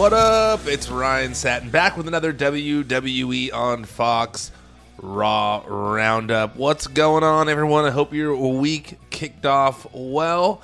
What 0.00 0.14
up? 0.14 0.66
It's 0.66 0.88
Ryan 0.90 1.34
Satin 1.34 1.68
back 1.68 1.98
with 1.98 2.08
another 2.08 2.32
WWE 2.32 3.52
on 3.52 3.84
Fox 3.84 4.50
Raw 4.96 5.62
Roundup. 5.66 6.56
What's 6.56 6.86
going 6.86 7.22
on, 7.22 7.50
everyone? 7.50 7.84
I 7.84 7.90
hope 7.90 8.14
your 8.14 8.34
week 8.34 8.98
kicked 9.10 9.44
off 9.44 9.86
well. 9.92 10.62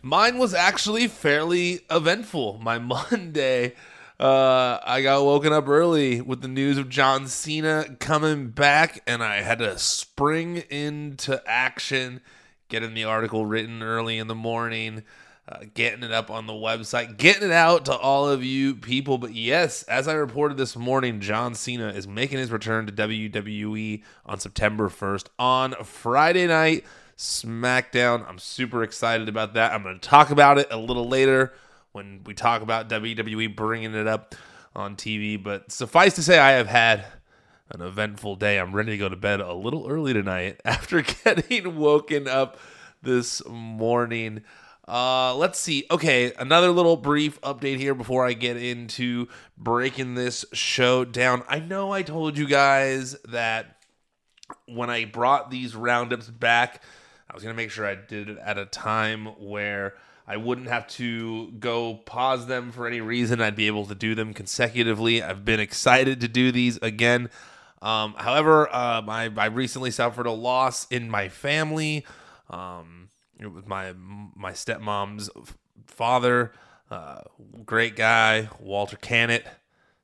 Mine 0.00 0.38
was 0.38 0.54
actually 0.54 1.08
fairly 1.08 1.80
eventful. 1.90 2.60
My 2.62 2.78
Monday, 3.10 3.74
uh, 4.20 4.78
I 4.86 5.02
got 5.02 5.24
woken 5.24 5.52
up 5.52 5.66
early 5.66 6.20
with 6.20 6.40
the 6.40 6.46
news 6.46 6.78
of 6.78 6.88
John 6.88 7.26
Cena 7.26 7.96
coming 7.98 8.50
back, 8.50 9.02
and 9.08 9.24
I 9.24 9.42
had 9.42 9.58
to 9.58 9.76
spring 9.76 10.58
into 10.70 11.42
action, 11.48 12.20
getting 12.68 12.94
the 12.94 13.02
article 13.02 13.44
written 13.44 13.82
early 13.82 14.18
in 14.18 14.28
the 14.28 14.36
morning 14.36 15.02
uh, 15.48 15.60
getting 15.72 16.02
it 16.02 16.12
up 16.12 16.30
on 16.30 16.46
the 16.46 16.52
website, 16.52 17.16
getting 17.16 17.44
it 17.44 17.52
out 17.52 17.86
to 17.86 17.96
all 17.96 18.28
of 18.28 18.44
you 18.44 18.74
people. 18.74 19.16
But 19.16 19.34
yes, 19.34 19.82
as 19.84 20.06
I 20.06 20.12
reported 20.12 20.58
this 20.58 20.76
morning, 20.76 21.20
John 21.20 21.54
Cena 21.54 21.88
is 21.88 22.06
making 22.06 22.38
his 22.38 22.50
return 22.50 22.86
to 22.86 22.92
WWE 22.92 24.02
on 24.26 24.40
September 24.40 24.88
1st 24.88 25.28
on 25.38 25.74
Friday 25.84 26.46
night 26.46 26.84
SmackDown. 27.18 28.28
I'm 28.28 28.38
super 28.38 28.82
excited 28.84 29.28
about 29.28 29.54
that. 29.54 29.72
I'm 29.72 29.82
going 29.82 29.98
to 29.98 30.08
talk 30.08 30.30
about 30.30 30.58
it 30.58 30.68
a 30.70 30.78
little 30.78 31.08
later 31.08 31.52
when 31.92 32.20
we 32.24 32.32
talk 32.32 32.62
about 32.62 32.88
WWE 32.88 33.56
bringing 33.56 33.94
it 33.94 34.06
up 34.06 34.36
on 34.76 34.94
TV. 34.94 35.42
But 35.42 35.72
suffice 35.72 36.14
to 36.14 36.22
say, 36.22 36.38
I 36.38 36.52
have 36.52 36.68
had 36.68 37.06
an 37.70 37.80
eventful 37.80 38.36
day. 38.36 38.58
I'm 38.58 38.74
ready 38.74 38.92
to 38.92 38.98
go 38.98 39.08
to 39.08 39.16
bed 39.16 39.40
a 39.40 39.52
little 39.52 39.88
early 39.88 40.12
tonight 40.12 40.60
after 40.64 41.02
getting 41.24 41.76
woken 41.76 42.28
up 42.28 42.58
this 43.02 43.44
morning. 43.48 44.42
Uh, 44.88 45.34
let's 45.36 45.58
see. 45.58 45.84
Okay, 45.90 46.32
another 46.38 46.70
little 46.70 46.96
brief 46.96 47.38
update 47.42 47.76
here 47.76 47.94
before 47.94 48.26
I 48.26 48.32
get 48.32 48.56
into 48.56 49.28
breaking 49.58 50.14
this 50.14 50.46
show 50.54 51.04
down. 51.04 51.42
I 51.46 51.58
know 51.58 51.92
I 51.92 52.00
told 52.00 52.38
you 52.38 52.46
guys 52.46 53.14
that 53.26 53.82
when 54.66 54.88
I 54.88 55.04
brought 55.04 55.50
these 55.50 55.76
roundups 55.76 56.30
back, 56.30 56.82
I 57.30 57.34
was 57.34 57.42
going 57.42 57.54
to 57.54 57.56
make 57.56 57.70
sure 57.70 57.84
I 57.84 57.96
did 57.96 58.30
it 58.30 58.38
at 58.38 58.56
a 58.56 58.64
time 58.64 59.26
where 59.26 59.94
I 60.26 60.38
wouldn't 60.38 60.68
have 60.68 60.86
to 60.88 61.50
go 61.52 61.94
pause 61.94 62.46
them 62.46 62.72
for 62.72 62.86
any 62.86 63.02
reason. 63.02 63.42
I'd 63.42 63.56
be 63.56 63.66
able 63.66 63.84
to 63.86 63.94
do 63.94 64.14
them 64.14 64.32
consecutively. 64.32 65.22
I've 65.22 65.44
been 65.44 65.60
excited 65.60 66.22
to 66.22 66.28
do 66.28 66.50
these 66.50 66.78
again. 66.78 67.28
Um, 67.82 68.14
however, 68.16 68.74
um, 68.74 69.10
I, 69.10 69.30
I 69.36 69.46
recently 69.46 69.90
suffered 69.90 70.26
a 70.26 70.32
loss 70.32 70.86
in 70.90 71.10
my 71.10 71.28
family. 71.28 72.06
Um, 72.48 73.07
it 73.38 73.52
was 73.52 73.66
my 73.66 73.94
my 74.34 74.52
stepmom's 74.52 75.30
father, 75.86 76.52
uh, 76.90 77.20
great 77.64 77.96
guy, 77.96 78.48
Walter 78.58 78.96
Cannett, 78.96 79.46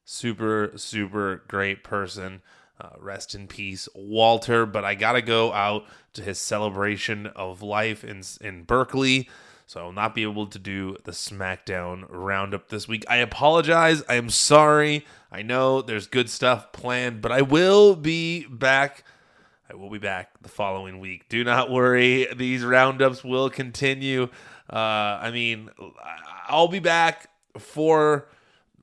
super 0.05 0.73
super 0.77 1.43
great 1.49 1.85
person. 1.85 2.43
Uh, 2.81 2.91
rest 2.99 3.37
in 3.37 3.47
peace, 3.47 3.89
Walter. 3.95 4.67
But 4.67 4.85
I 4.85 4.97
gotta 4.97 5.23
go 5.23 5.53
out 5.53 5.85
to 6.15 6.23
his 6.23 6.39
celebration 6.39 7.27
of 7.29 7.63
life 7.63 8.03
in 8.03 8.23
in 8.41 8.65
Berkeley, 8.65 9.29
so 9.67 9.81
I 9.81 9.85
will 9.85 9.93
not 9.93 10.15
be 10.15 10.23
able 10.23 10.47
to 10.49 10.59
do 10.59 10.97
the 11.05 11.13
SmackDown 11.13 12.05
roundup 12.09 12.69
this 12.69 12.89
week. 12.89 13.05
I 13.09 13.17
apologize. 13.17 14.03
I 14.09 14.15
am 14.17 14.29
sorry. 14.29 15.07
I 15.31 15.43
know 15.43 15.83
there's 15.83 16.07
good 16.07 16.29
stuff 16.29 16.73
planned, 16.73 17.21
but 17.21 17.33
I 17.33 17.43
will 17.43 17.97
be 17.97 18.45
back 18.47 19.05
I 19.71 19.75
will 19.75 19.91
be 19.91 19.99
back 19.99 20.31
the 20.43 20.49
following 20.49 21.01
week. 21.01 21.29
Do 21.29 21.43
not 21.43 21.71
worry. 21.71 22.29
These 22.35 22.65
roundups 22.65 23.25
will 23.25 23.49
continue. 23.49 24.29
Uh, 24.71 24.77
I 24.77 25.31
mean, 25.31 25.71
I'll 26.49 26.69
be 26.69 26.81
back 26.81 27.31
for 27.59 28.29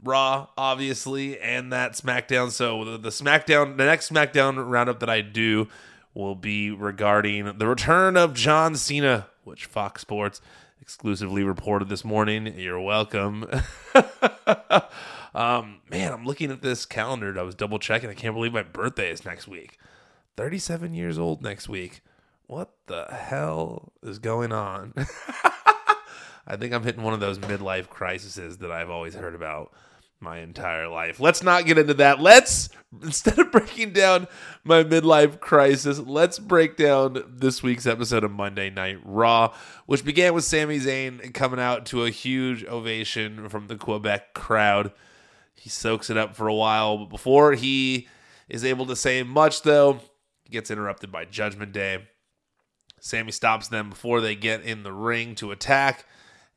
Raw, 0.04 0.48
obviously, 0.58 1.40
and 1.40 1.72
that 1.72 1.94
SmackDown. 1.94 2.50
So 2.52 2.84
the, 2.84 2.98
the 2.98 3.10
SmackDown, 3.10 3.78
the 3.78 3.86
next 3.86 4.12
SmackDown 4.12 4.70
roundup 4.70 5.00
that 5.02 5.10
I 5.10 5.22
do 5.22 5.68
will 6.14 6.36
be 6.36 6.72
regarding 6.72 7.58
the 7.58 7.68
return 7.68 8.18
of 8.18 8.34
John 8.34 8.76
Cena, 8.76 9.28
which 9.44 9.66
Fox 9.66 10.02
Sports 10.02 10.42
exclusively 10.82 11.44
reported 11.44 11.90
this 11.90 12.04
morning. 12.04 12.48
You're 12.58 12.82
welcome. 12.82 13.46
um, 15.36 15.82
man, 15.90 16.12
I'm 16.12 16.26
looking 16.26 16.52
at 16.52 16.64
this 16.64 16.88
calendar. 16.88 17.38
I 17.40 17.44
was 17.44 17.56
double 17.56 17.78
checking. 17.78 18.10
I 18.10 18.16
can't 18.16 18.34
believe 18.34 18.54
my 18.54 18.64
birthday 18.64 19.12
is 19.12 19.24
next 19.24 19.48
week. 19.48 19.78
37 20.38 20.94
years 20.94 21.18
old 21.18 21.42
next 21.42 21.70
week. 21.70 22.02
What 22.48 22.74
the 22.88 23.06
hell 23.06 23.94
is 24.04 24.20
going 24.20 24.52
on? 24.52 24.94
I 26.48 26.58
think 26.58 26.74
I'm 26.74 26.84
hitting 26.84 27.04
one 27.04 27.14
of 27.14 27.20
those 27.20 27.40
midlife 27.40 27.88
crises 27.88 28.58
that 28.58 28.72
I've 28.72 28.90
always 28.90 29.14
heard 29.14 29.36
about 29.36 29.72
my 30.22 30.40
entire 30.40 30.88
life. 30.88 31.20
Let's 31.20 31.42
not 31.42 31.66
get 31.66 31.78
into 31.78 31.96
that. 31.96 32.20
Let's 32.20 32.70
instead 33.02 33.40
of 33.40 33.52
breaking 33.52 33.94
down 33.94 34.28
my 34.64 34.84
midlife 34.84 35.40
crisis, 35.40 35.98
let's 36.00 36.40
break 36.40 36.78
down 36.78 37.24
this 37.28 37.64
week's 37.64 37.88
episode 37.88 38.24
of 38.24 38.32
Monday 38.32 38.70
Night 38.70 39.00
Raw, 39.04 39.54
which 39.88 40.06
began 40.06 40.34
with 40.34 40.44
Sami 40.44 40.80
Zayn 40.80 41.34
coming 41.34 41.60
out 41.60 41.86
to 41.88 42.06
a 42.06 42.12
huge 42.12 42.64
ovation 42.66 43.50
from 43.50 43.68
the 43.68 43.76
Quebec 43.76 44.34
crowd. 44.34 44.92
He 45.56 45.70
soaks 45.70 46.10
it 46.10 46.18
up 46.18 46.36
for 46.36 46.48
a 46.48 46.54
while, 46.54 47.00
but 47.00 47.10
before 47.10 47.54
he 47.54 48.08
is 48.48 48.64
able 48.64 48.86
to 48.88 48.96
say 48.96 49.24
much 49.24 49.64
though, 49.64 50.02
gets 50.52 50.72
interrupted 50.72 51.12
by 51.12 51.26
Judgment 51.26 51.72
Day. 51.72 52.08
Sami 53.00 53.32
stops 53.32 53.68
them 53.68 53.90
before 53.90 54.22
they 54.22 54.36
get 54.36 54.62
in 54.62 54.84
the 54.84 54.94
ring 54.94 55.34
to 55.36 55.52
attack 55.52 56.06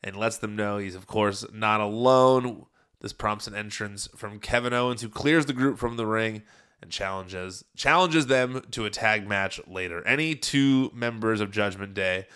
and 0.03 0.16
lets 0.16 0.37
them 0.37 0.56
know 0.56 0.77
he's, 0.77 0.94
of 0.94 1.06
course, 1.06 1.44
not 1.53 1.81
alone. 1.81 2.66
This 3.00 3.15
prompts 3.15 3.47
an 3.47 3.54
entrance 3.54 4.09
from 4.15 4.38
Kevin 4.38 4.75
Owens, 4.75 5.00
who 5.00 5.09
clears 5.09 5.47
the 5.47 5.53
group 5.53 5.78
from 5.78 5.97
the 5.97 6.06
ring 6.06 6.43
and 6.83 6.91
challenges 6.91 7.65
challenges 7.75 8.27
them 8.27 8.62
to 8.71 8.84
a 8.84 8.91
tag 8.91 9.27
match 9.27 9.59
later. 9.66 10.06
Any 10.06 10.34
two 10.34 10.91
members 10.94 11.41
of 11.41 11.50
Judgment 11.50 11.94
Day 11.94 12.27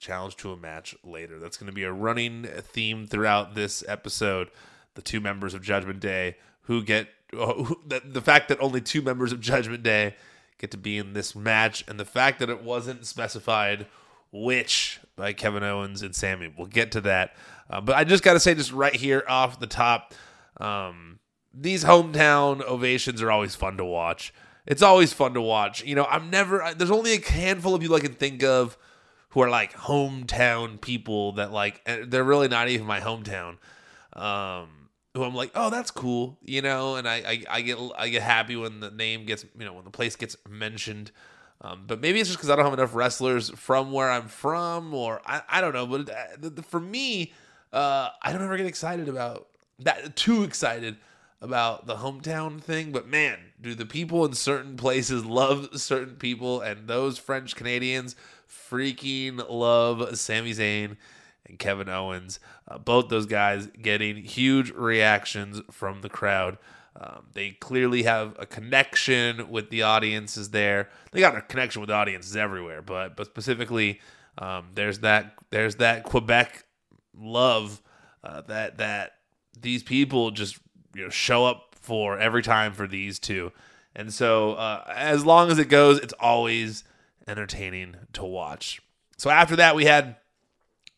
challenge 0.00 0.36
to 0.36 0.52
a 0.52 0.56
match 0.56 0.96
later. 1.04 1.38
That's 1.38 1.56
going 1.56 1.68
to 1.68 1.72
be 1.72 1.84
a 1.84 1.92
running 1.92 2.44
theme 2.44 3.06
throughout 3.06 3.54
this 3.54 3.84
episode. 3.86 4.48
The 4.94 5.02
two 5.02 5.20
members 5.20 5.54
of 5.54 5.62
Judgment 5.62 6.00
Day 6.00 6.36
who 6.62 6.82
get 6.82 7.08
the, 7.30 8.02
the 8.04 8.20
fact 8.20 8.48
that 8.48 8.60
only 8.60 8.80
two 8.80 9.02
members 9.02 9.32
of 9.32 9.40
Judgment 9.40 9.82
Day 9.82 10.16
get 10.60 10.70
to 10.70 10.76
be 10.76 10.98
in 10.98 11.14
this 11.14 11.34
match, 11.34 11.82
and 11.88 11.98
the 11.98 12.04
fact 12.04 12.38
that 12.38 12.50
it 12.50 12.62
wasn't 12.62 13.06
specified 13.06 13.86
which 14.32 15.00
by 15.16 15.32
Kevin 15.32 15.64
Owens 15.64 16.02
and 16.02 16.14
Sami. 16.14 16.52
We'll 16.56 16.66
get 16.66 16.92
to 16.92 17.00
that. 17.02 17.34
Uh, 17.68 17.80
but 17.80 17.96
I 17.96 18.04
just 18.04 18.22
got 18.22 18.34
to 18.34 18.40
say, 18.40 18.54
just 18.54 18.72
right 18.72 18.94
here 18.94 19.24
off 19.28 19.60
the 19.60 19.66
top, 19.66 20.14
um, 20.58 21.18
these 21.52 21.84
hometown 21.84 22.62
ovations 22.62 23.22
are 23.22 23.30
always 23.30 23.54
fun 23.54 23.76
to 23.78 23.84
watch. 23.84 24.32
It's 24.66 24.82
always 24.82 25.12
fun 25.12 25.34
to 25.34 25.40
watch. 25.40 25.84
You 25.84 25.94
know, 25.96 26.04
I'm 26.04 26.30
never, 26.30 26.72
there's 26.76 26.90
only 26.90 27.14
a 27.14 27.20
handful 27.20 27.74
of 27.74 27.80
people 27.80 27.96
I 27.96 28.00
can 28.00 28.14
think 28.14 28.42
of 28.42 28.76
who 29.30 29.40
are 29.42 29.50
like 29.50 29.72
hometown 29.72 30.80
people 30.80 31.32
that 31.32 31.52
like, 31.52 31.84
they're 31.84 32.24
really 32.24 32.48
not 32.48 32.68
even 32.68 32.86
my 32.86 33.00
hometown. 33.00 33.56
Um, 34.12 34.79
who 35.14 35.24
I'm 35.24 35.34
like, 35.34 35.50
oh, 35.54 35.70
that's 35.70 35.90
cool, 35.90 36.38
you 36.42 36.62
know, 36.62 36.96
and 36.96 37.08
I, 37.08 37.16
I, 37.16 37.44
I 37.50 37.60
get 37.62 37.78
I 37.98 38.08
get 38.08 38.22
happy 38.22 38.56
when 38.56 38.80
the 38.80 38.90
name 38.90 39.26
gets 39.26 39.44
you 39.58 39.64
know 39.64 39.72
when 39.72 39.84
the 39.84 39.90
place 39.90 40.16
gets 40.16 40.36
mentioned. 40.48 41.10
Um, 41.62 41.84
but 41.86 42.00
maybe 42.00 42.20
it's 42.20 42.28
just 42.28 42.38
because 42.38 42.48
I 42.48 42.56
don't 42.56 42.64
have 42.64 42.74
enough 42.74 42.94
wrestlers 42.94 43.50
from 43.50 43.92
where 43.92 44.10
I'm 44.10 44.28
from, 44.28 44.94
or 44.94 45.20
I, 45.26 45.42
I 45.48 45.60
don't 45.60 45.74
know. 45.74 45.86
But 45.86 46.10
uh, 46.10 46.62
for 46.62 46.80
me, 46.80 47.32
uh, 47.72 48.10
I 48.22 48.32
don't 48.32 48.42
ever 48.42 48.56
get 48.56 48.66
excited 48.66 49.08
about 49.08 49.48
that. 49.80 50.16
Too 50.16 50.42
excited 50.42 50.96
about 51.42 51.86
the 51.86 51.96
hometown 51.96 52.60
thing. 52.60 52.92
But 52.92 53.08
man, 53.08 53.38
do 53.60 53.74
the 53.74 53.84
people 53.84 54.24
in 54.24 54.32
certain 54.32 54.76
places 54.76 55.24
love 55.24 55.68
certain 55.80 56.16
people, 56.16 56.60
and 56.60 56.88
those 56.88 57.18
French 57.18 57.56
Canadians 57.56 58.16
freaking 58.48 59.44
love 59.50 60.16
Sami 60.16 60.52
Zayn 60.52 60.96
and 61.50 61.58
Kevin 61.58 61.88
Owens. 61.88 62.40
Uh, 62.66 62.78
both 62.78 63.08
those 63.08 63.26
guys 63.26 63.66
getting 63.80 64.16
huge 64.16 64.70
reactions 64.70 65.60
from 65.70 66.00
the 66.00 66.08
crowd. 66.08 66.56
Um, 66.98 67.26
they 67.34 67.50
clearly 67.50 68.04
have 68.04 68.34
a 68.38 68.46
connection 68.46 69.50
with 69.50 69.70
the 69.70 69.82
audiences 69.82 70.50
there. 70.50 70.88
They 71.12 71.20
got 71.20 71.36
a 71.36 71.42
connection 71.42 71.80
with 71.80 71.90
audiences 71.90 72.36
everywhere, 72.36 72.82
but 72.82 73.16
but 73.16 73.26
specifically, 73.26 74.00
um, 74.38 74.70
there's 74.74 75.00
that 75.00 75.34
there's 75.50 75.76
that 75.76 76.04
Quebec 76.04 76.64
love 77.16 77.80
uh, 78.24 78.40
that 78.42 78.78
that 78.78 79.12
these 79.58 79.82
people 79.82 80.30
just 80.30 80.58
you 80.94 81.04
know 81.04 81.10
show 81.10 81.44
up 81.46 81.74
for 81.80 82.18
every 82.18 82.42
time 82.42 82.72
for 82.72 82.86
these 82.86 83.18
two. 83.18 83.52
And 83.94 84.12
so, 84.12 84.54
uh, 84.54 84.84
as 84.94 85.24
long 85.24 85.50
as 85.50 85.58
it 85.58 85.68
goes, 85.68 85.98
it's 85.98 86.14
always 86.20 86.84
entertaining 87.26 87.96
to 88.12 88.24
watch. 88.24 88.80
So 89.16 89.30
after 89.30 89.56
that, 89.56 89.74
we 89.74 89.84
had 89.84 90.16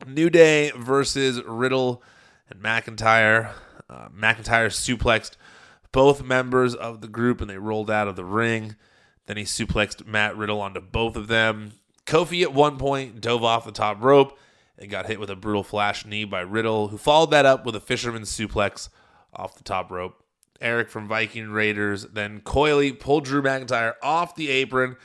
New 0.07 0.31
Day 0.31 0.71
versus 0.77 1.43
Riddle 1.45 2.03
and 2.49 2.63
McIntyre. 2.63 3.53
Uh, 3.89 4.09
McIntyre 4.09 4.69
suplexed 4.69 5.37
both 5.93 6.23
members 6.23 6.75
of 6.75 7.01
the 7.01 7.09
group 7.09 7.41
and 7.41 7.49
they 7.49 7.59
rolled 7.59 7.91
out 7.91 8.09
of 8.09 8.17
the 8.17 8.25
ring. 8.25 8.77
Then 9.27 9.37
he 9.37 9.45
suplexed 9.45 10.07
Matt 10.07 10.37
Riddle 10.37 10.61
onto 10.61 10.81
both 10.81 11.17
of 11.17 11.29
them. 11.29 11.73
Kofi 12.07 12.43
at 12.43 12.53
one 12.53 12.79
point 12.79 13.21
dove 13.21 13.45
off 13.45 13.65
the 13.65 13.73
top 13.73 14.03
rope 14.03 14.39
and 14.79 14.91
got 14.91 15.07
hit 15.07 15.21
with 15.21 15.31
a 15.31 15.37
brutal 15.37 15.63
flash 15.63 16.05
knee 16.05 16.25
by 16.25 16.41
Riddle, 16.41 16.89
who 16.89 16.99
followed 16.99 17.31
that 17.31 17.47
up 17.47 17.65
with 17.65 17.77
a 17.77 17.81
fisherman 17.81 18.23
suplex 18.23 18.89
off 19.33 19.57
the 19.57 19.63
top 19.63 19.91
rope. 19.91 20.23
Erik 20.61 20.91
from 20.91 21.09
Viking 21.09 21.51
Raiders. 21.51 22.05
Then 22.05 22.41
Coily 22.41 22.99
pulled 22.99 23.25
Drew 23.25 23.43
McIntyre 23.43 23.95
off 24.03 24.35
the 24.35 24.49
apron, 24.49 24.97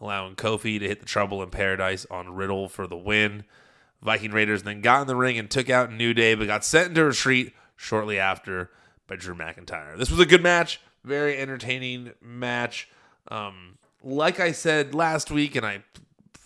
allowing 0.00 0.36
Kofi 0.36 0.78
to 0.78 0.88
hit 0.88 1.00
the 1.00 1.06
Trouble 1.06 1.42
in 1.42 1.50
Paradise 1.50 2.06
on 2.10 2.34
Riddle 2.34 2.68
for 2.68 2.86
the 2.86 2.96
win. 2.96 3.44
Viking 4.06 4.30
Raiders 4.30 4.62
then 4.62 4.82
got 4.82 5.00
in 5.00 5.08
the 5.08 5.16
ring 5.16 5.36
and 5.36 5.50
took 5.50 5.68
out 5.68 5.92
New 5.92 6.14
Day, 6.14 6.36
but 6.36 6.46
got 6.46 6.64
sent 6.64 6.90
into 6.90 7.04
retreat 7.04 7.52
shortly 7.74 8.20
after 8.20 8.70
by 9.08 9.16
Drew 9.16 9.34
McIntyre. 9.34 9.98
This 9.98 10.12
was 10.12 10.20
a 10.20 10.24
good 10.24 10.44
match, 10.44 10.80
very 11.02 11.36
entertaining 11.36 12.12
match. 12.22 12.88
Um, 13.28 13.78
like 14.04 14.38
I 14.38 14.52
said 14.52 14.94
last 14.94 15.32
week, 15.32 15.56
and 15.56 15.66
I 15.66 15.82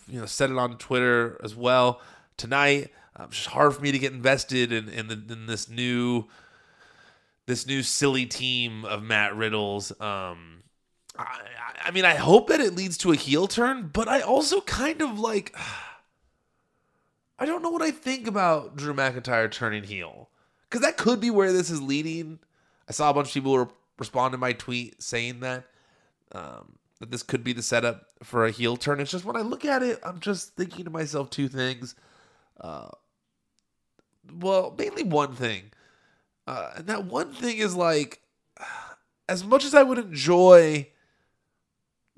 you 0.07 0.19
know 0.19 0.25
said 0.25 0.49
it 0.49 0.57
on 0.57 0.79
Twitter 0.79 1.39
as 1.43 1.55
well 1.55 2.01
tonight. 2.35 2.91
Um, 3.15 3.27
it's 3.27 3.37
just 3.37 3.49
hard 3.49 3.75
for 3.75 3.81
me 3.81 3.91
to 3.91 3.99
get 3.99 4.11
invested 4.11 4.71
in 4.71 4.89
in, 4.89 5.07
the, 5.07 5.21
in 5.31 5.45
this 5.45 5.69
new 5.69 6.25
this 7.45 7.67
new 7.67 7.83
silly 7.83 8.25
team 8.25 8.85
of 8.85 9.03
Matt 9.03 9.35
Riddles. 9.35 9.91
Um, 10.01 10.63
I, 11.15 11.41
I 11.83 11.91
mean, 11.91 12.05
I 12.05 12.15
hope 12.15 12.47
that 12.47 12.59
it 12.59 12.73
leads 12.73 12.97
to 12.99 13.11
a 13.11 13.15
heel 13.15 13.45
turn, 13.45 13.91
but 13.93 14.07
I 14.07 14.21
also 14.21 14.61
kind 14.61 15.03
of 15.03 15.19
like. 15.19 15.55
I 17.41 17.45
don't 17.47 17.63
know 17.63 17.71
what 17.71 17.81
I 17.81 17.89
think 17.89 18.27
about 18.27 18.75
Drew 18.75 18.93
McIntyre 18.93 19.51
turning 19.51 19.81
heel 19.81 20.29
because 20.69 20.85
that 20.85 20.95
could 20.95 21.19
be 21.19 21.31
where 21.31 21.51
this 21.51 21.71
is 21.71 21.81
leading. 21.81 22.37
I 22.87 22.91
saw 22.91 23.09
a 23.09 23.13
bunch 23.15 23.29
of 23.29 23.33
people 23.33 23.57
re- 23.57 23.65
respond 23.97 24.33
to 24.33 24.37
my 24.37 24.53
tweet 24.53 25.01
saying 25.01 25.39
that 25.39 25.63
um, 26.33 26.73
that 26.99 27.09
this 27.09 27.23
could 27.23 27.43
be 27.43 27.51
the 27.51 27.63
setup 27.63 28.09
for 28.21 28.45
a 28.45 28.51
heel 28.51 28.77
turn. 28.77 28.99
It's 28.99 29.09
just 29.09 29.25
when 29.25 29.35
I 29.35 29.41
look 29.41 29.65
at 29.65 29.81
it, 29.81 29.99
I'm 30.03 30.19
just 30.19 30.55
thinking 30.55 30.85
to 30.85 30.91
myself 30.91 31.31
two 31.31 31.47
things. 31.47 31.95
Uh, 32.59 32.89
well, 34.31 34.75
mainly 34.77 35.01
one 35.01 35.33
thing, 35.33 35.71
uh, 36.45 36.73
and 36.75 36.85
that 36.85 37.05
one 37.05 37.33
thing 37.33 37.57
is 37.57 37.75
like, 37.75 38.21
as 39.27 39.43
much 39.43 39.65
as 39.65 39.73
I 39.73 39.81
would 39.81 39.97
enjoy 39.97 40.89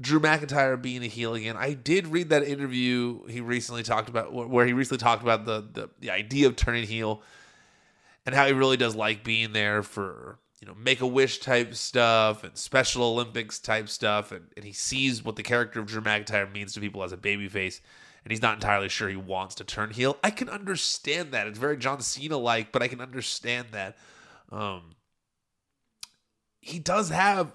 Drew 0.03 0.19
McIntyre 0.19 0.79
being 0.79 1.03
a 1.03 1.07
heel 1.07 1.33
again. 1.33 1.55
I 1.57 1.73
did 1.73 2.07
read 2.07 2.29
that 2.29 2.43
interview 2.43 3.25
he 3.27 3.41
recently 3.41 3.83
talked 3.83 4.09
about 4.09 4.33
where 4.33 4.65
he 4.65 4.73
recently 4.73 4.99
talked 4.99 5.23
about 5.23 5.45
the 5.45 5.61
the, 5.71 5.89
the 5.99 6.11
idea 6.11 6.47
of 6.47 6.55
turning 6.55 6.85
heel 6.85 7.21
and 8.25 8.35
how 8.35 8.45
he 8.45 8.53
really 8.53 8.77
does 8.77 8.95
like 8.95 9.23
being 9.23 9.53
there 9.53 9.81
for 9.81 10.39
you 10.61 10.67
know 10.67 10.75
make 10.75 11.01
a 11.01 11.07
wish 11.07 11.39
type 11.39 11.73
stuff 11.73 12.43
and 12.43 12.57
special 12.57 13.03
Olympics 13.03 13.59
type 13.59 13.89
stuff 13.89 14.31
and, 14.31 14.47
and 14.55 14.65
he 14.65 14.73
sees 14.73 15.23
what 15.23 15.35
the 15.35 15.43
character 15.43 15.79
of 15.79 15.87
Drew 15.87 16.01
McIntyre 16.01 16.51
means 16.51 16.73
to 16.73 16.79
people 16.79 17.03
as 17.03 17.13
a 17.13 17.17
babyface 17.17 17.79
and 18.23 18.31
he's 18.31 18.41
not 18.41 18.55
entirely 18.55 18.89
sure 18.89 19.09
he 19.09 19.15
wants 19.15 19.55
to 19.55 19.63
turn 19.63 19.91
heel. 19.91 20.17
I 20.23 20.31
can 20.31 20.49
understand 20.49 21.31
that. 21.33 21.47
It's 21.47 21.59
very 21.59 21.77
John 21.77 21.99
Cena 22.01 22.37
like, 22.37 22.71
but 22.71 22.81
I 22.81 22.87
can 22.87 23.01
understand 23.01 23.67
that. 23.71 23.97
Um, 24.49 24.95
he 26.61 26.79
does 26.79 27.09
have 27.09 27.53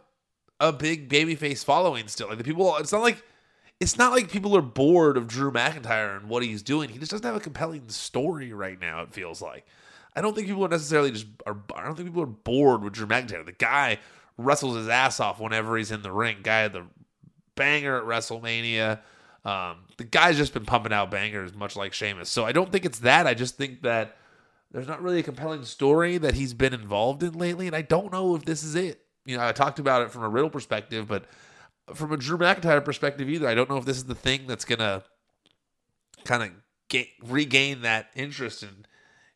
a 0.60 0.72
big 0.72 1.08
babyface 1.08 1.64
following 1.64 2.08
still. 2.08 2.28
Like 2.28 2.38
the 2.38 2.44
people, 2.44 2.76
it's 2.76 2.92
not 2.92 3.02
like 3.02 3.22
it's 3.80 3.96
not 3.96 4.12
like 4.12 4.30
people 4.30 4.56
are 4.56 4.62
bored 4.62 5.16
of 5.16 5.28
Drew 5.28 5.52
McIntyre 5.52 6.16
and 6.16 6.28
what 6.28 6.42
he's 6.42 6.62
doing. 6.62 6.88
He 6.88 6.98
just 6.98 7.10
doesn't 7.10 7.26
have 7.26 7.36
a 7.36 7.40
compelling 7.40 7.88
story 7.88 8.52
right 8.52 8.80
now. 8.80 9.02
It 9.02 9.12
feels 9.12 9.40
like. 9.40 9.66
I 10.16 10.20
don't 10.20 10.34
think 10.34 10.48
people 10.48 10.64
are 10.64 10.68
necessarily 10.68 11.12
just 11.12 11.26
are. 11.46 11.56
I 11.76 11.84
don't 11.84 11.94
think 11.94 12.08
people 12.08 12.22
are 12.22 12.26
bored 12.26 12.82
with 12.82 12.94
Drew 12.94 13.06
McIntyre. 13.06 13.44
The 13.44 13.52
guy 13.52 13.98
wrestles 14.36 14.76
his 14.76 14.88
ass 14.88 15.20
off 15.20 15.38
whenever 15.38 15.76
he's 15.76 15.92
in 15.92 16.02
the 16.02 16.10
ring. 16.10 16.38
Guy 16.42 16.60
had 16.60 16.72
the 16.72 16.86
banger 17.54 17.98
at 17.98 18.04
WrestleMania. 18.04 18.98
Um, 19.44 19.76
the 19.96 20.04
guy's 20.04 20.36
just 20.36 20.52
been 20.52 20.64
pumping 20.64 20.92
out 20.92 21.10
bangers, 21.10 21.54
much 21.54 21.76
like 21.76 21.92
Sheamus. 21.92 22.28
So 22.28 22.44
I 22.44 22.52
don't 22.52 22.72
think 22.72 22.84
it's 22.84 23.00
that. 23.00 23.26
I 23.26 23.34
just 23.34 23.56
think 23.56 23.82
that 23.82 24.16
there's 24.72 24.88
not 24.88 25.02
really 25.02 25.20
a 25.20 25.22
compelling 25.22 25.64
story 25.64 26.18
that 26.18 26.34
he's 26.34 26.52
been 26.52 26.74
involved 26.74 27.22
in 27.22 27.34
lately, 27.34 27.66
and 27.66 27.76
I 27.76 27.82
don't 27.82 28.12
know 28.12 28.34
if 28.34 28.44
this 28.44 28.64
is 28.64 28.74
it 28.74 29.04
you 29.28 29.36
know, 29.36 29.46
I 29.46 29.52
talked 29.52 29.78
about 29.78 30.00
it 30.02 30.10
from 30.10 30.22
a 30.22 30.28
Riddle 30.28 30.48
perspective, 30.48 31.06
but 31.06 31.26
from 31.94 32.12
a 32.12 32.16
Drew 32.16 32.38
McIntyre 32.38 32.82
perspective 32.82 33.28
either, 33.28 33.46
I 33.46 33.54
don't 33.54 33.68
know 33.68 33.76
if 33.76 33.84
this 33.84 33.98
is 33.98 34.06
the 34.06 34.14
thing 34.14 34.46
that's 34.46 34.64
gonna 34.64 35.04
kind 36.24 36.42
of 36.42 36.50
get 36.88 37.08
regain 37.22 37.82
that 37.82 38.06
interest 38.16 38.62
in 38.62 38.86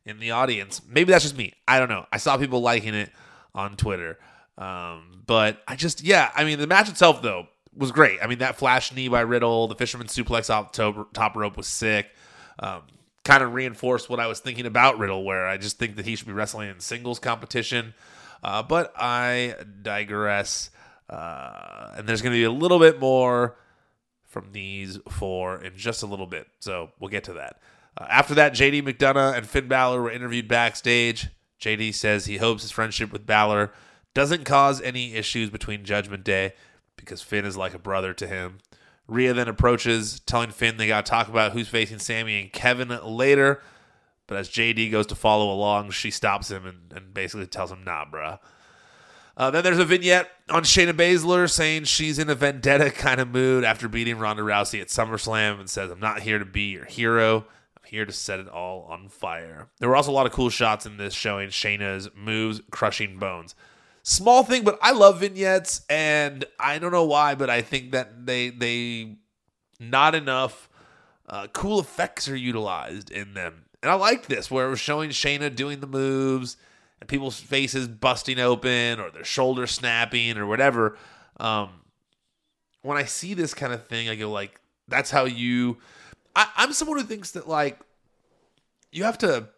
in 0.03 0.19
the 0.19 0.31
audience. 0.31 0.81
Maybe 0.89 1.11
that's 1.11 1.23
just 1.23 1.37
me. 1.37 1.53
I 1.67 1.77
don't 1.77 1.89
know. 1.89 2.07
I 2.11 2.17
saw 2.17 2.37
people 2.37 2.59
liking 2.59 2.95
it 2.95 3.11
on 3.53 3.77
Twitter, 3.77 4.17
um, 4.57 5.21
but 5.27 5.61
I 5.67 5.75
just 5.75 6.03
yeah. 6.03 6.31
I 6.35 6.43
mean, 6.43 6.57
the 6.57 6.65
match 6.65 6.89
itself 6.89 7.21
though 7.21 7.47
was 7.77 7.91
great. 7.91 8.17
I 8.19 8.25
mean, 8.25 8.39
that 8.39 8.55
flash 8.55 8.91
knee 8.95 9.09
by 9.09 9.21
Riddle, 9.21 9.67
the 9.67 9.75
fisherman 9.75 10.07
suplex 10.07 10.49
off 10.49 10.71
top, 11.13 11.35
rope 11.35 11.55
was 11.55 11.67
sick. 11.67 12.07
Um, 12.57 12.81
kind 13.23 13.43
of 13.43 13.53
reinforced 13.53 14.09
what 14.09 14.19
I 14.19 14.25
was 14.25 14.39
thinking 14.39 14.65
about 14.65 14.97
Riddle, 14.97 15.23
where 15.23 15.47
I 15.47 15.57
just 15.57 15.77
think 15.77 15.97
that 15.97 16.05
he 16.05 16.15
should 16.15 16.27
be 16.27 16.33
wrestling 16.33 16.69
in 16.69 16.79
singles 16.79 17.19
competition. 17.19 17.93
Uh, 18.43 18.61
but 18.61 18.93
I 18.97 19.55
digress. 19.81 20.69
Uh, 21.09 21.93
and 21.95 22.07
there's 22.07 22.21
going 22.21 22.33
to 22.33 22.39
be 22.39 22.43
a 22.43 22.51
little 22.51 22.79
bit 22.79 22.99
more 22.99 23.55
from 24.23 24.51
these 24.51 24.99
four 25.09 25.61
in 25.63 25.77
just 25.77 26.03
a 26.03 26.07
little 26.07 26.27
bit. 26.27 26.47
So 26.59 26.91
we'll 26.99 27.09
get 27.09 27.23
to 27.25 27.33
that. 27.33 27.59
Uh, 27.97 28.05
after 28.09 28.33
that, 28.35 28.53
JD 28.53 28.83
McDonagh 28.83 29.37
and 29.37 29.47
Finn 29.47 29.67
Balor 29.67 30.01
were 30.01 30.11
interviewed 30.11 30.47
backstage. 30.47 31.29
JD 31.61 31.93
says 31.93 32.25
he 32.25 32.37
hopes 32.37 32.63
his 32.63 32.71
friendship 32.71 33.11
with 33.11 33.25
Balor 33.25 33.71
doesn't 34.13 34.43
cause 34.43 34.81
any 34.81 35.15
issues 35.15 35.49
between 35.49 35.83
Judgment 35.83 36.23
Day 36.23 36.53
because 36.97 37.21
Finn 37.21 37.45
is 37.45 37.57
like 37.57 37.73
a 37.73 37.79
brother 37.79 38.13
to 38.13 38.27
him. 38.27 38.59
Rhea 39.07 39.33
then 39.33 39.47
approaches, 39.47 40.19
telling 40.21 40.51
Finn 40.51 40.77
they 40.77 40.87
got 40.87 41.05
to 41.05 41.09
talk 41.09 41.27
about 41.27 41.51
who's 41.51 41.67
facing 41.67 41.99
Sami 41.99 42.39
and 42.41 42.53
Kevin 42.53 42.89
later. 43.03 43.61
But 44.33 44.39
as 44.39 44.49
JD 44.49 44.89
goes 44.89 45.05
to 45.07 45.15
follow 45.15 45.51
along, 45.53 45.91
she 45.91 46.09
stops 46.09 46.49
him 46.49 46.65
and, 46.65 46.91
and 46.91 47.13
basically 47.13 47.45
tells 47.45 47.71
him, 47.71 47.83
nah, 47.83 48.03
bruh. 48.03 48.39
Uh, 49.37 49.51
then 49.51 49.63
there's 49.63 49.77
a 49.77 49.85
vignette 49.85 50.27
on 50.49 50.63
Shayna 50.63 50.91
Baszler 50.91 51.47
saying 51.47 51.83
she's 51.83 52.17
in 52.17 52.31
a 52.31 52.33
vendetta 52.33 52.89
kind 52.89 53.21
of 53.21 53.27
mood 53.27 53.63
after 53.63 53.87
beating 53.87 54.17
Ronda 54.17 54.41
Rousey 54.41 54.81
at 54.81 54.87
SummerSlam 54.87 55.59
and 55.59 55.69
says, 55.69 55.91
I'm 55.91 55.99
not 55.99 56.21
here 56.21 56.39
to 56.39 56.45
be 56.45 56.71
your 56.71 56.85
hero. 56.85 57.45
I'm 57.77 57.83
here 57.85 58.07
to 58.07 58.11
set 58.11 58.39
it 58.39 58.47
all 58.47 58.87
on 58.89 59.07
fire. 59.07 59.67
There 59.77 59.87
were 59.87 59.95
also 59.95 60.09
a 60.09 60.13
lot 60.13 60.25
of 60.25 60.31
cool 60.31 60.49
shots 60.49 60.87
in 60.87 60.97
this 60.97 61.13
showing 61.13 61.49
Shayna's 61.49 62.09
moves 62.15 62.59
crushing 62.71 63.19
bones. 63.19 63.53
Small 64.01 64.43
thing, 64.43 64.63
but 64.63 64.79
I 64.81 64.93
love 64.93 65.19
vignettes, 65.19 65.85
and 65.91 66.43
I 66.59 66.79
don't 66.79 66.91
know 66.91 67.05
why, 67.05 67.35
but 67.35 67.51
I 67.51 67.61
think 67.61 67.91
that 67.91 68.25
they 68.25 68.49
they 68.49 69.17
not 69.79 70.15
enough 70.15 70.69
uh, 71.29 71.45
cool 71.53 71.79
effects 71.79 72.27
are 72.27 72.35
utilized 72.35 73.11
in 73.11 73.35
them. 73.35 73.65
And 73.83 73.91
I 73.91 73.95
liked 73.95 74.29
this 74.29 74.49
where 74.49 74.65
it 74.65 74.69
was 74.69 74.79
showing 74.79 75.09
Shayna 75.09 75.53
doing 75.53 75.81
the 75.81 75.87
moves 75.87 76.55
and 77.01 77.09
people's 77.09 77.37
faces 77.37 77.89
busting 77.89 78.39
open 78.39 79.01
or 79.01 79.11
their 79.11 79.25
shoulders 79.25 79.71
snapping 79.71 80.37
or 80.37 80.45
whatever. 80.47 80.97
Um, 81.37 81.69
when 82.81 82.97
I 82.97 83.03
see 83.03 83.33
this 83.33 83.53
kind 83.53 83.73
of 83.73 83.85
thing, 83.85 84.07
I 84.07 84.15
go 84.15 84.31
like, 84.31 84.61
that's 84.87 85.11
how 85.11 85.25
you. 85.25 85.79
I, 86.33 86.47
I'm 86.55 86.71
someone 86.71 86.97
who 86.97 87.03
thinks 87.03 87.31
that 87.31 87.49
like 87.49 87.77
you 88.91 89.03
have 89.03 89.17
to. 89.19 89.49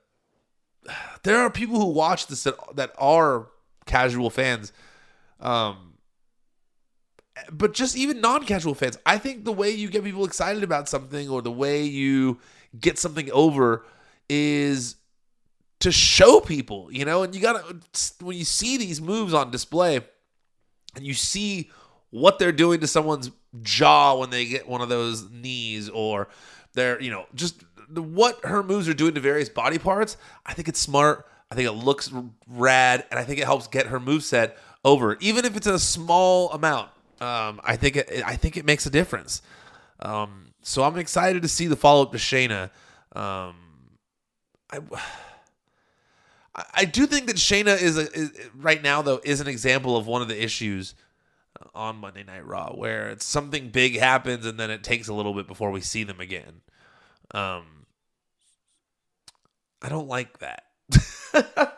There 1.24 1.40
are 1.40 1.50
people 1.50 1.80
who 1.80 1.88
watch 1.88 2.28
this 2.28 2.44
that, 2.44 2.56
that 2.76 2.92
are 3.00 3.48
casual 3.88 4.30
fans. 4.30 4.72
Um, 5.40 5.94
but 7.52 7.74
just 7.74 7.98
even 7.98 8.22
non-casual 8.22 8.76
fans, 8.76 9.00
I 9.08 9.18
think 9.18 9.44
the 9.44 9.52
way 9.52 9.72
you 9.72 9.90
get 9.90 10.04
people 10.04 10.24
excited 10.24 10.62
about 10.62 10.88
something 10.88 11.28
or 11.28 11.42
the 11.42 11.52
way 11.52 11.84
you 11.84 12.40
get 12.80 13.00
something 13.00 13.32
over 13.32 13.84
is 14.30 14.96
to 15.80 15.92
show 15.92 16.40
people, 16.40 16.90
you 16.92 17.06
know, 17.06 17.24
and 17.24 17.36
you 17.36 17.42
got 17.42 17.68
to, 17.68 18.26
when 18.26 18.38
you 18.38 18.46
see 18.46 18.78
these 18.78 19.02
moves 19.02 19.34
on 19.34 19.52
display 19.52 20.00
and 20.96 21.06
you 21.06 21.14
see 21.14 21.70
what 22.10 22.40
they're 22.40 22.52
doing 22.52 22.80
to 22.80 22.88
someone's 22.88 23.30
jaw 23.62 24.18
when 24.18 24.30
they 24.30 24.46
get 24.46 24.68
one 24.68 24.82
of 24.82 24.90
those 24.90 25.30
knees 25.30 25.90
or 25.90 26.28
they're, 26.74 27.02
you 27.02 27.12
know, 27.12 27.26
just 27.36 27.64
what 27.94 28.44
her 28.46 28.64
moves 28.64 28.88
are 28.90 28.94
doing 28.94 29.14
to 29.14 29.20
various 29.20 29.50
body 29.50 29.78
parts, 29.78 30.18
I 30.46 30.54
think 30.54 30.68
it's 30.68 30.80
smart. 30.80 31.28
I 31.52 31.56
think 31.56 31.68
it 31.68 31.74
looks 31.74 32.12
rad, 32.48 33.06
and 33.12 33.20
I 33.20 33.24
think 33.24 33.40
it 33.40 33.46
helps 33.46 33.68
get 33.68 33.86
her 33.88 34.00
move 34.00 34.24
set 34.24 34.58
over, 34.84 35.16
even 35.20 35.46
if 35.46 35.56
it's 35.56 35.68
a 35.68 35.78
small 35.78 36.52
amount. 36.52 36.90
Um, 37.22 37.62
I 37.64 37.76
think 37.76 37.96
it, 37.96 38.24
I 38.26 38.36
think 38.36 38.58
it 38.58 38.66
makes 38.66 38.86
a 38.88 38.90
difference. 38.90 39.42
Um, 40.00 40.48
so 40.64 40.84
I'm 40.84 40.98
excited 40.98 41.44
to 41.44 41.48
see 41.48 41.68
the 41.68 41.76
follow 41.76 42.02
up 42.02 42.12
to 42.14 42.18
Shayna. 42.18 42.72
Um, 43.16 43.56
I 44.72 44.80
I 46.74 46.86
do 46.86 47.06
think 47.06 47.28
that 47.28 47.36
Shayna 47.36 47.82
is, 47.82 47.98
a, 47.98 48.12
is 48.14 48.32
right 48.56 48.82
now 48.82 49.02
though 49.02 49.20
is 49.24 49.42
an 49.42 49.48
example 49.48 49.98
of 49.98 50.08
one 50.08 50.22
of 50.22 50.30
the 50.30 50.42
issues 50.42 50.96
on 51.74 51.98
Monday 51.98 52.24
Night 52.24 52.46
Raw 52.46 52.74
where 52.74 53.10
it's 53.10 53.26
something 53.26 53.70
big 53.70 53.98
happens 53.98 54.46
and 54.46 54.60
then 54.60 54.72
it 54.72 54.84
takes 54.84 55.08
a 55.08 55.14
little 55.14 55.34
bit 55.34 55.48
before 55.48 55.72
we 55.72 55.82
see 55.82 56.04
them 56.04 56.20
again. 56.20 56.62
Um, 57.32 57.86
I 59.82 59.90
don't 59.90 60.08
like 60.08 60.40
that. 60.40 60.64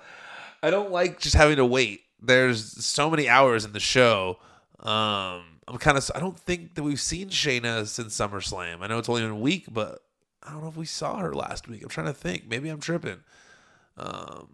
I 0.63 0.69
don't 0.69 0.91
like 0.91 1.19
just 1.19 1.35
having 1.35 1.57
to 1.57 1.65
wait. 1.65 2.01
There's 2.21 2.85
so 2.85 3.09
many 3.09 3.27
hours 3.29 3.65
in 3.65 3.73
the 3.73 3.79
show. 3.79 4.37
Um, 4.79 5.59
I'm 5.67 5.77
kind 5.79 5.97
of 5.97 6.09
I 6.15 6.19
don't 6.19 6.39
think 6.39 6.75
that 6.75 6.83
we've 6.83 7.01
seen 7.01 7.29
Shayna 7.29 7.85
since 7.87 8.17
SummerSlam. 8.17 8.81
I 8.81 8.87
know 8.87 8.97
it's 8.97 9.09
only 9.09 9.21
been 9.21 9.31
a 9.31 9.35
week, 9.35 9.65
but 9.69 9.99
I 10.47 10.51
don't 10.51 10.61
know 10.61 10.69
if 10.69 10.77
we 10.77 10.85
saw 10.85 11.17
her 11.17 11.33
last 11.33 11.67
week. 11.67 11.83
I'm 11.83 11.89
trying 11.89 12.07
to 12.07 12.13
think. 12.13 12.47
Maybe 12.47 12.69
I'm 12.69 12.79
tripping. 12.79 13.19
Um, 13.97 14.47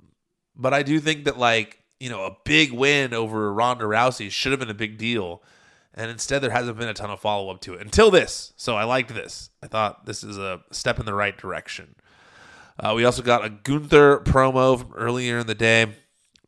but 0.56 0.74
I 0.74 0.82
do 0.84 1.00
think 1.00 1.26
that 1.26 1.38
like 1.38 1.84
you 2.04 2.10
know, 2.10 2.26
a 2.26 2.36
big 2.44 2.74
win 2.74 3.14
over 3.14 3.54
Ronda 3.54 3.86
Rousey 3.86 4.30
should 4.30 4.52
have 4.52 4.60
been 4.60 4.70
a 4.70 4.74
big 4.74 4.98
deal. 4.98 5.42
And 5.94 6.12
instead, 6.12 6.40
there 6.40 6.52
hasn't 6.52 6.78
been 6.78 6.90
a 6.90 6.94
ton 6.94 7.10
of 7.10 7.22
follow 7.22 7.50
up 7.50 7.62
to 7.62 7.76
it 7.76 7.82
until 7.82 8.12
this. 8.12 8.52
So 8.58 8.76
I 8.76 8.84
liked 8.84 9.14
this. 9.14 9.52
I 9.62 9.68
thought 9.68 10.06
this 10.06 10.22
is 10.22 10.38
a 10.38 10.60
step 10.70 11.00
in 11.00 11.06
the 11.06 11.14
right 11.14 11.38
direction. 11.38 11.96
Uh, 12.78 12.92
we 12.94 13.06
also 13.06 13.22
got 13.22 13.46
a 13.46 13.50
Gunther 13.50 14.20
promo 14.26 14.78
from 14.78 14.92
earlier 14.96 15.40
in 15.40 15.48
the 15.48 15.56
day. 15.56 15.96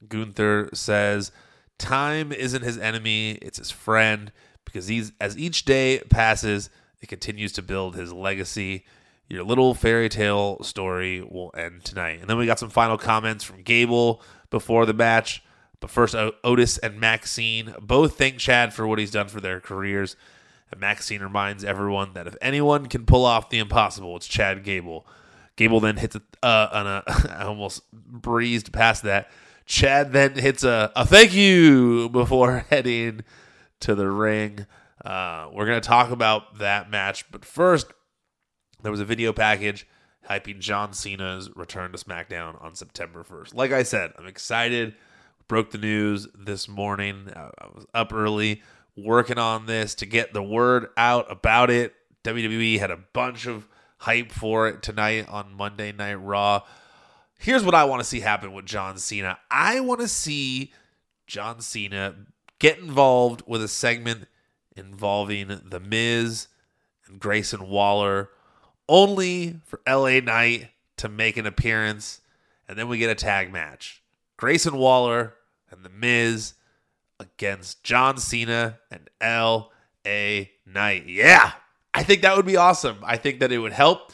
Gunther 0.06 0.72
says, 0.74 1.32
Time 1.78 2.34
isn't 2.34 2.64
his 2.64 2.78
enemy, 2.78 3.38
it's 3.42 3.60
his 3.60 3.72
friend, 3.72 4.34
because 4.66 4.88
he's, 4.88 5.14
as 5.22 5.38
each 5.38 5.64
day 5.64 6.02
passes, 6.10 6.70
it 7.00 7.08
continues 7.08 7.54
to 7.54 7.62
build 7.62 7.96
his 7.96 8.12
legacy. 8.12 8.84
Your 9.28 9.44
little 9.44 9.74
fairy 9.74 10.10
tale 10.10 10.62
story 10.64 11.22
will 11.22 11.52
end 11.58 11.84
tonight. 11.84 12.20
And 12.22 12.30
then 12.30 12.38
we 12.38 12.46
got 12.46 12.60
some 12.60 12.70
final 12.70 12.98
comments 12.98 13.44
from 13.44 13.64
Gable 13.64 14.22
before 14.50 14.86
the 14.86 14.94
match. 14.94 15.44
But 15.80 15.90
first, 15.90 16.16
Otis 16.44 16.78
and 16.78 17.00
Maxine 17.00 17.74
both 17.82 18.18
thank 18.18 18.38
Chad 18.38 18.74
for 18.74 18.88
what 18.88 19.00
he's 19.00 19.12
done 19.12 19.28
for 19.28 19.42
their 19.42 19.60
careers. 19.60 20.16
And 20.72 20.80
Maxine 20.80 21.22
reminds 21.22 21.64
everyone 21.64 22.14
that 22.14 22.28
if 22.28 22.36
anyone 22.42 22.86
can 22.88 23.06
pull 23.06 23.26
off 23.26 23.50
the 23.50 23.60
impossible, 23.60 24.16
it's 24.16 24.28
Chad 24.28 24.64
Gable. 24.64 25.08
Gable 25.56 25.80
then 25.80 25.98
hits 25.98 26.16
a, 26.16 26.22
uh, 26.44 26.70
on 26.72 26.88
a, 26.88 27.04
I 27.40 27.44
almost 27.46 27.82
breezed 27.92 28.74
past 28.74 29.04
that. 29.04 29.30
Chad 29.66 30.14
then 30.14 30.36
hits 30.36 30.64
a, 30.64 30.92
a 30.96 31.06
thank 31.06 31.34
you 31.34 32.10
before 32.10 32.60
heading 32.70 33.22
to 33.80 33.96
the 33.96 34.10
ring. 34.10 34.68
Uh, 35.04 35.50
we're 35.54 35.66
going 35.66 35.82
to 35.82 35.88
talk 35.88 36.12
about 36.12 36.60
that 36.60 36.90
match, 36.90 37.30
but 37.32 37.46
first, 37.46 37.88
there 38.82 38.92
was 38.92 39.00
a 39.00 39.06
video 39.06 39.34
package 39.34 39.88
hyping 40.30 40.60
John 40.60 40.94
Cena's 40.94 41.50
return 41.56 41.92
to 41.92 41.98
SmackDown 41.98 42.62
on 42.64 42.76
September 42.76 43.24
1st. 43.24 43.54
Like 43.54 43.72
I 43.72 43.84
said, 43.84 44.14
I'm 44.18 44.28
excited. 44.28 44.96
Broke 45.48 45.72
the 45.72 45.78
news 45.78 46.28
this 46.34 46.68
morning. 46.68 47.32
I 47.36 47.50
was 47.74 47.86
up 47.94 48.12
early 48.12 48.64
working 48.98 49.38
on 49.38 49.66
this 49.66 49.94
to 49.96 50.06
get 50.06 50.34
the 50.34 50.42
word 50.42 50.88
out 50.98 51.32
about 51.32 51.70
it. 51.70 51.94
WWE 52.24 52.80
had 52.80 52.92
a 52.92 52.98
bunch 52.98 53.46
of 53.46 53.68
hype 54.00 54.32
for 54.32 54.68
it 54.68 54.82
tonight 54.82 55.30
on 55.30 55.54
Monday 55.54 55.92
Night 55.92 56.16
Raw. 56.16 56.62
Here's 57.38 57.64
what 57.64 57.76
I 57.76 57.84
want 57.84 58.02
to 58.02 58.08
see 58.08 58.22
happen 58.22 58.54
with 58.54 58.66
John 58.66 58.98
Cena. 58.98 59.38
I 59.52 59.80
want 59.82 60.02
to 60.02 60.08
see 60.08 60.74
John 61.28 61.62
Cena 61.62 62.16
get 62.60 62.80
involved 62.80 63.44
with 63.46 63.62
a 63.62 63.68
segment 63.68 64.28
involving 64.76 65.62
The 65.64 65.80
Miz 65.80 66.48
and 67.08 67.20
Grayson 67.20 67.68
Waller, 67.68 68.32
only 68.88 69.60
for 69.66 69.82
LA 69.88 70.20
Knight 70.20 70.70
to 70.98 71.10
make 71.10 71.38
an 71.38 71.46
appearance, 71.46 72.22
and 72.68 72.78
then 72.78 72.88
we 72.88 72.98
get 72.98 73.10
a 73.10 73.16
tag 73.16 73.52
match. 73.52 74.02
Grayson 74.38 74.78
Waller 74.78 75.34
and 75.72 75.84
The 75.84 75.90
Miz 75.90 76.54
against 77.20 77.84
John 77.84 78.18
Cena 78.18 78.80
and 78.92 79.10
L.A. 79.22 80.52
Knight. 80.66 81.08
Yeah, 81.08 81.52
I 81.94 82.04
think 82.04 82.22
that 82.22 82.36
would 82.36 82.46
be 82.46 82.58
awesome. 82.58 82.98
I 83.04 83.18
think 83.18 83.40
that 83.40 83.52
it 83.52 83.60
would 83.60 83.74
help 83.74 84.12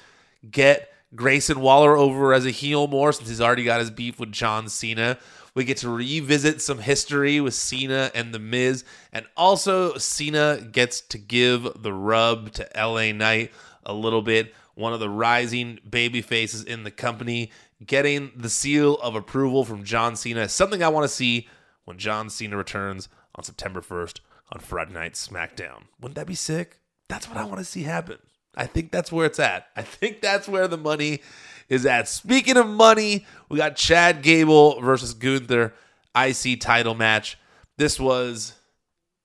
get 0.50 0.90
Grayson 1.16 1.60
Waller 1.60 1.98
over 1.98 2.34
as 2.34 2.46
a 2.46 2.52
heel 2.52 2.88
more 2.88 3.12
since 3.12 3.30
he's 3.30 3.42
already 3.42 3.64
got 3.64 3.80
his 3.80 3.92
beef 3.92 4.20
with 4.20 4.32
John 4.32 4.70
Cena. 4.70 5.18
We 5.54 5.66
get 5.66 5.78
to 5.78 5.90
revisit 5.90 6.62
some 6.62 6.80
history 6.80 7.42
with 7.42 7.54
Cena 7.54 8.10
and 8.16 8.34
The 8.34 8.40
Miz. 8.40 8.86
And 9.12 9.26
also, 9.36 9.98
Cena 9.98 10.66
gets 10.72 11.02
to 11.02 11.18
give 11.18 11.68
the 11.82 11.92
rub 11.92 12.54
to 12.54 12.68
LA 12.76 13.12
Knight 13.12 13.52
a 13.84 13.94
little 13.94 14.22
bit. 14.22 14.54
One 14.76 14.94
of 14.94 15.00
the 15.00 15.10
rising 15.10 15.80
baby 15.88 16.22
faces 16.22 16.64
in 16.64 16.84
the 16.84 16.92
company 16.92 17.52
getting 17.86 18.32
the 18.36 18.50
seal 18.50 18.96
of 18.96 19.16
approval 19.16 19.66
from 19.66 19.84
John 19.84 20.16
Cena. 20.16 20.48
Something 20.50 20.84
I 20.84 20.90
want 20.90 21.04
to 21.04 21.14
see 21.14 21.48
when 21.86 21.98
John 21.98 22.30
Cena 22.30 22.58
returns 22.58 23.10
on 23.36 23.44
September 23.44 23.82
1st 23.82 24.20
on 24.52 24.60
Friday 24.60 24.94
Night 24.94 25.14
SmackDown. 25.14 25.84
Wouldn't 26.00 26.16
that 26.16 26.28
be 26.28 26.36
sick? 26.36 26.80
That's 27.10 27.28
what 27.28 27.38
I 27.38 27.46
want 27.46 27.60
to 27.60 27.66
see 27.66 27.84
happen. 27.84 28.18
I 28.56 28.66
think 28.66 28.92
that's 28.92 29.12
where 29.12 29.26
it's 29.26 29.40
at. 29.40 29.68
I 29.76 29.82
think 29.82 30.22
that's 30.22 30.48
where 30.48 30.68
the 30.68 30.78
money 30.78 31.22
is 31.70 31.86
at. 31.86 32.08
Speaking 32.08 32.58
of 32.58 32.68
money, 32.68 33.26
we 33.50 33.58
got 33.58 33.76
Chad 33.76 34.22
Gable 34.22 34.82
versus 34.82 35.14
Gunther 35.14 35.74
IC 36.16 36.60
title 36.60 36.96
match. 36.96 37.38
This 37.78 38.00
was 38.00 38.54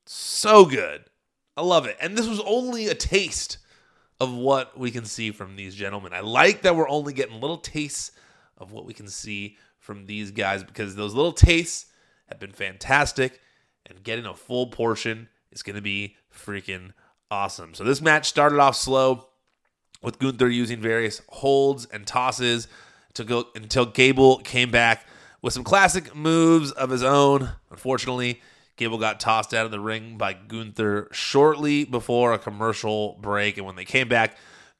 so 0.07 0.65
good. 0.65 1.05
I 1.57 1.62
love 1.62 1.87
it. 1.87 1.97
And 2.00 2.17
this 2.17 2.29
was 2.29 2.41
only 2.41 2.87
a 2.87 2.95
taste 2.95 3.59
of 4.21 4.33
what 4.33 4.79
we 4.79 4.91
can 4.91 5.05
see 5.05 5.31
from 5.31 5.57
these 5.57 5.75
gentlemen. 5.75 6.13
I 6.13 6.21
like 6.21 6.63
that 6.63 6.77
we're 6.77 6.89
only 6.89 7.13
getting 7.13 7.41
little 7.41 7.59
tastes 7.59 8.13
of 8.59 8.73
what 8.73 8.87
we 8.87 8.95
can 8.95 9.09
see 9.09 9.57
from 9.79 10.07
these 10.07 10.31
guys 10.31 10.65
because 10.65 10.97
those 10.97 11.15
little 11.15 11.33
tastes 11.33 11.87
have 12.27 12.41
been 12.41 12.53
fantastic, 12.53 13.41
and 13.85 14.03
getting 14.03 14.27
a 14.27 14.35
full 14.35 14.67
portion 14.67 15.29
is 15.53 15.63
going 15.63 15.77
to 15.77 15.83
be 15.83 16.17
freaking 16.35 16.93
awesome. 17.31 17.75
So 17.75 17.85
this 17.85 18.01
match 18.01 18.27
started 18.27 18.59
off 18.59 18.75
slow 18.75 19.29
with 20.03 20.19
Gunther 20.19 20.49
using 20.49 20.81
various 20.81 21.23
holds 21.29 21.87
and 21.87 22.07
tosses 22.07 22.69
to 23.15 23.25
go 23.25 23.47
until 23.55 23.87
Gable 23.87 24.39
came 24.39 24.71
back 24.71 25.07
with 25.41 25.53
some 25.53 25.65
classic 25.65 26.15
moves 26.15 26.73
of 26.73 26.91
his 26.91 27.03
own. 27.03 27.51
Unfortunately, 27.71 28.41
Gable 28.76 28.99
got 28.99 29.21
tossed 29.21 29.54
out 29.54 29.64
of 29.64 29.71
the 29.71 29.80
ring 29.80 30.18
by 30.18 30.35
Gunther 30.35 31.09
shortly 31.11 31.85
before 31.85 32.33
a 32.33 32.38
commercial 32.38 33.18
break, 33.21 33.56
and 33.56 33.66
when 33.66 33.76
they 33.76 33.85
came 33.85 34.09
back, 34.09 34.37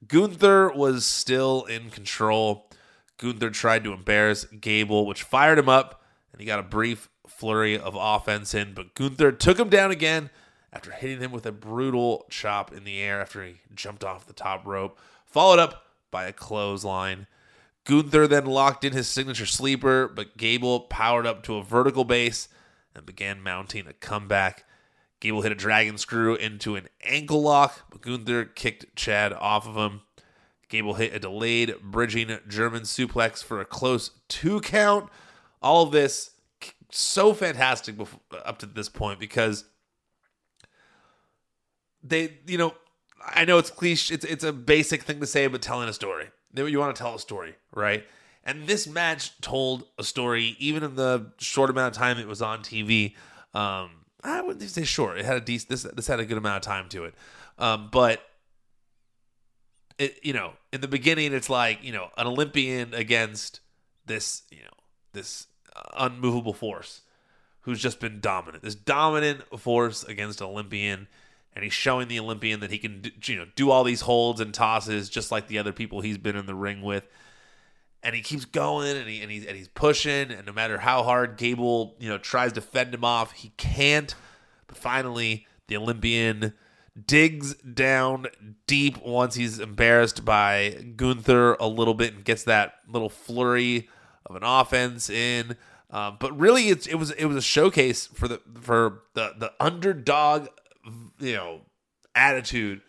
Gunther 0.07 0.73
was 0.73 1.07
still 1.07 1.65
in 1.65 1.91
control. 1.91 2.71
Gunther 3.19 3.51
tried 3.51 3.85
to 3.85 3.95
embarrass 3.95 4.45
Gable, 4.45 5.07
which 5.07 5.23
fired 5.23 5.59
him 5.59 5.71
up, 5.71 6.03
and 6.33 6.41
he 6.41 6.47
got 6.47 6.59
a 6.59 6.63
brief 6.63 7.09
flurry 7.27 7.79
of 7.79 7.97
offense 7.99 8.55
in, 8.55 8.75
but 8.75 8.95
Gunther 8.95 9.33
took 9.33 9.59
him 9.59 9.71
down 9.71 9.91
again 9.91 10.31
after 10.73 10.91
hitting 10.91 11.21
him 11.21 11.33
with 11.33 11.47
a 11.47 11.53
brutal 11.53 12.27
chop 12.29 12.73
in 12.73 12.85
the 12.85 13.01
air 13.01 13.23
after 13.23 13.43
he 13.43 13.61
jumped 13.75 14.05
off 14.05 14.27
the 14.27 14.35
top 14.35 14.67
rope, 14.67 14.99
followed 15.25 15.59
up 15.59 15.87
by 16.11 16.27
a 16.27 16.33
clothesline. 16.33 17.27
Gunther 17.85 18.27
then 18.27 18.45
locked 18.45 18.85
in 18.85 18.93
his 18.93 19.09
signature 19.09 19.47
sleeper, 19.47 20.07
but 20.09 20.37
Gable 20.37 20.81
powered 20.81 21.27
up 21.27 21.43
to 21.45 21.57
a 21.57 21.63
vertical 21.63 22.05
base 22.05 22.49
and 22.97 23.07
began 23.07 23.43
mounting 23.43 23.87
a 23.87 23.93
comeback. 23.93 24.65
Gable 25.21 25.43
hit 25.43 25.53
a 25.53 25.57
dragon 25.57 25.99
screw 25.99 26.35
into 26.35 26.77
an 26.77 26.89
ankle 27.05 27.43
lock, 27.43 27.87
but 27.91 28.01
Gunther 28.01 28.47
kicked 28.47 28.97
Chad 28.97 29.33
off 29.33 29.67
of 29.67 29.77
him. 29.77 30.03
Gable 30.69 30.95
hit 30.95 31.15
a 31.15 31.19
delayed 31.19 31.77
bridging 31.83 32.39
German 32.49 32.83
suplex 32.83 33.43
for 33.43 33.61
a 33.61 33.65
close 33.65 34.11
two 34.29 34.61
count. 34.61 35.09
All 35.63 35.85
of 35.85 35.93
this 35.93 36.33
so 36.91 37.33
fantastic 37.33 37.97
up 38.45 38.59
to 38.59 38.67
this 38.67 38.89
point 38.89 39.21
because 39.21 39.65
they, 42.03 42.39
you 42.47 42.59
know, 42.59 42.75
I 43.25 43.45
know 43.45 43.59
it's 43.59 43.71
cliche, 43.71 44.15
it's 44.15 44.25
it's 44.25 44.45
a 44.45 44.53
basic 44.53 45.03
thing 45.03 45.21
to 45.21 45.27
say, 45.27 45.47
but 45.47 45.63
telling 45.63 45.89
a 45.89 45.93
story. 45.93 46.27
You 46.55 46.79
want 46.79 46.97
to 46.97 47.03
tell 47.03 47.15
a 47.15 47.19
story, 47.19 47.57
right? 47.73 48.05
And 48.47 48.69
this 48.69 48.87
match 48.87 49.39
told 49.41 49.85
a 49.99 50.05
story, 50.05 50.55
even 50.61 50.85
in 50.85 50.95
the 50.95 51.33
short 51.39 51.69
amount 51.69 51.97
of 51.97 52.01
time 52.01 52.17
it 52.19 52.29
was 52.29 52.41
on 52.41 52.61
TV. 52.61 53.15
Um, 53.53 53.91
I 54.23 54.41
wouldn't 54.41 54.71
say 54.71 54.85
short. 54.85 55.19
It 55.19 55.25
had 55.25 55.37
a 55.37 55.41
decent. 55.41 55.69
This 55.69 55.83
this 55.83 56.07
had 56.07 56.21
a 56.21 56.25
good 56.25 56.39
amount 56.39 56.57
of 56.57 56.63
time 56.63 56.89
to 56.91 57.05
it, 57.05 57.15
um, 57.59 57.89
but 57.91 58.23
it 59.99 60.21
you 60.23 60.33
know 60.33 60.53
in 60.73 60.81
the 60.81 60.89
beginning 60.89 61.33
it's 61.33 61.51
like 61.51 61.83
you 61.83 61.93
know 61.93 62.09
an 62.17 62.27
Olympian 62.27 62.95
against 62.95 63.61
this 64.07 64.43
you 64.51 64.63
know 64.63 64.71
this 65.13 65.49
unmovable 65.97 66.55
force 66.55 67.03
who's 67.63 67.81
just 67.81 67.99
been 67.99 68.21
dominant. 68.21 68.63
This 68.63 68.77
dominant 68.77 69.43
force 69.59 70.05
against 70.05 70.41
Olympian 70.41 71.09
and 71.53 71.65
he's 71.65 71.73
showing 71.73 72.07
the 72.07 72.21
Olympian 72.21 72.61
that 72.61 72.71
he 72.71 72.79
can 72.79 73.01
do, 73.01 73.11
you 73.33 73.39
know 73.39 73.47
do 73.57 73.71
all 73.71 73.83
these 73.83 74.03
holds 74.03 74.41
and 74.41 74.55
tosses 74.55 75.09
just 75.09 75.33
like 75.33 75.49
the 75.49 75.59
other 75.59 75.73
people 75.73 76.01
he's 76.01 76.19
been 76.19 76.37
in 76.37 76.47
the 76.47 76.55
ring 76.55 76.83
with. 76.83 77.09
And 78.07 78.15
he 78.15 78.23
keeps 78.23 78.45
going 78.45 78.97
and 78.97 79.09
he 79.09 79.21
and 79.21 79.33
he's 79.33 79.45
and 79.45 79.57
he's 79.57 79.67
pushing 79.67 80.31
and 80.31 80.47
no 80.47 80.53
matter 80.53 80.79
how 80.79 81.03
hard 81.03 81.37
Gable, 81.37 81.97
you 81.99 82.09
know, 82.09 82.19
tries 82.19 82.53
to 82.53 82.61
fend 82.61 82.95
him 82.95 83.05
off, 83.05 83.33
he 83.33 83.49
can't. 83.57 84.15
But 84.69 84.77
finally, 84.77 85.49
the 85.67 85.77
Olympian 85.77 86.53
digs 87.05 87.55
down 87.57 88.27
deep 88.69 89.03
once 89.05 89.35
he's 89.35 89.59
embarrassed 89.59 90.25
by 90.25 90.93
Gunther 90.95 91.55
a 91.55 91.67
little 91.67 91.95
bit 91.95 92.15
and 92.15 92.25
gets 92.25 92.45
that 92.45 92.75
little 92.89 93.11
flurry 93.11 93.89
of 94.25 94.37
an 94.37 94.45
offense 94.45 95.11
in. 95.11 95.57
Um, 95.91 96.17
but 96.21 96.39
really, 96.39 96.69
it's 96.69 96.87
it 96.87 96.95
was 96.95 97.11
it 97.11 97.25
was 97.25 97.37
a 97.37 97.43
showcase 97.43 98.07
for 98.07 98.29
the 98.29 98.41
for 98.61 99.03
the 99.15 99.35
the 99.37 99.53
underdog 99.59 100.47
you 101.19 101.35
know 101.35 101.63
attitude 102.15 102.83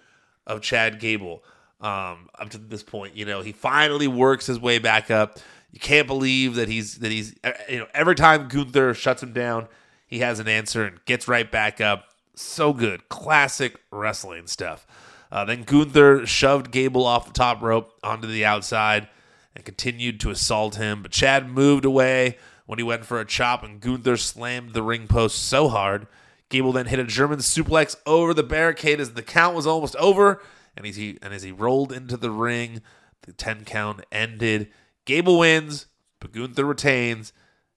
of 0.45 0.61
Chad 0.61 0.99
Gable 0.99 1.43
um, 1.81 2.29
up 2.37 2.49
to 2.51 2.57
this 2.57 2.83
point. 2.83 3.15
You 3.15 3.25
know, 3.25 3.41
he 3.41 3.51
finally 3.51 4.07
works 4.07 4.45
his 4.45 4.59
way 4.59 4.79
back 4.79 5.11
up. 5.11 5.39
You 5.71 5.79
can't 5.79 6.07
believe 6.07 6.55
that 6.55 6.69
he's 6.69 6.99
that 6.99 7.11
he's 7.11 7.35
you 7.69 7.79
know 7.79 7.87
every 7.93 8.15
time 8.15 8.47
Gunther 8.47 8.93
shuts 8.93 9.21
him 9.21 9.33
down, 9.33 9.67
he 10.07 10.19
has 10.19 10.39
an 10.39 10.47
answer 10.47 10.85
and 10.85 11.03
gets 11.05 11.27
right 11.27 11.49
back 11.49 11.81
up. 11.81 12.05
So 12.35 12.73
good, 12.73 13.09
classic 13.09 13.79
wrestling 13.91 14.47
stuff. 14.47 14.85
Uh, 15.31 15.43
then 15.45 15.63
Gunther 15.63 16.25
shoved 16.25 16.71
Gable 16.71 17.05
off 17.05 17.27
the 17.27 17.33
top 17.33 17.61
rope 17.61 17.93
onto 18.01 18.27
the 18.27 18.45
outside 18.45 19.09
and 19.55 19.65
continued 19.65 20.19
to 20.21 20.29
assault 20.29 20.75
him, 20.75 21.01
but 21.01 21.11
Chad 21.11 21.49
moved 21.49 21.83
away 21.83 22.37
when 22.65 22.79
he 22.79 22.83
went 22.83 23.05
for 23.05 23.19
a 23.19 23.25
chop 23.25 23.63
and 23.63 23.81
Gunther 23.81 24.17
slammed 24.17 24.73
the 24.73 24.83
ring 24.83 25.07
post 25.07 25.45
so 25.45 25.67
hard. 25.67 26.07
Gable 26.49 26.71
then 26.71 26.85
hit 26.85 26.99
a 26.99 27.03
German 27.03 27.39
suplex 27.39 27.97
over 28.05 28.33
the 28.33 28.43
barricade 28.43 29.01
as 29.01 29.13
the 29.13 29.23
count 29.23 29.55
was 29.55 29.67
almost 29.67 29.95
over, 29.97 30.41
and 30.77 30.85
as 30.85 30.95
he 30.95 31.17
and 31.21 31.33
as 31.33 31.43
he 31.43 31.51
rolled 31.51 31.91
into 31.91 32.15
the 32.15 32.31
ring, 32.31 32.81
the 33.23 33.33
10 33.33 33.65
count 33.65 34.05
ended. 34.11 34.69
Gable 35.05 35.39
wins, 35.39 35.87
but 36.19 36.31
Gunther 36.31 36.65
retains, 36.65 37.33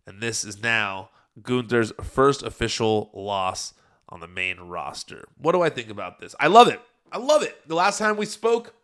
and 0.07 0.21
this 0.21 0.45
is 0.45 0.63
now 0.63 1.11
Gunther's 1.43 1.93
first 2.03 2.43
official 2.43 3.11
loss 3.15 3.75
on 4.09 4.21
the 4.21 4.29
main 4.29 4.59
roster. 4.59 5.25
What 5.37 5.53
do 5.53 5.63
I 5.63 5.71
think 5.71 5.89
about 5.89 6.21
this? 6.21 6.35
I 6.39 6.49
love 6.49 6.69
it. 6.69 6.81
I 7.11 7.19
love 7.19 7.43
it. 7.43 7.57
The 7.67 7.75
last 7.75 7.99
time 7.99 8.17
we 8.17 8.27
spoke, 8.27 8.75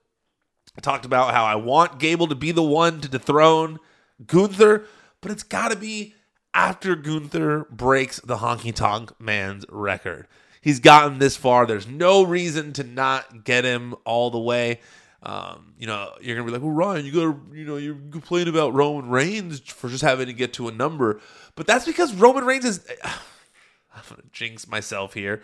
I 0.76 0.80
talked 0.80 1.04
about 1.04 1.34
how 1.34 1.44
I 1.44 1.56
want 1.56 1.98
Gable 1.98 2.26
to 2.28 2.34
be 2.34 2.52
the 2.52 2.62
one 2.62 3.00
to 3.00 3.08
dethrone 3.08 3.78
Gunther, 4.26 4.84
but 5.20 5.30
it's 5.30 5.42
got 5.42 5.70
to 5.70 5.76
be 5.76 6.14
after 6.54 6.96
Gunther 6.96 7.66
breaks 7.70 8.20
the 8.20 8.38
Honky 8.38 8.74
Tonk 8.74 9.20
Man's 9.20 9.66
record. 9.68 10.26
He's 10.66 10.80
gotten 10.80 11.20
this 11.20 11.36
far. 11.36 11.64
There's 11.64 11.86
no 11.86 12.24
reason 12.24 12.72
to 12.72 12.82
not 12.82 13.44
get 13.44 13.64
him 13.64 13.94
all 14.04 14.32
the 14.32 14.40
way. 14.40 14.80
Um, 15.22 15.74
you 15.78 15.86
know, 15.86 16.10
you're 16.20 16.34
gonna 16.34 16.44
be 16.44 16.50
like, 16.50 16.60
well, 16.60 16.72
Ryan, 16.72 17.06
you 17.06 17.12
gotta, 17.12 17.36
you 17.56 17.64
know, 17.64 17.76
you 17.76 17.94
complain 18.10 18.48
about 18.48 18.74
Roman 18.74 19.08
Reigns 19.08 19.60
for 19.60 19.88
just 19.88 20.02
having 20.02 20.26
to 20.26 20.32
get 20.32 20.54
to 20.54 20.66
a 20.66 20.72
number, 20.72 21.20
but 21.54 21.68
that's 21.68 21.86
because 21.86 22.12
Roman 22.14 22.44
Reigns 22.44 22.64
is. 22.64 22.84
I'm 23.04 24.02
gonna 24.08 24.22
jinx 24.32 24.66
myself 24.66 25.14
here, 25.14 25.40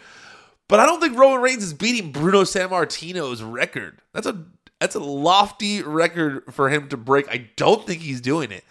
but 0.67 0.81
I 0.81 0.87
don't 0.87 0.99
think 0.99 1.17
Roman 1.17 1.41
Reigns 1.41 1.62
is 1.62 1.73
beating 1.73 2.11
Bruno 2.11 2.43
Sammartino's 2.43 3.45
record. 3.45 4.02
That's 4.12 4.26
a 4.26 4.45
that's 4.81 4.97
a 4.97 5.00
lofty 5.00 5.85
record 5.85 6.52
for 6.52 6.69
him 6.69 6.88
to 6.88 6.97
break. 6.97 7.29
I 7.29 7.49
don't 7.55 7.87
think 7.87 8.00
he's 8.00 8.21
doing 8.21 8.50
it. 8.50 8.64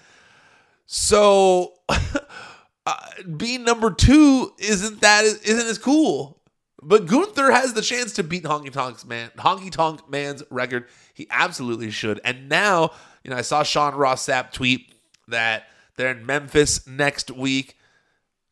So, 0.85 1.75
uh, 1.89 2.95
being 3.37 3.63
number 3.63 3.89
two 3.89 4.51
isn't 4.57 4.99
that 4.99 5.23
isn't 5.23 5.67
as 5.67 5.77
cool. 5.77 6.39
But 6.81 7.05
Gunther 7.05 7.51
has 7.51 7.73
the 7.73 7.81
chance 7.81 8.13
to 8.13 8.23
beat 8.23 8.43
Honky 8.43 8.71
Tonk's 8.71 9.05
man, 9.05 9.29
Honky 9.37 9.71
Tonk 9.71 10.09
Man's 10.09 10.43
record. 10.49 10.87
He 11.13 11.27
absolutely 11.29 11.91
should. 11.91 12.19
And 12.23 12.49
now, 12.49 12.91
you 13.23 13.29
know, 13.29 13.37
I 13.37 13.41
saw 13.41 13.61
Sean 13.61 13.93
Ross 13.93 14.25
Sapp 14.25 14.51
tweet 14.51 14.93
that 15.27 15.67
they're 15.95 16.11
in 16.11 16.25
Memphis 16.25 16.87
next 16.87 17.29
week. 17.29 17.77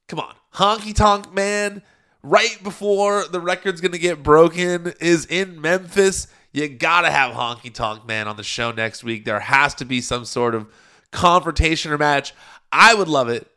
Come 0.07 0.19
on, 0.19 0.35
Honky 0.53 0.93
Tonk 0.93 1.33
Man, 1.33 1.81
right 2.21 2.57
before 2.61 3.25
the 3.25 3.39
record's 3.39 3.81
gonna 3.81 3.97
get 3.97 4.21
broken, 4.21 4.93
is 4.99 5.25
in 5.25 5.59
Memphis. 5.59 6.27
You 6.51 6.67
gotta 6.69 7.09
have 7.09 7.33
Honky 7.33 7.73
Tonk 7.73 8.05
Man 8.05 8.27
on 8.27 8.35
the 8.35 8.43
show 8.43 8.71
next 8.71 9.03
week. 9.03 9.25
There 9.25 9.39
has 9.39 9.73
to 9.75 9.85
be 9.85 10.01
some 10.01 10.25
sort 10.25 10.53
of 10.53 10.67
confrontation 11.11 11.91
or 11.91 11.97
match. 11.97 12.33
I 12.71 12.93
would 12.93 13.07
love 13.07 13.29
it 13.29 13.49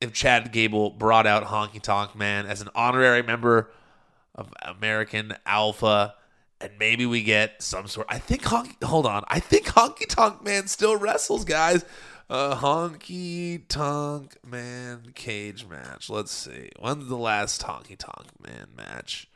if 0.00 0.12
Chad 0.12 0.52
Gable 0.52 0.90
brought 0.90 1.26
out 1.26 1.44
Honky 1.44 1.80
Tonk 1.80 2.14
Man 2.14 2.46
as 2.46 2.60
an 2.60 2.68
honorary 2.74 3.22
member 3.22 3.70
of 4.36 4.52
American 4.62 5.34
Alpha, 5.46 6.14
and 6.60 6.72
maybe 6.78 7.06
we 7.06 7.22
get 7.22 7.62
some 7.62 7.88
sort. 7.88 8.06
I 8.08 8.18
think 8.18 8.42
Honky. 8.42 8.82
Hold 8.84 9.06
on, 9.06 9.24
I 9.28 9.40
think 9.40 9.66
Honky 9.66 10.06
Tonk 10.06 10.44
Man 10.44 10.68
still 10.68 10.96
wrestles, 10.96 11.44
guys. 11.44 11.84
Uh, 12.28 12.56
Honky 12.56 13.62
Tonk 13.68 14.36
Man 14.44 15.12
cage 15.14 15.66
match. 15.66 16.10
Let's 16.10 16.32
see. 16.32 16.70
When's 16.78 17.08
the 17.08 17.16
last 17.16 17.62
Honky 17.62 17.96
Tonk 17.96 18.28
Man 18.40 18.68
match? 18.76 19.28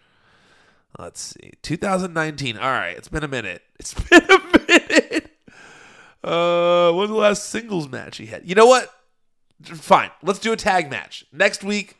Let's 0.99 1.21
see. 1.21 1.53
2019. 1.63 2.57
All 2.57 2.71
right, 2.71 2.97
it's 2.97 3.09
been 3.09 3.25
a 3.25 3.29
minute. 3.29 3.63
It's 3.81 3.95
been 3.95 4.23
a 4.23 4.59
minute. 4.69 5.31
Uh, 6.23 6.93
when's 6.93 7.09
the 7.09 7.17
last 7.17 7.49
singles 7.49 7.89
match 7.89 8.19
he 8.19 8.27
had? 8.27 8.47
You 8.47 8.55
know 8.55 8.67
what? 8.67 8.93
Fine. 9.63 10.11
Let's 10.23 10.39
do 10.39 10.53
a 10.53 10.57
tag 10.57 10.91
match 10.91 11.25
next 11.33 11.65
week. 11.65 11.97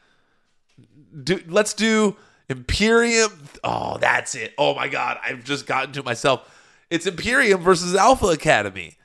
Do 1.25 1.43
let's 1.49 1.73
do 1.73 2.17
Imperium. 2.51 3.31
Oh, 3.63 3.97
that's 3.99 4.35
it. 4.35 4.53
Oh 4.59 4.75
my 4.75 4.89
god, 4.89 5.19
I've 5.23 5.45
just 5.45 5.67
gotten 5.67 5.93
to 5.93 6.03
myself. 6.03 6.57
It's 6.91 7.07
Imperium 7.07 7.63
versus 7.63 7.95
Alpha 7.95 8.27
Academy. 8.27 8.97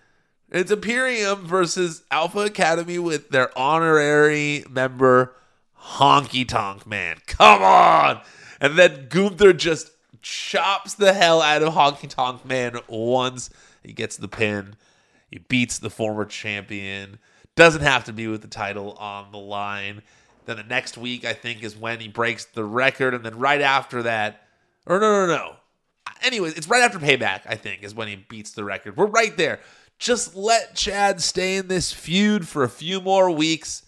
It's 0.49 0.71
Imperium 0.71 1.45
versus 1.45 2.03
Alpha 2.09 2.39
Academy 2.39 2.97
with 2.97 3.29
their 3.29 3.55
honorary 3.57 4.63
member 4.69 5.35
Honky 5.79 6.47
Tonk 6.47 6.87
Man. 6.87 7.17
Come 7.27 7.61
on. 7.61 8.21
And 8.59 8.77
then 8.77 9.07
Gunther 9.09 9.53
just 9.53 9.91
chops 10.21 10.95
the 10.95 11.13
hell 11.13 11.41
out 11.41 11.61
of 11.61 11.73
Honky 11.73 12.09
Tonk 12.09 12.45
Man 12.45 12.79
once 12.87 13.51
he 13.83 13.93
gets 13.93 14.17
the 14.17 14.27
pin. 14.27 14.75
He 15.29 15.39
beats 15.39 15.77
the 15.77 15.89
former 15.89 16.25
champion. 16.25 17.19
Doesn't 17.55 17.81
have 17.81 18.05
to 18.05 18.13
be 18.13 18.27
with 18.27 18.41
the 18.41 18.47
title 18.47 18.93
on 18.93 19.31
the 19.31 19.37
line. 19.37 20.01
Then 20.45 20.57
the 20.57 20.63
next 20.63 20.97
week, 20.97 21.25
I 21.25 21.33
think, 21.33 21.63
is 21.63 21.75
when 21.75 21.99
he 21.99 22.07
breaks 22.07 22.45
the 22.45 22.63
record. 22.63 23.13
And 23.13 23.23
then 23.23 23.37
right 23.37 23.61
after 23.61 24.03
that, 24.03 24.41
or 24.85 24.99
no, 24.99 25.25
no, 25.25 25.35
no. 25.35 25.55
Anyways, 26.23 26.53
it's 26.53 26.67
right 26.67 26.83
after 26.83 26.99
payback, 26.99 27.41
I 27.47 27.55
think, 27.55 27.83
is 27.83 27.93
when 27.93 28.07
he 28.07 28.15
beats 28.15 28.51
the 28.51 28.63
record. 28.63 28.97
We're 28.97 29.07
right 29.07 29.35
there. 29.35 29.59
Just 29.97 30.35
let 30.35 30.75
Chad 30.75 31.21
stay 31.21 31.57
in 31.57 31.67
this 31.67 31.91
feud 31.91 32.47
for 32.47 32.63
a 32.63 32.69
few 32.69 33.01
more 33.01 33.31
weeks 33.31 33.83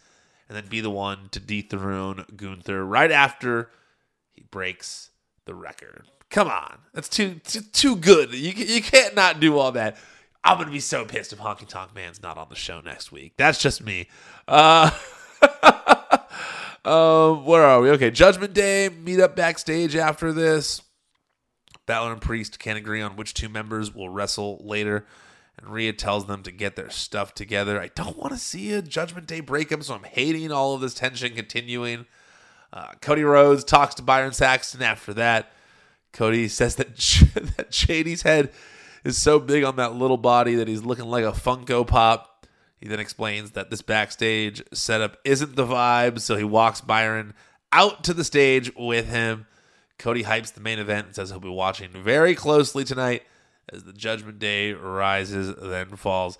and 0.47 0.55
then 0.55 0.67
be 0.67 0.81
the 0.81 0.89
one 0.89 1.29
to 1.31 1.39
dethrone 1.39 2.25
Gunther 2.35 2.85
right 2.85 3.11
after 3.11 3.69
he 4.33 4.43
breaks 4.49 5.09
the 5.45 5.53
record. 5.53 6.09
Come 6.29 6.47
on. 6.47 6.79
That's 6.93 7.09
too 7.09 7.35
too, 7.43 7.61
too 7.61 7.95
good. 7.95 8.33
You, 8.33 8.51
you 8.51 8.81
can't 8.81 9.15
not 9.15 9.39
do 9.39 9.57
all 9.57 9.71
that. 9.73 9.97
I'm 10.43 10.57
going 10.57 10.67
to 10.67 10.73
be 10.73 10.79
so 10.79 11.03
pissed 11.03 11.33
if 11.33 11.39
Honky 11.39 11.67
Tonk 11.67 11.93
Man's 11.93 12.21
not 12.21 12.37
on 12.37 12.47
the 12.49 12.55
show 12.55 12.79
next 12.79 13.11
week. 13.11 13.33
That's 13.37 13.61
just 13.61 13.83
me. 13.83 14.07
Uh, 14.47 14.91
um, 16.87 17.45
where 17.45 17.63
are 17.63 17.81
we? 17.81 17.89
Okay, 17.91 18.11
Judgment 18.11 18.53
Day. 18.53 18.89
Meet 18.89 19.19
up 19.19 19.35
backstage 19.35 19.95
after 19.95 20.31
this. 20.31 20.81
Balor 21.85 22.13
and 22.13 22.21
Priest 22.21 22.59
can't 22.59 22.77
agree 22.77 23.01
on 23.01 23.15
which 23.15 23.33
two 23.33 23.49
members 23.49 23.93
will 23.93 24.09
wrestle 24.09 24.61
later, 24.63 25.05
and 25.57 25.69
Rhea 25.69 25.93
tells 25.93 26.27
them 26.27 26.43
to 26.43 26.51
get 26.51 26.75
their 26.75 26.89
stuff 26.89 27.33
together. 27.33 27.81
I 27.81 27.89
don't 27.95 28.17
want 28.17 28.33
to 28.33 28.39
see 28.39 28.73
a 28.73 28.81
Judgment 28.81 29.27
Day 29.27 29.39
breakup, 29.39 29.83
so 29.83 29.95
I'm 29.95 30.03
hating 30.03 30.51
all 30.51 30.75
of 30.75 30.81
this 30.81 30.93
tension 30.93 31.33
continuing. 31.33 32.05
Uh, 32.71 32.91
Cody 33.01 33.23
Rhodes 33.23 33.63
talks 33.63 33.95
to 33.95 34.01
Byron 34.01 34.33
Saxton 34.33 34.81
after 34.81 35.13
that. 35.15 35.51
Cody 36.13 36.47
says 36.47 36.75
that 36.75 36.95
that 36.95 37.71
JD's 37.71 38.21
head 38.21 38.51
is 39.03 39.17
so 39.17 39.39
big 39.39 39.63
on 39.63 39.77
that 39.77 39.93
little 39.93 40.17
body 40.17 40.55
that 40.55 40.67
he's 40.67 40.83
looking 40.83 41.05
like 41.05 41.23
a 41.23 41.31
Funko 41.31 41.87
Pop. 41.87 42.36
He 42.79 42.87
then 42.87 42.99
explains 42.99 43.51
that 43.51 43.69
this 43.69 43.81
backstage 43.81 44.61
setup 44.73 45.17
isn't 45.23 45.55
the 45.55 45.65
vibe, 45.65 46.19
so 46.19 46.35
he 46.35 46.43
walks 46.43 46.81
Byron 46.81 47.33
out 47.71 48.03
to 48.05 48.13
the 48.13 48.23
stage 48.23 48.71
with 48.75 49.09
him. 49.09 49.47
Cody 49.97 50.23
hypes 50.23 50.53
the 50.53 50.61
main 50.61 50.77
event 50.77 51.07
and 51.07 51.15
says 51.15 51.29
he'll 51.29 51.39
be 51.39 51.49
watching 51.49 51.89
very 51.91 52.35
closely 52.35 52.83
tonight 52.83 53.23
as 53.73 53.83
the 53.83 53.93
Judgment 53.93 54.39
Day 54.39 54.73
rises, 54.73 55.53
then 55.61 55.95
falls. 55.95 56.37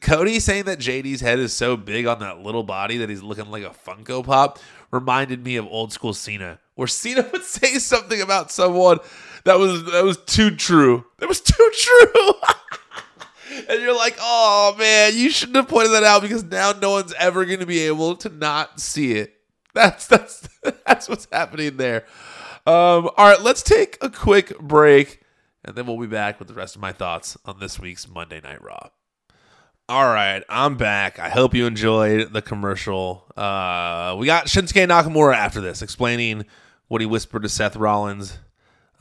Cody 0.00 0.40
saying 0.40 0.64
that 0.64 0.78
JD's 0.78 1.20
head 1.20 1.38
is 1.38 1.52
so 1.52 1.76
big 1.76 2.06
on 2.06 2.20
that 2.20 2.38
little 2.38 2.62
body 2.62 2.98
that 2.98 3.10
he's 3.10 3.22
looking 3.22 3.50
like 3.50 3.64
a 3.64 3.70
Funko 3.70 4.24
Pop 4.24 4.58
reminded 4.90 5.44
me 5.44 5.56
of 5.56 5.66
old 5.66 5.92
school 5.92 6.14
Cena, 6.14 6.60
where 6.76 6.88
Cena 6.88 7.28
would 7.32 7.42
say 7.42 7.78
something 7.78 8.20
about 8.20 8.50
someone 8.50 9.00
that 9.44 9.58
was 9.58 9.84
that 9.92 10.04
was 10.04 10.16
too 10.18 10.54
true. 10.54 11.04
That 11.18 11.28
was 11.28 11.40
too 11.40 11.70
true. 11.74 12.32
and 13.68 13.80
you're 13.80 13.96
like, 13.96 14.16
oh 14.20 14.74
man, 14.78 15.16
you 15.16 15.30
shouldn't 15.30 15.56
have 15.56 15.68
pointed 15.68 15.92
that 15.92 16.04
out 16.04 16.22
because 16.22 16.44
now 16.44 16.72
no 16.72 16.92
one's 16.92 17.14
ever 17.18 17.44
going 17.44 17.60
to 17.60 17.66
be 17.66 17.80
able 17.80 18.16
to 18.16 18.28
not 18.28 18.80
see 18.80 19.12
it. 19.12 19.34
That's 19.74 20.06
that's 20.06 20.48
that's 20.86 21.08
what's 21.08 21.26
happening 21.30 21.76
there. 21.76 22.04
Um, 22.66 23.10
all 23.16 23.28
right, 23.28 23.40
let's 23.40 23.62
take 23.62 23.98
a 24.00 24.08
quick 24.08 24.58
break, 24.58 25.20
and 25.64 25.76
then 25.76 25.86
we'll 25.86 25.98
be 25.98 26.06
back 26.06 26.38
with 26.38 26.48
the 26.48 26.54
rest 26.54 26.76
of 26.76 26.80
my 26.80 26.92
thoughts 26.92 27.36
on 27.44 27.58
this 27.58 27.78
week's 27.78 28.08
Monday 28.08 28.40
Night 28.40 28.62
Raw. 28.62 28.88
All 29.86 30.06
right, 30.06 30.42
I'm 30.48 30.78
back. 30.78 31.18
I 31.18 31.28
hope 31.28 31.54
you 31.54 31.66
enjoyed 31.66 32.32
the 32.32 32.40
commercial. 32.40 33.26
Uh, 33.36 34.16
we 34.18 34.24
got 34.24 34.46
Shinsuke 34.46 34.88
Nakamura 34.88 35.34
after 35.34 35.60
this, 35.60 35.82
explaining 35.82 36.46
what 36.88 37.02
he 37.02 37.06
whispered 37.06 37.42
to 37.42 37.50
Seth 37.50 37.76
Rollins. 37.76 38.38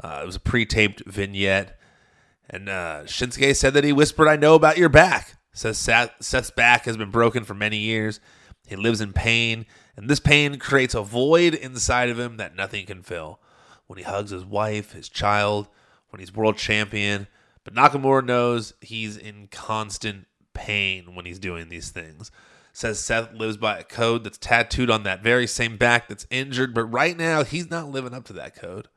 Uh, 0.03 0.19
it 0.23 0.25
was 0.25 0.35
a 0.35 0.41
pre-taped 0.41 1.05
vignette, 1.05 1.79
and 2.49 2.69
uh, 2.69 3.03
Shinsuke 3.05 3.55
said 3.55 3.73
that 3.73 3.83
he 3.83 3.93
whispered, 3.93 4.27
"I 4.27 4.35
know 4.35 4.55
about 4.55 4.77
your 4.77 4.89
back." 4.89 5.35
Says 5.53 5.77
Seth, 5.77 6.11
Seth's 6.19 6.49
back 6.49 6.85
has 6.85 6.97
been 6.97 7.11
broken 7.11 7.43
for 7.43 7.53
many 7.53 7.77
years. 7.77 8.19
He 8.67 8.75
lives 8.75 9.01
in 9.01 9.13
pain, 9.13 9.65
and 9.95 10.09
this 10.09 10.19
pain 10.19 10.57
creates 10.57 10.95
a 10.95 11.03
void 11.03 11.53
inside 11.53 12.09
of 12.09 12.19
him 12.19 12.37
that 12.37 12.55
nothing 12.55 12.85
can 12.85 13.03
fill. 13.03 13.39
When 13.85 13.97
he 13.97 14.03
hugs 14.03 14.31
his 14.31 14.45
wife, 14.45 14.93
his 14.93 15.09
child, 15.09 15.67
when 16.09 16.19
he's 16.19 16.33
world 16.33 16.57
champion, 16.57 17.27
but 17.63 17.75
Nakamura 17.75 18.25
knows 18.25 18.73
he's 18.81 19.15
in 19.17 19.47
constant 19.47 20.25
pain 20.53 21.15
when 21.15 21.25
he's 21.25 21.39
doing 21.39 21.69
these 21.69 21.89
things. 21.89 22.31
Says 22.71 22.99
Seth 22.99 23.33
lives 23.33 23.57
by 23.57 23.77
a 23.77 23.83
code 23.83 24.23
that's 24.23 24.37
tattooed 24.39 24.89
on 24.89 25.03
that 25.03 25.21
very 25.21 25.45
same 25.45 25.77
back 25.77 26.07
that's 26.07 26.25
injured, 26.31 26.73
but 26.73 26.85
right 26.85 27.15
now 27.15 27.43
he's 27.43 27.69
not 27.69 27.89
living 27.89 28.13
up 28.13 28.25
to 28.25 28.33
that 28.33 28.55
code. 28.55 28.87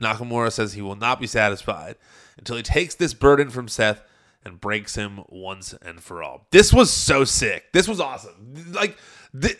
Nakamura 0.00 0.52
says 0.52 0.72
he 0.72 0.82
will 0.82 0.96
not 0.96 1.20
be 1.20 1.26
satisfied 1.26 1.96
until 2.38 2.56
he 2.56 2.62
takes 2.62 2.94
this 2.94 3.14
burden 3.14 3.50
from 3.50 3.68
Seth 3.68 4.02
and 4.44 4.60
breaks 4.60 4.94
him 4.94 5.20
once 5.28 5.74
and 5.82 6.02
for 6.02 6.22
all. 6.22 6.46
This 6.50 6.72
was 6.72 6.90
so 6.90 7.24
sick. 7.24 7.72
This 7.72 7.86
was 7.86 8.00
awesome. 8.00 8.64
Like, 8.72 8.96
th- 9.38 9.58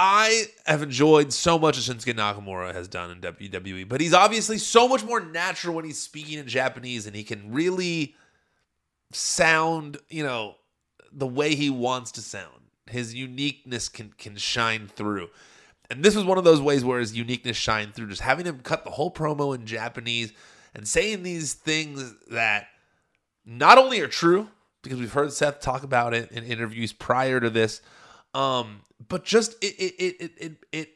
I 0.00 0.44
have 0.64 0.82
enjoyed 0.82 1.32
so 1.32 1.58
much 1.58 1.76
of 1.76 1.82
Shinsuke 1.82 2.14
Nakamura 2.14 2.72
has 2.72 2.86
done 2.86 3.10
in 3.10 3.20
WWE, 3.20 3.88
but 3.88 4.00
he's 4.00 4.14
obviously 4.14 4.56
so 4.56 4.86
much 4.86 5.02
more 5.02 5.18
natural 5.18 5.74
when 5.74 5.84
he's 5.84 6.00
speaking 6.00 6.38
in 6.38 6.46
Japanese 6.46 7.06
and 7.06 7.16
he 7.16 7.24
can 7.24 7.52
really 7.52 8.14
sound, 9.12 9.98
you 10.08 10.22
know, 10.22 10.54
the 11.10 11.26
way 11.26 11.56
he 11.56 11.68
wants 11.68 12.12
to 12.12 12.20
sound. 12.20 12.52
His 12.88 13.12
uniqueness 13.12 13.88
can 13.88 14.14
can 14.16 14.36
shine 14.36 14.86
through. 14.86 15.28
And 15.90 16.04
this 16.04 16.14
was 16.14 16.24
one 16.24 16.38
of 16.38 16.44
those 16.44 16.60
ways 16.60 16.84
where 16.84 17.00
his 17.00 17.16
uniqueness 17.16 17.56
shined 17.56 17.94
through, 17.94 18.08
just 18.08 18.20
having 18.20 18.46
him 18.46 18.60
cut 18.60 18.84
the 18.84 18.90
whole 18.90 19.10
promo 19.10 19.54
in 19.54 19.64
Japanese 19.64 20.32
and 20.74 20.86
saying 20.86 21.22
these 21.22 21.54
things 21.54 22.14
that 22.30 22.68
not 23.46 23.78
only 23.78 24.00
are 24.00 24.08
true, 24.08 24.48
because 24.82 24.98
we've 24.98 25.12
heard 25.12 25.32
Seth 25.32 25.60
talk 25.60 25.82
about 25.82 26.14
it 26.14 26.30
in 26.30 26.44
interviews 26.44 26.92
prior 26.92 27.40
to 27.40 27.48
this, 27.48 27.80
um, 28.34 28.82
but 29.08 29.24
just 29.24 29.52
it 29.64 29.74
it 29.78 29.94
it 29.98 30.32
it 30.38 30.56
it 30.72 30.88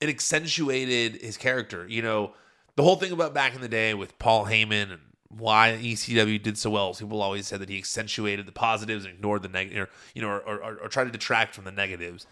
it 0.00 0.08
accentuated 0.08 1.20
his 1.22 1.36
character. 1.36 1.86
You 1.88 2.02
know, 2.02 2.34
the 2.76 2.82
whole 2.82 2.96
thing 2.96 3.12
about 3.12 3.32
back 3.32 3.54
in 3.54 3.60
the 3.60 3.68
day 3.68 3.94
with 3.94 4.18
Paul 4.18 4.44
Heyman 4.46 4.92
and 4.92 5.00
why 5.28 5.78
ECW 5.80 6.40
did 6.42 6.58
so 6.58 6.70
well. 6.70 6.94
People 6.94 7.22
always 7.22 7.46
said 7.46 7.60
that 7.60 7.68
he 7.68 7.78
accentuated 7.78 8.46
the 8.46 8.52
positives 8.52 9.04
and 9.04 9.14
ignored 9.14 9.42
the 9.42 9.48
negative, 9.48 9.88
you 10.14 10.22
know, 10.22 10.28
or, 10.28 10.40
or, 10.40 10.78
or 10.82 10.88
tried 10.88 11.04
to 11.04 11.10
detract 11.10 11.54
from 11.54 11.64
the 11.64 11.72
negatives. 11.72 12.26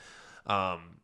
Um, 0.46 1.00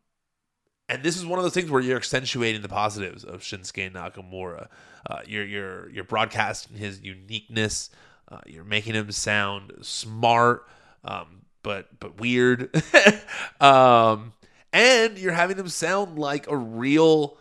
and 0.89 1.03
this 1.03 1.15
is 1.15 1.25
one 1.25 1.37
of 1.37 1.43
those 1.43 1.53
things 1.53 1.69
where 1.69 1.81
you're 1.81 1.97
accentuating 1.97 2.61
the 2.61 2.67
positives 2.67 3.23
of 3.23 3.41
Shinsuke 3.41 3.91
Nakamura. 3.93 4.67
Uh, 5.09 5.19
you're 5.25 5.45
you're 5.45 5.89
you're 5.91 6.03
broadcasting 6.03 6.75
his 6.77 7.01
uniqueness. 7.01 7.91
Uh, 8.27 8.39
you're 8.45 8.63
making 8.63 8.95
him 8.95 9.11
sound 9.11 9.71
smart, 9.81 10.67
um, 11.03 11.43
but 11.63 11.99
but 11.99 12.19
weird, 12.19 12.75
um, 13.61 14.33
and 14.73 15.17
you're 15.17 15.31
having 15.33 15.57
him 15.57 15.69
sound 15.69 16.17
like 16.17 16.49
a 16.49 16.57
real 16.57 17.37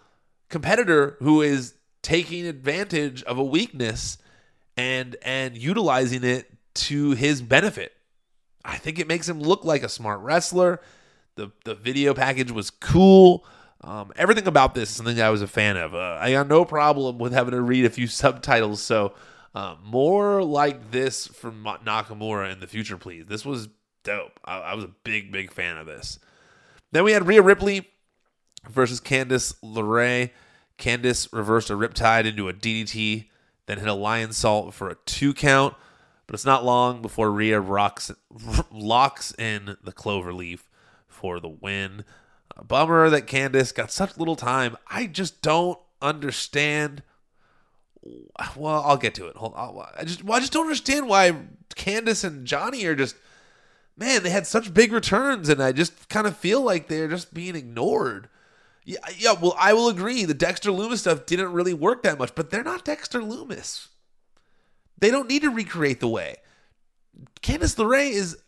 competitor 0.51 1.17
who 1.21 1.43
is 1.43 1.75
taking 2.03 2.47
advantage 2.47 3.23
of 3.25 3.39
a 3.39 3.45
weakness 3.45 4.19
and 4.77 5.17
and 5.23 5.57
utilizing 5.57 6.23
it 6.23 6.51
to 6.75 7.13
his 7.13 7.41
benefit. 7.41 7.95
I 8.65 8.77
think 8.77 8.99
it 8.99 9.09
makes 9.09 9.29
him 9.29 9.41
look 9.41 9.65
like 9.65 9.83
a 9.83 9.89
smart 9.89 10.21
wrestler. 10.21 10.81
The 11.39 11.51
the 11.65 11.75
video 11.75 12.15
package 12.15 12.51
was 12.51 12.71
cool. 12.71 13.45
Um, 13.83 14.13
everything 14.17 14.47
about 14.47 14.75
this 14.75 14.91
is 14.91 14.97
something 14.97 15.21
I 15.21 15.31
was 15.31 15.41
a 15.41 15.47
fan 15.47 15.77
of. 15.77 15.95
Uh, 15.95 16.19
I 16.21 16.33
got 16.33 16.49
no 16.49 16.65
problem 16.65 17.19
with 17.19 17.33
having 17.33 17.53
to 17.53 17.61
read 17.61 17.85
a 17.85 17.91
few 17.91 18.07
subtitles. 18.23 18.83
So 18.83 19.15
uh, 19.55 19.77
more 19.83 20.43
like 20.43 20.91
this 20.91 21.27
from 21.27 21.65
Nakamura 21.65 22.53
in 22.53 22.61
the 22.61 22.67
future, 22.67 22.99
please. 22.99 23.27
This 23.27 23.45
was 23.45 23.69
dope. 24.03 24.39
I, 24.45 24.59
I 24.59 24.75
was 24.75 24.85
a 24.85 24.91
big 25.05 25.33
big 25.33 25.53
fan 25.53 25.79
of 25.79 25.87
this. 25.87 26.19
Then 26.93 27.05
we 27.05 27.13
had 27.13 27.27
Rhea 27.27 27.43
Ripley 27.43 27.89
versus 28.69 29.01
Candice 29.01 29.55
LeRae. 29.63 30.31
Candice 30.79 31.33
reversed 31.33 31.71
a 31.71 31.75
Riptide 31.75 32.27
into 32.27 32.49
a 32.49 32.53
DDT 32.53 33.27
then 33.69 33.79
hit 33.79 33.87
a 33.87 33.93
Lionsault 33.93 34.73
for 34.73 34.89
a 34.89 34.97
two 35.05 35.33
count. 35.33 35.75
But 36.27 36.35
it's 36.35 36.45
not 36.45 36.65
long 36.65 37.01
before 37.01 37.31
Rhea 37.31 37.61
rocks, 37.61 38.11
locks 38.73 39.35
in 39.39 39.77
the 39.83 39.93
Cloverleaf 39.93 40.61
for 41.19 41.41
the 41.41 41.49
win. 41.49 42.05
A 42.57 42.65
bummer 42.65 43.11
that 43.11 43.27
Candice 43.27 43.75
got 43.75 43.91
such 43.91 44.17
little 44.17 44.37
time. 44.37 44.77
I 44.89 45.07
just 45.07 45.43
don't 45.43 45.79
understand. 46.01 47.03
Well, 48.57 48.83
I'll 48.85 48.97
get 48.97 49.15
to 49.17 49.27
it. 49.27 49.37
Hold 49.37 49.55
on. 49.55 49.87
I 49.97 50.05
just, 50.05 50.25
well, 50.25 50.37
I 50.37 50.41
just 50.41 50.53
don't 50.53 50.65
understand 50.65 51.09
why 51.09 51.37
Candice 51.75 52.25
and 52.25 52.47
Johnny 52.47 52.85
are 52.87 52.95
just, 52.95 53.17
man, 53.97 54.23
they 54.23 54.31
had 54.31 54.47
such 54.47 54.73
big 54.73 54.93
returns, 54.93 55.49
and 55.49 55.63
I 55.63 55.73
just 55.73 56.09
kind 56.09 56.27
of 56.27 56.37
feel 56.37 56.63
like 56.63 56.89
they're 56.89 57.09
just 57.09 57.35
being 57.35 57.57
ignored. 57.57 58.29
Yeah, 58.85 58.99
yeah. 59.19 59.33
Well, 59.33 59.55
I 59.59 59.75
will 59.75 59.89
agree. 59.89 60.25
The 60.25 60.35
Dexter 60.35 60.71
Lumis 60.71 60.99
stuff 60.99 61.27
didn't 61.27 61.53
really 61.53 61.75
work 61.75 62.03
that 62.05 62.19
much, 62.19 62.35
but 62.35 62.51
they're 62.51 62.65
not 62.65 62.85
Dexter 62.85 63.21
Lumis. 63.21 63.89
They 64.99 65.11
don't 65.11 65.29
need 65.29 65.43
to 65.43 65.51
recreate 65.51 66.01
the 66.01 66.09
way. 66.09 66.37
Candice 67.43 67.77
LeRae 67.77 68.11
is 68.11 68.39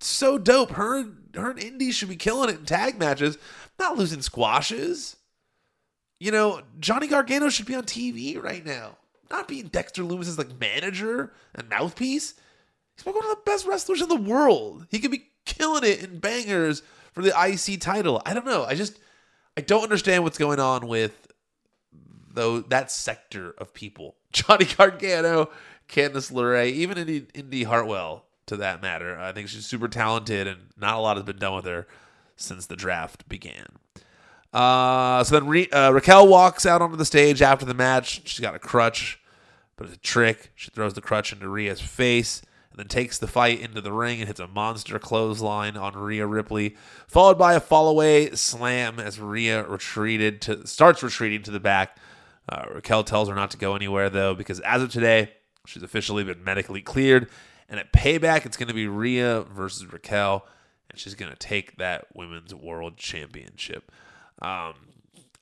so 0.00 0.38
dope. 0.38 0.72
Her, 0.72 1.04
her 1.34 1.50
and 1.50 1.62
Indi 1.62 1.92
should 1.92 2.08
be 2.08 2.16
killing 2.16 2.50
it 2.50 2.58
in 2.58 2.64
tag 2.64 2.98
matches, 2.98 3.38
not 3.78 3.96
losing 3.96 4.22
squashes. 4.22 5.16
You 6.18 6.32
know, 6.32 6.62
Johnny 6.78 7.06
Gargano 7.06 7.48
should 7.48 7.66
be 7.66 7.74
on 7.74 7.84
TV 7.84 8.42
right 8.42 8.64
now, 8.64 8.98
not 9.30 9.48
being 9.48 9.68
Dexter 9.68 10.02
Lumis's 10.02 10.38
like 10.38 10.60
manager 10.60 11.32
and 11.54 11.68
mouthpiece. 11.68 12.34
He's 12.96 13.06
one 13.06 13.16
of 13.16 13.30
the 13.30 13.42
best 13.46 13.66
wrestlers 13.66 14.02
in 14.02 14.08
the 14.08 14.16
world. 14.16 14.86
He 14.90 14.98
could 14.98 15.10
be 15.10 15.30
killing 15.46 15.84
it 15.84 16.04
in 16.04 16.18
bangers 16.18 16.82
for 17.12 17.22
the 17.22 17.32
IC 17.32 17.80
title. 17.80 18.20
I 18.26 18.34
don't 18.34 18.46
know. 18.46 18.64
I 18.64 18.74
just 18.74 18.98
I 19.56 19.62
don't 19.62 19.82
understand 19.82 20.22
what's 20.22 20.38
going 20.38 20.60
on 20.60 20.86
with 20.86 21.28
though 22.32 22.60
that 22.60 22.90
sector 22.90 23.54
of 23.58 23.74
people. 23.74 24.16
Johnny 24.32 24.64
Gargano, 24.64 25.50
Candice 25.88 26.32
LeRae, 26.32 26.70
even 26.70 26.98
Indi, 26.98 27.26
Indi 27.34 27.62
Hartwell, 27.64 28.26
to 28.50 28.56
that 28.58 28.82
matter. 28.82 29.18
I 29.18 29.32
think 29.32 29.48
she's 29.48 29.66
super 29.66 29.88
talented, 29.88 30.46
and 30.46 30.60
not 30.76 30.96
a 30.96 31.00
lot 31.00 31.16
has 31.16 31.24
been 31.24 31.38
done 31.38 31.56
with 31.56 31.64
her 31.64 31.86
since 32.36 32.66
the 32.66 32.76
draft 32.76 33.28
began. 33.28 33.66
Uh, 34.52 35.22
so 35.24 35.38
then 35.38 35.48
Re- 35.48 35.70
uh, 35.70 35.92
Raquel 35.92 36.28
walks 36.28 36.66
out 36.66 36.82
onto 36.82 36.96
the 36.96 37.04
stage 37.04 37.40
after 37.40 37.64
the 37.64 37.74
match. 37.74 38.22
She's 38.28 38.40
got 38.40 38.54
a 38.54 38.58
crutch, 38.58 39.20
but 39.76 39.86
it's 39.86 39.96
a 39.96 40.00
trick. 40.00 40.50
She 40.54 40.70
throws 40.70 40.94
the 40.94 41.00
crutch 41.00 41.32
into 41.32 41.48
Rhea's 41.48 41.80
face 41.80 42.42
and 42.70 42.78
then 42.78 42.88
takes 42.88 43.18
the 43.18 43.28
fight 43.28 43.60
into 43.60 43.80
the 43.80 43.92
ring 43.92 44.18
and 44.20 44.26
hits 44.26 44.40
a 44.40 44.48
monster 44.48 44.98
clothesline 44.98 45.76
on 45.76 45.94
Rhea 45.94 46.26
Ripley, 46.26 46.76
followed 47.06 47.38
by 47.38 47.54
a 47.54 47.60
fallaway 47.60 48.36
slam 48.36 48.98
as 48.98 49.20
Rhea 49.20 49.64
retreated 49.64 50.40
to 50.42 50.66
starts 50.66 51.02
retreating 51.02 51.42
to 51.44 51.50
the 51.50 51.60
back. 51.60 51.96
Uh, 52.48 52.64
Raquel 52.74 53.04
tells 53.04 53.28
her 53.28 53.34
not 53.34 53.52
to 53.52 53.56
go 53.56 53.76
anywhere 53.76 54.10
though 54.10 54.34
because 54.34 54.58
as 54.60 54.82
of 54.82 54.90
today, 54.90 55.30
she's 55.66 55.82
officially 55.82 56.24
been 56.24 56.42
medically 56.42 56.82
cleared, 56.82 57.28
and 57.70 57.78
at 57.78 57.92
Payback, 57.92 58.44
it's 58.44 58.56
going 58.56 58.68
to 58.68 58.74
be 58.74 58.88
Rhea 58.88 59.42
versus 59.42 59.90
Raquel, 59.90 60.44
and 60.90 60.98
she's 60.98 61.14
going 61.14 61.30
to 61.30 61.38
take 61.38 61.76
that 61.78 62.06
Women's 62.12 62.52
World 62.52 62.96
Championship. 62.96 63.92
Um, 64.42 64.74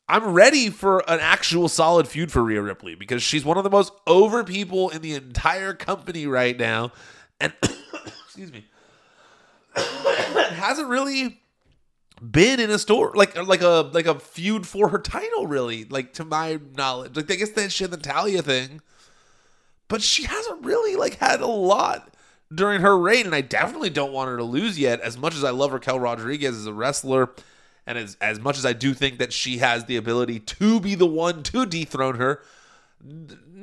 I'm 0.09 0.33
ready 0.33 0.69
for 0.69 0.99
an 1.11 1.21
actual 1.21 1.69
solid 1.69 2.07
feud 2.07 2.31
for 2.31 2.43
Rhea 2.43 2.61
Ripley 2.61 2.95
because 2.95 3.23
she's 3.23 3.45
one 3.45 3.57
of 3.57 3.65
the 3.65 3.71
most 3.71 3.93
over 4.07 4.45
people 4.45 4.91
in 4.91 5.01
the 5.01 5.15
entire 5.15 5.73
company 5.73 6.27
right 6.27 6.57
now. 6.57 6.93
And 7.41 7.55
excuse 8.25 8.53
me, 8.53 8.67
hasn't 9.75 10.89
really 10.89 11.41
been 12.21 12.59
in 12.59 12.69
a 12.69 12.79
store 12.81 13.13
like 13.15 13.37
like 13.47 13.63
a 13.63 13.89
like 13.93 14.07
a 14.07 14.19
feud 14.19 14.67
for 14.67 14.89
her 14.89 14.99
title 14.99 15.47
really 15.47 15.85
like 15.85 16.13
to 16.15 16.25
my 16.25 16.59
knowledge. 16.75 17.17
Like 17.17 17.31
I 17.31 17.37
guess 17.37 17.51
that 17.51 17.73
she 17.73 17.85
had 17.85 17.91
the 17.91 17.97
Talia 17.97 18.43
thing. 18.43 18.83
But 19.89 20.03
she 20.03 20.25
hasn't 20.25 20.67
really 20.67 20.97
like 20.97 21.15
had 21.15 21.41
a 21.41 21.47
lot 21.47 22.15
during 22.55 22.81
her 22.81 22.99
reign 22.99 23.27
and 23.27 23.35
I 23.35 23.41
definitely 23.41 23.91
don't 23.91 24.13
want 24.13 24.31
her 24.31 24.37
to 24.37 24.45
lose 24.45 24.79
yet 24.79 25.01
as 25.01 25.19
much 25.19 25.35
as 25.35 25.45
I 25.45 25.51
love 25.51 25.73
Raquel 25.73 26.01
Rodriguez 26.01 26.57
as 26.57 26.67
a 26.67 26.73
wrestler 26.73 27.31
and 27.87 27.99
as 27.99 28.17
as 28.21 28.41
much 28.41 28.59
as 28.59 28.65
I 28.65 28.73
do 28.73 28.95
think 28.95 29.19
that 29.19 29.33
she 29.33 29.59
has 29.59 29.85
the 29.85 29.97
ability 29.97 30.41
to 30.41 30.81
be 30.81 30.95
the 30.95 31.07
one 31.07 31.43
to 31.45 31.67
dethrone 31.67 32.17
her 32.17 32.43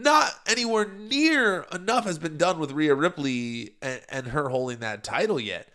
not 0.06 0.32
anywhere 0.46 0.86
near 0.86 1.66
enough 1.74 2.06
has 2.06 2.20
been 2.20 2.38
done 2.38 2.60
with 2.60 2.72
Rhea 2.72 2.94
Ripley 2.94 3.74
and, 3.82 4.02
and 4.10 4.28
her 4.28 4.50
holding 4.50 4.80
that 4.80 5.04
title 5.04 5.40
yet. 5.40 5.68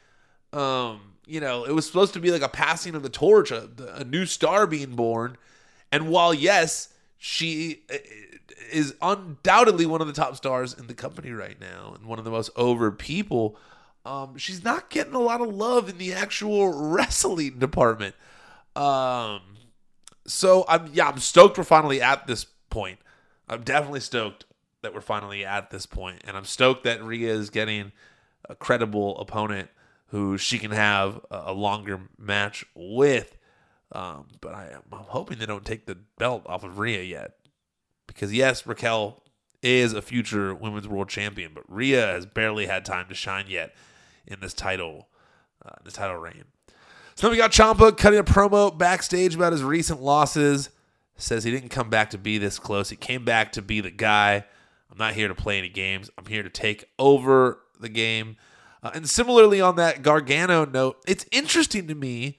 Um, 0.52 1.00
you 1.26 1.40
know, 1.40 1.64
it 1.64 1.72
was 1.72 1.86
supposed 1.86 2.14
to 2.14 2.20
be 2.20 2.30
like 2.30 2.42
a 2.42 2.48
passing 2.48 2.94
of 2.94 3.02
the 3.02 3.08
torch, 3.08 3.50
a, 3.50 3.68
a 3.94 4.04
new 4.04 4.26
star 4.26 4.66
being 4.66 4.94
born. 4.94 5.36
And 5.92 6.08
while, 6.08 6.32
yes, 6.32 6.88
she 7.18 7.82
is 8.72 8.94
undoubtedly 9.00 9.86
one 9.86 10.00
of 10.00 10.06
the 10.06 10.12
top 10.12 10.36
stars 10.36 10.74
in 10.74 10.86
the 10.86 10.94
company 10.94 11.30
right 11.30 11.60
now 11.60 11.94
and 11.96 12.06
one 12.06 12.18
of 12.18 12.24
the 12.24 12.30
most 12.30 12.50
over 12.56 12.90
people, 12.90 13.56
um, 14.04 14.36
she's 14.36 14.64
not 14.64 14.90
getting 14.90 15.14
a 15.14 15.20
lot 15.20 15.40
of 15.40 15.54
love 15.54 15.88
in 15.88 15.98
the 15.98 16.12
actual 16.12 16.72
wrestling 16.90 17.58
department. 17.58 18.14
Um, 18.76 19.40
so 20.26 20.64
I'm 20.68 20.90
yeah, 20.92 21.08
I'm 21.08 21.18
stoked 21.18 21.58
we're 21.58 21.64
finally 21.64 22.00
at 22.00 22.26
this 22.26 22.46
point. 22.70 22.98
I'm 23.48 23.62
definitely 23.62 24.00
stoked 24.00 24.44
that 24.82 24.94
we're 24.94 25.00
finally 25.00 25.44
at 25.44 25.70
this 25.70 25.86
point, 25.86 26.22
and 26.24 26.36
I'm 26.36 26.44
stoked 26.44 26.84
that 26.84 27.02
Rhea 27.02 27.32
is 27.32 27.50
getting 27.50 27.92
a 28.48 28.54
credible 28.54 29.18
opponent 29.18 29.68
who 30.08 30.38
she 30.38 30.58
can 30.58 30.70
have 30.70 31.20
a, 31.30 31.52
longer 31.52 32.00
match 32.18 32.64
with. 32.74 33.36
Um, 33.92 34.26
but 34.40 34.54
I, 34.54 34.70
am 34.72 34.82
hoping 34.90 35.38
they 35.38 35.46
don't 35.46 35.64
take 35.64 35.86
the 35.86 35.98
belt 36.18 36.42
off 36.46 36.64
of 36.64 36.78
Rhea 36.78 37.02
yet, 37.02 37.36
because 38.14 38.32
yes, 38.32 38.66
Raquel 38.66 39.22
is 39.62 39.92
a 39.92 40.02
future 40.02 40.54
women's 40.54 40.88
world 40.88 41.08
champion, 41.08 41.52
but 41.54 41.64
Rhea 41.68 42.06
has 42.06 42.26
barely 42.26 42.66
had 42.66 42.84
time 42.84 43.08
to 43.08 43.14
shine 43.14 43.46
yet 43.48 43.74
in 44.26 44.40
this 44.40 44.54
title, 44.54 45.08
uh, 45.64 45.76
this 45.84 45.94
title 45.94 46.16
reign. 46.16 46.44
So 47.14 47.26
then 47.26 47.32
we 47.32 47.36
got 47.36 47.50
Ciampa 47.50 47.96
cutting 47.96 48.18
a 48.18 48.24
promo 48.24 48.76
backstage 48.76 49.34
about 49.34 49.52
his 49.52 49.62
recent 49.62 50.00
losses 50.00 50.70
says 51.22 51.44
he 51.44 51.50
didn't 51.50 51.68
come 51.68 51.90
back 51.90 52.10
to 52.10 52.18
be 52.18 52.38
this 52.38 52.58
close. 52.58 52.90
He 52.90 52.96
came 52.96 53.24
back 53.24 53.52
to 53.52 53.62
be 53.62 53.80
the 53.80 53.90
guy. 53.90 54.44
I'm 54.90 54.98
not 54.98 55.14
here 55.14 55.28
to 55.28 55.34
play 55.34 55.58
any 55.58 55.68
games. 55.68 56.10
I'm 56.18 56.26
here 56.26 56.42
to 56.42 56.50
take 56.50 56.86
over 56.98 57.60
the 57.78 57.88
game. 57.88 58.36
Uh, 58.82 58.90
and 58.94 59.08
similarly, 59.08 59.60
on 59.60 59.76
that 59.76 60.02
Gargano 60.02 60.64
note, 60.64 61.02
it's 61.06 61.26
interesting 61.30 61.86
to 61.88 61.94
me 61.94 62.38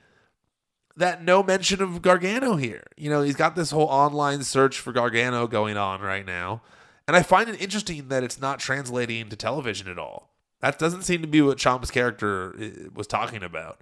that 0.97 1.23
no 1.23 1.43
mention 1.43 1.81
of 1.81 2.01
Gargano 2.01 2.55
here. 2.55 2.83
You 2.97 3.09
know, 3.09 3.21
he's 3.21 3.35
got 3.35 3.55
this 3.55 3.71
whole 3.71 3.87
online 3.87 4.43
search 4.43 4.79
for 4.79 4.91
Gargano 4.91 5.47
going 5.47 5.77
on 5.77 6.01
right 6.01 6.25
now. 6.25 6.61
And 7.07 7.15
I 7.15 7.23
find 7.23 7.49
it 7.49 7.61
interesting 7.61 8.07
that 8.09 8.23
it's 8.23 8.39
not 8.39 8.59
translating 8.59 9.29
to 9.29 9.35
television 9.35 9.87
at 9.87 9.97
all. 9.97 10.29
That 10.59 10.77
doesn't 10.77 11.03
seem 11.03 11.21
to 11.21 11.27
be 11.27 11.41
what 11.41 11.57
Ciampa's 11.57 11.91
character 11.91 12.55
uh, 12.59 12.89
was 12.93 13.07
talking 13.07 13.43
about. 13.43 13.81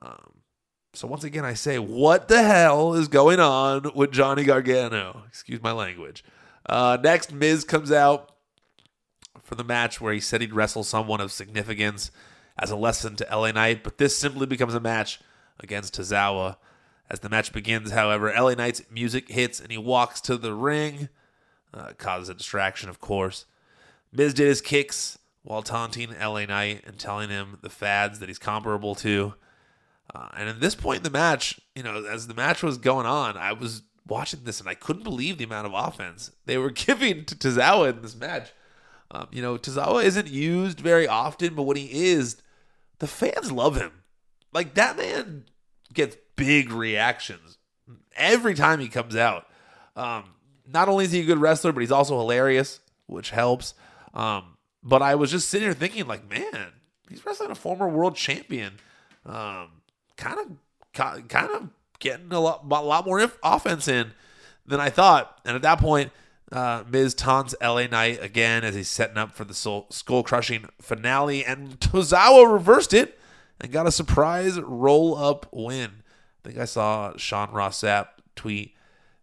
Um, 0.00 0.38
so 0.94 1.08
once 1.08 1.24
again, 1.24 1.44
I 1.44 1.54
say, 1.54 1.78
what 1.78 2.28
the 2.28 2.42
hell 2.42 2.94
is 2.94 3.08
going 3.08 3.40
on 3.40 3.90
with 3.94 4.12
Johnny 4.12 4.44
Gargano? 4.44 5.24
Excuse 5.28 5.62
my 5.62 5.72
language. 5.72 6.24
Uh, 6.66 6.98
next, 7.02 7.32
Miz 7.32 7.64
comes 7.64 7.90
out 7.90 8.32
for 9.42 9.54
the 9.54 9.64
match 9.64 10.00
where 10.00 10.12
he 10.12 10.20
said 10.20 10.40
he'd 10.40 10.54
wrestle 10.54 10.84
someone 10.84 11.20
of 11.20 11.32
significance 11.32 12.10
as 12.58 12.70
a 12.70 12.76
lesson 12.76 13.16
to 13.16 13.26
LA 13.30 13.52
Knight, 13.52 13.82
but 13.82 13.98
this 13.98 14.16
simply 14.16 14.46
becomes 14.46 14.74
a 14.74 14.80
match 14.80 15.20
against 15.60 15.98
Tozawa. 15.98 16.56
As 17.10 17.20
the 17.20 17.28
match 17.28 17.52
begins, 17.52 17.90
however, 17.90 18.32
LA 18.34 18.54
Knight's 18.54 18.82
music 18.90 19.28
hits 19.28 19.60
and 19.60 19.70
he 19.70 19.78
walks 19.78 20.20
to 20.22 20.36
the 20.36 20.54
ring. 20.54 21.08
Uh, 21.72 21.92
causes 21.98 22.28
a 22.28 22.34
distraction, 22.34 22.88
of 22.88 23.00
course. 23.00 23.44
Miz 24.12 24.32
did 24.32 24.46
his 24.46 24.60
kicks 24.60 25.18
while 25.42 25.62
taunting 25.62 26.10
LA 26.18 26.44
Knight 26.46 26.82
and 26.86 26.98
telling 26.98 27.28
him 27.28 27.58
the 27.62 27.70
fads 27.70 28.18
that 28.18 28.28
he's 28.28 28.38
comparable 28.38 28.94
to. 28.96 29.34
Uh, 30.14 30.28
and 30.36 30.48
at 30.48 30.60
this 30.60 30.74
point 30.74 30.98
in 30.98 31.02
the 31.02 31.10
match, 31.10 31.60
you 31.74 31.82
know, 31.82 32.04
as 32.04 32.26
the 32.26 32.34
match 32.34 32.62
was 32.62 32.78
going 32.78 33.06
on, 33.06 33.36
I 33.36 33.52
was 33.52 33.82
watching 34.06 34.40
this 34.44 34.60
and 34.60 34.68
I 34.68 34.74
couldn't 34.74 35.02
believe 35.02 35.36
the 35.36 35.44
amount 35.44 35.66
of 35.66 35.74
offense 35.74 36.30
they 36.46 36.56
were 36.58 36.70
giving 36.86 37.24
to 37.26 37.34
Tozawa 37.34 37.90
in 37.90 38.02
this 38.02 38.16
match. 38.16 38.52
Um, 39.10 39.28
you 39.30 39.40
know, 39.40 39.56
Tozawa 39.56 40.04
isn't 40.04 40.28
used 40.28 40.80
very 40.80 41.08
often, 41.08 41.54
but 41.54 41.62
when 41.62 41.76
he 41.76 42.08
is, 42.10 42.36
the 42.98 43.06
fans 43.06 43.50
love 43.50 43.76
him. 43.76 43.92
Like 44.52 44.74
that 44.74 44.96
man 44.96 45.44
gets 45.92 46.16
big 46.36 46.70
reactions 46.70 47.58
every 48.16 48.54
time 48.54 48.80
he 48.80 48.88
comes 48.88 49.16
out. 49.16 49.46
Um, 49.96 50.24
not 50.70 50.88
only 50.88 51.04
is 51.04 51.12
he 51.12 51.20
a 51.20 51.24
good 51.24 51.38
wrestler, 51.38 51.72
but 51.72 51.80
he's 51.80 51.92
also 51.92 52.18
hilarious, 52.18 52.80
which 53.06 53.30
helps. 53.30 53.74
Um, 54.14 54.56
but 54.82 55.02
I 55.02 55.14
was 55.14 55.30
just 55.30 55.48
sitting 55.48 55.66
here 55.66 55.74
thinking, 55.74 56.06
like, 56.06 56.28
man, 56.30 56.72
he's 57.08 57.24
wrestling 57.24 57.50
a 57.50 57.54
former 57.54 57.88
world 57.88 58.16
champion. 58.16 58.74
Um, 59.24 59.68
kind 60.16 60.38
of, 60.38 61.28
kind 61.28 61.50
of 61.50 61.68
getting 61.98 62.32
a 62.32 62.40
lot, 62.40 62.64
a 62.64 62.82
lot 62.82 63.06
more 63.06 63.30
offense 63.42 63.88
in 63.88 64.12
than 64.66 64.80
I 64.80 64.90
thought. 64.90 65.40
And 65.44 65.56
at 65.56 65.62
that 65.62 65.80
point, 65.80 66.12
uh, 66.52 66.84
Miz 66.88 67.14
taunts 67.14 67.54
LA 67.60 67.86
Knight 67.86 68.22
again 68.22 68.64
as 68.64 68.74
he's 68.74 68.88
setting 68.88 69.18
up 69.18 69.32
for 69.32 69.44
the 69.44 69.54
skull 69.54 70.22
crushing 70.22 70.66
finale, 70.80 71.44
and 71.44 71.78
Tozawa 71.80 72.50
reversed 72.50 72.94
it 72.94 73.17
and 73.60 73.72
got 73.72 73.86
a 73.86 73.92
surprise 73.92 74.60
roll 74.60 75.16
up 75.16 75.46
win. 75.52 76.02
I 76.44 76.48
think 76.48 76.58
I 76.58 76.64
saw 76.64 77.16
Sean 77.16 77.50
Ross 77.50 77.82
Sapp 77.82 78.08
tweet 78.36 78.74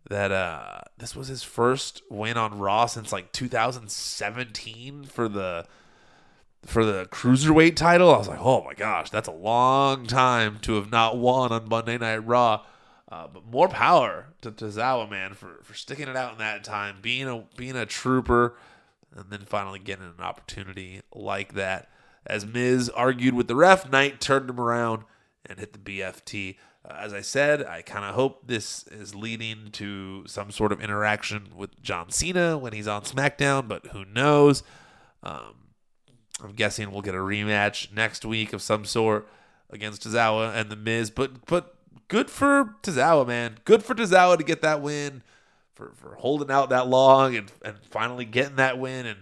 that 0.10 0.32
uh, 0.32 0.82
this 0.98 1.15
was 1.15 1.28
his 1.28 1.43
first 1.43 2.02
win 2.10 2.38
on 2.38 2.60
Raw 2.60 2.86
since 2.86 3.12
like 3.12 3.32
2017 3.32 5.06
for 5.06 5.28
the 5.28 5.65
for 6.65 6.84
the 6.84 7.06
cruiserweight 7.06 7.76
title. 7.76 8.13
I 8.13 8.17
was 8.17 8.28
like, 8.28 8.41
oh 8.41 8.63
my 8.63 8.74
gosh, 8.74 9.10
that's 9.10 9.28
a 9.28 9.34
long 9.34 10.08
time 10.08 10.60
to 10.63 10.76
have 10.76 10.91
not 10.91 11.17
won 11.17 11.52
on 11.52 11.69
Monday 11.69 11.98
Night 11.98 12.26
Raw. 12.26 12.63
Uh, 13.12 13.28
but 13.28 13.45
more 13.45 13.67
power 13.67 14.28
to, 14.41 14.52
Tozawa, 14.52 15.10
man, 15.10 15.36
for, 15.36 15.60
for 15.62 15.76
sticking 15.76 16.08
it 16.08 16.15
out 16.15 16.34
in 16.34 16.39
that 16.39 16.63
time, 16.63 16.98
being 17.02 17.28
a 17.28 17.43
being 17.56 17.76
a 17.76 17.86
trooper, 17.86 18.58
and 19.15 19.30
then 19.30 19.41
finally 19.41 19.80
getting 19.80 20.06
an 20.06 20.24
opportunity 20.24 21.02
like 21.13 21.54
that. 21.54 21.89
As 22.26 22.46
Miz 22.46 22.90
argued 22.90 23.34
with 23.34 23.48
the 23.48 23.56
ref, 23.56 23.90
Knight 23.90 24.20
turned 24.20 24.50
him 24.50 24.60
around 24.60 25.04
and 25.46 25.60
hit 25.60 25.74
the 25.74 25.80
BFT. 25.80 26.58
Uh, 26.84 26.94
as 27.00 27.14
I 27.14 27.22
said, 27.22 27.64
I 27.66 27.82
kind 27.82 28.06
of 28.06 28.16
hope 28.16 28.48
this 28.48 28.88
is 28.88 29.16
leading 29.16 29.70
to 29.74 30.26
some 30.28 30.52
sort 30.52 30.72
of 30.72 30.82
interaction 30.82 31.50
with 31.56 31.82
John 31.82 32.10
Cena 32.12 32.58
when 32.58 32.74
he's 32.74 32.88
on 32.88 33.04
SmackDown, 33.04 33.68
but 33.68 33.88
who 33.88 34.06
knows? 34.06 34.64
Um, 35.24 35.56
I'm 36.44 36.54
guessing 36.54 36.92
we'll 36.92 37.02
get 37.02 37.16
a 37.16 37.20
rematch 37.20 37.92
next 37.94 38.26
week 38.26 38.54
of 38.54 38.62
some 38.62 38.86
sort 38.86 39.28
against 39.70 40.04
Tozawa 40.04 40.54
and 40.56 40.70
the 40.70 40.76
Miz. 40.76 41.10
But 41.10 41.46
but 41.46 41.76
good 42.08 42.30
for 42.30 42.76
Tozawa, 42.84 43.26
man. 43.26 43.58
Good 43.66 43.84
for 43.84 43.96
Tozawa 43.96 44.38
to 44.38 44.44
get 44.44 44.62
that 44.62 44.82
win, 44.82 45.24
for 45.74 45.94
for 45.96 46.16
holding 46.16 46.52
out 46.52 46.70
that 46.70 46.88
long 46.88 47.36
and 47.36 47.52
and 47.64 47.78
finally 47.90 48.26
getting 48.26 48.58
that 48.58 48.78
win. 48.78 49.06
And 49.06 49.20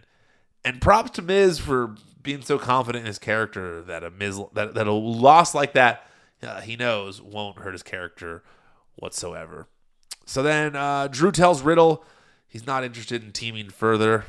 and 0.66 0.82
props 0.82 1.12
to 1.12 1.22
Miz 1.22 1.60
for 1.60 1.96
being 2.24 2.42
so 2.42 2.58
confident 2.58 3.04
in 3.04 3.08
his 3.08 3.20
character 3.20 3.82
that 3.84 4.04
a 4.04 4.10
Miz 4.10 4.42
that 4.54 4.74
that 4.74 4.88
a 4.88 4.94
loss 4.94 5.54
like 5.54 5.74
that 5.74 6.08
uh, 6.42 6.62
he 6.62 6.76
knows 6.76 7.22
won't 7.22 7.60
hurt 7.60 7.74
his 7.74 7.84
character 7.84 8.44
whatsoever. 8.96 9.68
So 10.26 10.42
then 10.42 10.76
uh, 10.76 11.08
Drew 11.08 11.32
tells 11.32 11.62
Riddle 11.62 12.04
he's 12.48 12.66
not 12.66 12.84
interested 12.84 13.24
in 13.24 13.32
teaming 13.32 13.70
further, 13.70 14.26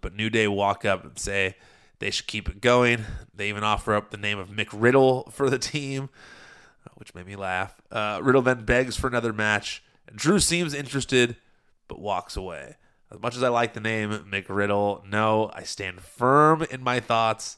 but 0.00 0.14
New 0.14 0.30
Day 0.30 0.46
walk 0.46 0.84
up 0.84 1.04
and 1.04 1.18
say 1.18 1.56
they 1.98 2.10
should 2.10 2.26
keep 2.26 2.48
it 2.48 2.60
going. 2.60 3.04
They 3.34 3.48
even 3.48 3.64
offer 3.64 3.94
up 3.94 4.10
the 4.10 4.16
name 4.16 4.38
of 4.38 4.48
McRiddle 4.48 5.32
for 5.32 5.48
the 5.48 5.58
team, 5.58 6.10
which 6.96 7.14
made 7.14 7.26
me 7.26 7.36
laugh. 7.36 7.80
Uh, 7.90 8.20
Riddle 8.22 8.42
then 8.42 8.64
begs 8.64 8.96
for 8.96 9.06
another 9.06 9.32
match. 9.32 9.82
And 10.06 10.16
Drew 10.16 10.38
seems 10.38 10.74
interested, 10.74 11.36
but 11.88 12.00
walks 12.00 12.36
away. 12.36 12.76
As 13.12 13.20
much 13.20 13.36
as 13.36 13.42
I 13.42 13.48
like 13.48 13.74
the 13.74 13.80
name 13.80 14.10
McRiddle, 14.30 15.04
no, 15.04 15.50
I 15.52 15.64
stand 15.64 16.00
firm 16.00 16.62
in 16.70 16.82
my 16.82 17.00
thoughts 17.00 17.56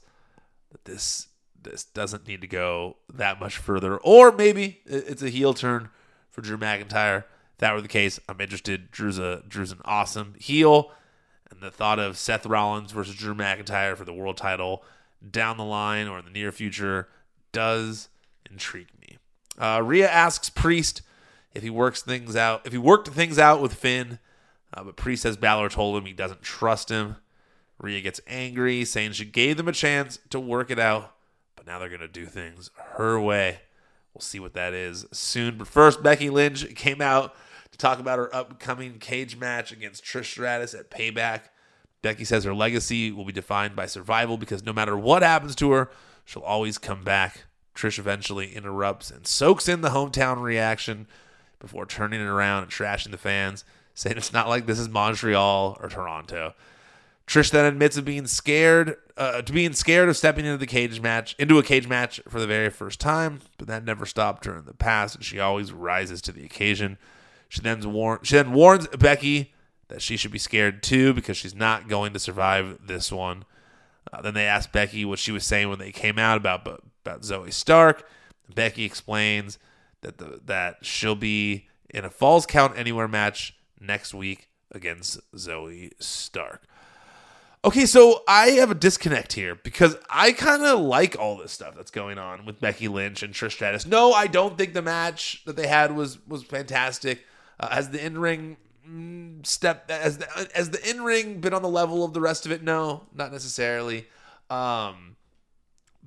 that 0.71 0.85
this 0.85 1.29
this 1.63 1.85
doesn't 1.85 2.27
need 2.27 2.41
to 2.41 2.49
go 2.49 2.97
that 3.13 3.39
much 3.39 3.57
further. 3.57 3.97
Or 3.99 4.33
maybe 4.33 4.81
it's 4.85 5.23
a 5.23 5.29
heel 5.29 5.55
turn 5.55 5.91
for 6.29 6.41
Drew 6.41 6.59
McIntyre. 6.59 7.19
If 7.53 7.59
that 7.59 7.73
were 7.73 7.81
the 7.81 7.87
case, 7.87 8.19
I'm 8.29 8.41
interested. 8.41 8.91
Drew's 8.91 9.19
a 9.19 9.43
Drew's 9.47 9.71
an 9.71 9.81
awesome 9.85 10.35
heel 10.39 10.91
and 11.53 11.61
the 11.61 11.71
thought 11.71 11.99
of 11.99 12.17
Seth 12.17 12.47
Rollins 12.47 12.93
versus 12.93 13.15
Drew 13.15 13.35
McIntyre 13.35 13.97
for 13.97 14.05
the 14.05 14.13
world 14.13 14.37
title 14.37 14.83
down 15.31 15.57
the 15.57 15.65
line 15.65 16.09
or 16.09 16.19
in 16.19 16.25
the 16.25 16.31
near 16.31 16.51
future 16.51 17.09
does 17.53 18.09
intrigue 18.51 18.89
me. 19.01 19.19
Uh, 19.59 19.81
Rhea 19.85 20.11
asks 20.11 20.51
Priest 20.51 21.03
if 21.55 21.63
he 21.63 21.71
works 21.71 22.03
things 22.03 22.35
out, 22.35 22.67
if 22.67 22.73
he 22.73 22.79
worked 22.79 23.09
things 23.09 23.39
out 23.39 23.61
with 23.61 23.75
Finn, 23.75 24.19
uh, 24.75 24.85
but 24.85 24.97
Priest 24.97 25.23
says 25.23 25.37
Balor 25.37 25.69
told 25.69 25.97
him 25.97 26.07
he 26.07 26.13
doesn't 26.13 26.43
trust 26.43 26.89
him. 26.89 27.17
Rhea 27.79 28.01
gets 28.01 28.21
angry, 28.27 28.85
saying 28.85 29.13
she 29.13 29.25
gave 29.25 29.57
them 29.57 29.69
a 29.69 29.73
chance 29.73 30.19
to 30.31 30.39
work 30.39 30.71
it 30.71 30.79
out, 30.79 31.15
but 31.57 31.67
now 31.67 31.79
they're 31.79 31.89
going 31.89 32.01
to 32.01 32.09
do 32.09 32.27
things 32.27 32.71
her 32.95 33.21
way. 33.21 33.61
We'll 34.15 34.23
see 34.23 34.41
what 34.41 34.55
that 34.55 34.73
is 34.73 35.07
soon. 35.13 35.59
But 35.59 35.69
first, 35.69 36.03
Becky 36.03 36.31
Lynch 36.31 36.75
came 36.75 37.01
out 37.01 37.35
to 37.73 37.79
talk 37.79 37.99
about 37.99 38.19
her 38.19 38.35
upcoming 38.35 38.99
cage 38.99 39.37
match 39.37 39.73
against 39.73 40.05
Trish 40.05 40.27
Stratus 40.27 40.75
at 40.75 40.91
Payback. 40.91 41.43
Becky 42.03 42.25
says 42.25 42.45
her 42.45 42.55
legacy 42.55 43.11
will 43.11 43.25
be 43.25 43.33
defined 43.33 43.75
by 43.75 43.87
survival 43.87 44.37
because 44.37 44.65
no 44.65 44.73
matter 44.73 44.97
what 44.97 45.23
happens 45.23 45.55
to 45.57 45.71
her, 45.73 45.91
she'll 46.25 46.43
always 46.43 46.79
come 46.79 47.03
back. 47.03 47.45
Trish 47.75 47.99
eventually 47.99 48.55
interrupts 48.55 49.11
and 49.11 49.27
soaks 49.27 49.69
in 49.69 49.81
the 49.81 49.91
hometown 49.91 50.43
reaction 50.43 51.07
before 51.59 51.87
turning 51.87 52.21
it 52.21 52.27
around 52.27 52.65
and 52.65 52.73
trashing 52.73 53.13
the 53.13 53.17
fans, 53.19 53.65
saying 53.95 54.17
it's 54.17 54.33
not 54.33 54.49
like 54.49 54.67
this 54.67 54.79
is 54.79 54.89
Montreal 54.89 55.79
or 55.81 55.89
Toronto. 55.89 56.55
Trish 57.27 57.51
then 57.51 57.65
admits 57.65 57.97
of 57.97 58.05
being 58.05 58.27
scared, 58.27 58.97
uh, 59.17 59.43
to 59.43 59.53
being 59.53 59.73
scared 59.73 60.09
of 60.09 60.17
stepping 60.17 60.45
into 60.45 60.59
the 60.59 60.67
cage 60.67 61.01
match, 61.01 61.35
into 61.39 61.59
a 61.59 61.63
cage 61.63 61.89
match 61.89 62.21
for 62.29 62.41
the 62.41 62.47
very 62.47 62.69
first 62.69 63.01
time, 63.01 63.41
but 63.59 63.69
that 63.69 63.85
never 63.85 64.05
stopped 64.05 64.45
her 64.45 64.57
in 64.57 64.65
the 64.65 64.75
past, 64.75 65.15
and 65.15 65.25
she 65.25 65.39
always 65.39 65.73
rises 65.73 66.21
to 66.23 66.33
the 66.33 66.45
occasion. 66.45 66.99
She 67.49 67.61
then, 67.61 67.93
warn- 67.93 68.21
she 68.23 68.35
then 68.35 68.53
warns 68.53 68.89
Becky 68.89 69.55
that 69.89 70.03
she 70.03 70.17
should 70.17 70.33
be 70.33 70.39
scared 70.39 70.83
too 70.83 71.13
because 71.13 71.37
she's 71.37 71.55
not 71.55 71.89
going 71.89 72.13
to 72.13 72.19
survive 72.19 72.79
this 72.87 73.13
one. 73.13 73.45
Uh, 74.13 74.21
then 74.21 74.35
they 74.35 74.47
ask 74.47 74.73
Becky 74.73 75.05
what 75.05 75.19
she 75.19 75.33
was 75.33 75.45
saying 75.45 75.69
when 75.69 75.79
they 75.79 75.93
came 75.93 76.19
out 76.19 76.37
about 76.37 76.67
about 77.05 77.23
Zoey 77.23 77.53
Stark. 77.53 78.09
Becky 78.55 78.85
explains 78.85 79.59
that 80.01 80.19
the, 80.19 80.41
that 80.45 80.79
she'll 80.83 81.15
be 81.15 81.69
in 81.91 82.05
a 82.05 82.11
Falls 82.11 82.47
Count 82.47 82.77
Anywhere 82.77 83.09
match 83.09 83.55
next 83.83 84.15
week 84.15 84.49
against 84.71 85.21
Zoey 85.35 85.93
Stark. 86.01 86.63
Okay, 87.65 87.87
so 87.87 88.23
I 88.27 88.51
have 88.51 88.73
a 88.73 88.75
disconnect 88.75 89.35
here 89.35 89.55
because 89.55 89.97
I 90.11 90.33
kind 90.33 90.65
of 90.65 90.81
like 90.81 91.17
all 91.17 91.37
this 91.37 91.53
stuff 91.53 91.77
that's 91.77 91.93
going 91.93 92.19
on 92.19 92.45
with 92.45 92.61
Becky 92.61 92.89
Lynch 92.89 93.23
and 93.23 93.33
Trish 93.33 93.53
Stratus. 93.53 93.87
No, 93.87 94.13
I 94.13 94.27
don't 94.27 94.59
think 94.59 94.73
the 94.73 94.83
match 94.83 95.45
that 95.45 95.55
they 95.55 95.69
had 95.69 95.95
was 95.95 96.19
was 96.27 96.43
fantastic. 96.43 97.25
Uh, 97.61 97.69
has 97.69 97.91
the 97.91 98.05
in 98.05 98.19
ring 98.19 98.57
mm, 98.89 99.47
step 99.47 99.89
as 99.89 100.19
the, 100.19 100.51
as 100.57 100.71
the 100.71 100.91
in 100.91 101.03
ring 101.03 101.41
been 101.41 101.55
on 101.55 101.63
the 101.63 101.69
level 101.69 102.05
of 102.05 102.15
the 102.15 102.21
rest 102.21 102.47
of 102.47 102.51
it? 102.51 102.65
No, 102.65 103.05
not 103.15 103.31
necessarily. 103.31 104.09
Um, 104.51 105.17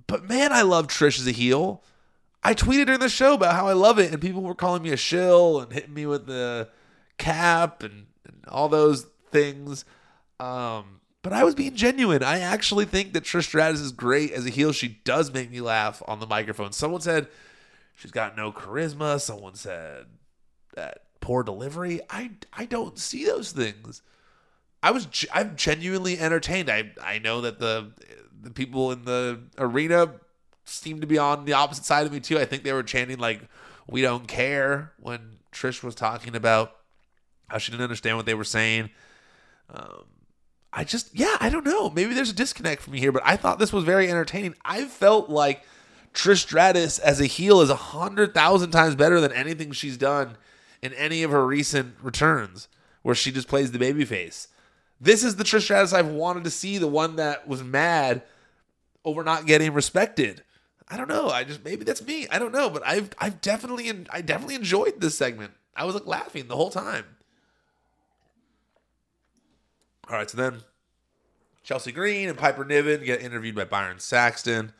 but 0.07 0.27
man, 0.27 0.51
I 0.51 0.63
love 0.63 0.87
Trish 0.87 1.19
as 1.19 1.27
a 1.27 1.31
heel. 1.31 1.83
I 2.43 2.53
tweeted 2.53 2.87
during 2.87 2.99
the 2.99 3.09
show 3.09 3.33
about 3.33 3.55
how 3.55 3.67
I 3.67 3.73
love 3.73 3.97
it, 3.97 4.11
and 4.11 4.21
people 4.21 4.41
were 4.41 4.55
calling 4.55 4.83
me 4.83 4.91
a 4.91 4.97
shill 4.97 5.61
and 5.61 5.71
hitting 5.71 5.93
me 5.93 6.05
with 6.05 6.27
the 6.27 6.67
cap 7.17 7.83
and, 7.83 8.07
and 8.25 8.43
all 8.47 8.69
those 8.69 9.05
things. 9.31 9.85
Um, 10.39 11.01
but 11.21 11.33
I 11.33 11.43
was 11.43 11.55
being 11.55 11.75
genuine. 11.75 12.21
I 12.21 12.39
actually 12.39 12.85
think 12.85 13.13
that 13.13 13.23
Trish 13.23 13.45
Stratus 13.45 13.81
is 13.81 13.91
great 13.91 14.31
as 14.31 14.45
a 14.45 14.49
heel. 14.49 14.71
She 14.71 14.99
does 15.03 15.33
make 15.33 15.49
me 15.49 15.59
laugh 15.59 16.03
on 16.07 16.19
the 16.19 16.27
microphone. 16.27 16.71
Someone 16.71 17.01
said 17.01 17.27
she's 17.95 18.11
got 18.11 18.37
no 18.37 18.51
charisma. 18.51 19.19
Someone 19.19 19.55
said 19.55 20.05
that 20.75 21.05
poor 21.21 21.41
delivery. 21.41 22.01
I 22.11 22.31
I 22.53 22.65
don't 22.65 22.99
see 22.99 23.25
those 23.25 23.51
things. 23.51 24.03
I 24.83 24.91
was 24.91 25.07
I'm 25.33 25.55
genuinely 25.55 26.19
entertained. 26.19 26.69
I 26.69 26.91
I 27.01 27.17
know 27.17 27.41
that 27.41 27.59
the 27.59 27.91
the 28.39 28.51
people 28.51 28.91
in 28.91 29.05
the 29.05 29.39
arena 29.57 30.11
seem 30.65 31.01
to 31.01 31.07
be 31.07 31.17
on 31.17 31.45
the 31.45 31.53
opposite 31.53 31.85
side 31.85 32.05
of 32.05 32.11
me 32.11 32.19
too. 32.19 32.37
I 32.37 32.45
think 32.45 32.63
they 32.63 32.73
were 32.73 32.83
chanting 32.83 33.17
like 33.17 33.41
"We 33.87 34.03
don't 34.03 34.27
care" 34.27 34.93
when 34.99 35.39
Trish 35.51 35.81
was 35.81 35.95
talking 35.95 36.35
about 36.35 36.75
how 37.47 37.57
she 37.57 37.71
didn't 37.71 37.83
understand 37.83 38.17
what 38.17 38.25
they 38.25 38.33
were 38.33 38.43
saying. 38.43 38.89
Um, 39.69 40.05
I 40.71 40.83
just 40.83 41.17
yeah, 41.17 41.37
I 41.39 41.49
don't 41.49 41.65
know. 41.65 41.89
Maybe 41.89 42.13
there's 42.13 42.29
a 42.29 42.35
disconnect 42.35 42.81
from 42.81 42.93
me 42.93 42.99
here, 42.99 43.11
but 43.11 43.23
I 43.25 43.37
thought 43.37 43.59
this 43.59 43.73
was 43.73 43.83
very 43.83 44.09
entertaining. 44.09 44.55
I 44.63 44.85
felt 44.85 45.29
like 45.29 45.63
Trish 46.13 46.41
Stratus 46.41 46.99
as 46.99 47.21
a 47.21 47.25
heel 47.25 47.61
is 47.61 47.69
a 47.69 47.75
hundred 47.75 48.33
thousand 48.33 48.71
times 48.71 48.95
better 48.95 49.21
than 49.21 49.31
anything 49.31 49.71
she's 49.71 49.97
done 49.97 50.37
in 50.81 50.93
any 50.93 51.23
of 51.23 51.31
her 51.31 51.45
recent 51.45 51.95
returns, 52.01 52.67
where 53.03 53.15
she 53.15 53.31
just 53.31 53.47
plays 53.47 53.71
the 53.71 53.79
babyface. 53.79 54.47
This 54.99 55.23
is 55.23 55.37
the 55.37 55.43
Trish 55.43 55.63
Stratus 55.63 55.93
I've 55.93 56.07
wanted 56.07 56.43
to 56.43 56.49
see, 56.49 56.77
the 56.77 56.87
one 56.87 57.15
that 57.17 57.47
was 57.47 57.63
mad 57.63 58.23
over 59.03 59.23
not 59.23 59.45
getting 59.45 59.73
respected. 59.73 60.43
I 60.87 60.97
don't 60.97 61.09
know. 61.09 61.29
I 61.29 61.43
just 61.43 61.63
maybe 61.63 61.83
that's 61.83 62.05
me. 62.05 62.27
I 62.29 62.37
don't 62.37 62.51
know, 62.51 62.69
but 62.69 62.85
I've 62.85 63.09
I've 63.17 63.41
definitely 63.41 63.89
I 64.09 64.21
definitely 64.21 64.55
enjoyed 64.55 64.99
this 64.99 65.17
segment. 65.17 65.53
I 65.75 65.85
was 65.85 65.95
like 65.95 66.05
laughing 66.05 66.47
the 66.47 66.55
whole 66.55 66.69
time. 66.69 67.05
All 70.09 70.17
right, 70.17 70.29
so 70.29 70.37
then 70.37 70.61
Chelsea 71.63 71.91
Green 71.91 72.29
and 72.29 72.37
Piper 72.37 72.63
Niven 72.63 73.03
get 73.03 73.21
interviewed 73.21 73.55
by 73.55 73.65
Byron 73.65 73.99
Saxton. 73.99 74.71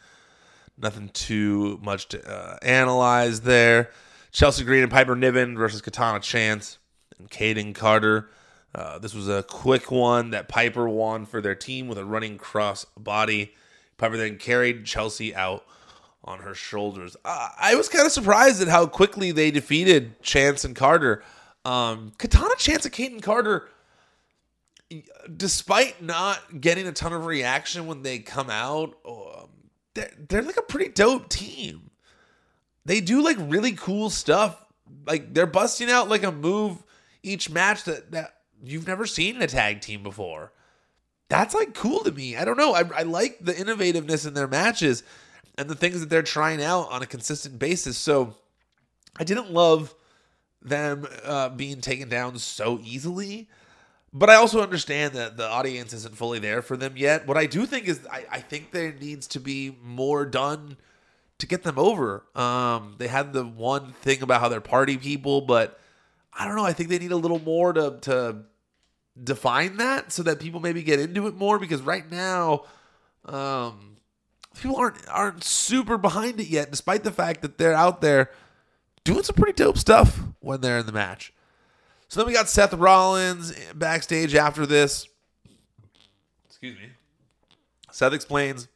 Nothing 0.77 1.09
too 1.09 1.79
much 1.81 2.09
to 2.09 2.31
uh, 2.31 2.57
analyze 2.61 3.41
there. 3.41 3.89
Chelsea 4.31 4.63
Green 4.63 4.83
and 4.83 4.91
Piper 4.91 5.15
Niven 5.15 5.57
versus 5.57 5.81
Katana 5.81 6.19
Chance 6.19 6.77
and 7.17 7.29
Kayden 7.29 7.73
Carter. 7.73 8.29
Uh, 8.75 8.99
this 8.99 9.15
was 9.15 9.29
a 9.29 9.41
quick 9.43 9.89
one 9.89 10.31
that 10.31 10.47
Piper 10.47 10.87
won 10.87 11.25
for 11.25 11.41
their 11.41 11.55
team 11.55 11.87
with 11.87 11.97
a 11.97 12.05
running 12.05 12.37
cross 12.37 12.85
body. 12.97 13.53
Piper 13.97 14.17
then 14.17 14.37
carried 14.37 14.85
Chelsea 14.85 15.33
out 15.33 15.65
on 16.23 16.39
her 16.39 16.53
shoulders. 16.53 17.15
Uh, 17.23 17.49
I 17.57 17.75
was 17.75 17.87
kind 17.87 18.05
of 18.05 18.11
surprised 18.11 18.61
at 18.61 18.67
how 18.67 18.85
quickly 18.85 19.31
they 19.31 19.49
defeated 19.49 20.21
Chance 20.21 20.65
and 20.65 20.75
Carter. 20.75 21.23
Um, 21.63 22.11
Katana 22.17 22.55
Chance 22.57 22.85
and 22.85 22.93
Kayden 22.93 23.23
Carter, 23.23 23.69
despite 25.35 26.01
not 26.01 26.61
getting 26.61 26.87
a 26.87 26.91
ton 26.91 27.13
of 27.13 27.25
reaction 27.25 27.87
when 27.87 28.03
they 28.03 28.19
come 28.19 28.49
out, 28.49 28.97
um, 29.07 29.49
they're, 29.93 30.11
they're 30.29 30.41
like 30.41 30.57
a 30.57 30.63
pretty 30.63 30.91
dope 30.91 31.29
team. 31.29 31.89
They 32.85 33.01
do 33.01 33.23
like 33.23 33.37
really 33.39 33.71
cool 33.71 34.09
stuff. 34.09 34.63
Like 35.07 35.33
they're 35.33 35.47
busting 35.47 35.89
out 35.89 36.09
like 36.09 36.23
a 36.23 36.31
move 36.31 36.83
each 37.23 37.49
match 37.49 37.85
that, 37.85 38.11
that 38.11 38.35
you've 38.63 38.87
never 38.87 39.05
seen 39.05 39.37
in 39.37 39.41
a 39.41 39.47
tag 39.47 39.81
team 39.81 40.03
before. 40.03 40.51
That's 41.29 41.55
like 41.55 41.73
cool 41.73 42.03
to 42.03 42.11
me. 42.11 42.37
I 42.37 42.45
don't 42.45 42.57
know. 42.57 42.73
I, 42.73 42.83
I 42.95 43.01
like 43.01 43.39
the 43.41 43.53
innovativeness 43.53 44.27
in 44.27 44.35
their 44.35 44.47
matches 44.47 45.03
and 45.57 45.67
the 45.67 45.75
things 45.75 45.99
that 46.01 46.09
they're 46.09 46.21
trying 46.21 46.61
out 46.61 46.91
on 46.91 47.01
a 47.01 47.07
consistent 47.07 47.57
basis. 47.57 47.97
So 47.97 48.35
I 49.17 49.23
didn't 49.23 49.51
love 49.51 49.95
them 50.61 51.07
uh, 51.23 51.49
being 51.49 51.81
taken 51.81 52.09
down 52.09 52.37
so 52.37 52.79
easily. 52.83 53.49
But 54.17 54.29
I 54.29 54.35
also 54.35 54.61
understand 54.61 55.13
that 55.15 55.35
the 55.35 55.45
audience 55.45 55.91
isn't 55.91 56.15
fully 56.15 56.39
there 56.39 56.61
for 56.61 56.77
them 56.77 56.93
yet. 56.95 57.27
What 57.27 57.35
I 57.35 57.47
do 57.47 57.65
think 57.65 57.89
is 57.89 57.99
I, 58.09 58.25
I 58.31 58.39
think 58.39 58.71
there 58.71 58.93
needs 58.93 59.27
to 59.27 59.41
be 59.41 59.75
more 59.83 60.25
done 60.25 60.77
to 61.39 61.45
get 61.45 61.63
them 61.63 61.77
over. 61.77 62.23
Um, 62.33 62.95
they 62.97 63.09
had 63.09 63.33
the 63.33 63.43
one 63.43 63.91
thing 63.91 64.21
about 64.21 64.39
how 64.39 64.47
they're 64.47 64.61
party 64.61 64.95
people, 64.95 65.41
but 65.41 65.77
I 66.31 66.47
don't 66.47 66.55
know. 66.55 66.63
I 66.63 66.71
think 66.71 66.87
they 66.87 66.97
need 66.97 67.11
a 67.11 67.17
little 67.17 67.41
more 67.41 67.73
to 67.73 67.97
to 68.03 68.37
define 69.21 69.75
that 69.77 70.13
so 70.13 70.23
that 70.23 70.39
people 70.39 70.61
maybe 70.61 70.81
get 70.81 71.01
into 71.01 71.27
it 71.27 71.35
more 71.35 71.59
because 71.59 71.81
right 71.81 72.09
now 72.09 72.63
um, 73.25 73.97
people 74.57 74.77
aren't 74.77 75.05
aren't 75.09 75.43
super 75.43 75.97
behind 75.97 76.39
it 76.39 76.47
yet 76.47 76.71
despite 76.71 77.03
the 77.03 77.11
fact 77.11 77.41
that 77.41 77.57
they're 77.57 77.73
out 77.73 77.99
there 77.99 78.31
doing 79.03 79.23
some 79.23 79.35
pretty 79.35 79.61
dope 79.61 79.77
stuff 79.77 80.21
when 80.39 80.61
they're 80.61 80.79
in 80.79 80.85
the 80.85 80.93
match. 80.93 81.33
So 82.15 82.21
then 82.21 82.27
we 82.27 82.33
got 82.33 82.47
Seth 82.47 82.73
Rollins 82.73 83.51
backstage 83.73 84.35
after 84.35 84.65
this. 84.65 85.05
Excuse 86.47 86.77
me. 86.77 86.91
Seth 87.91 88.13
explains 88.13 88.69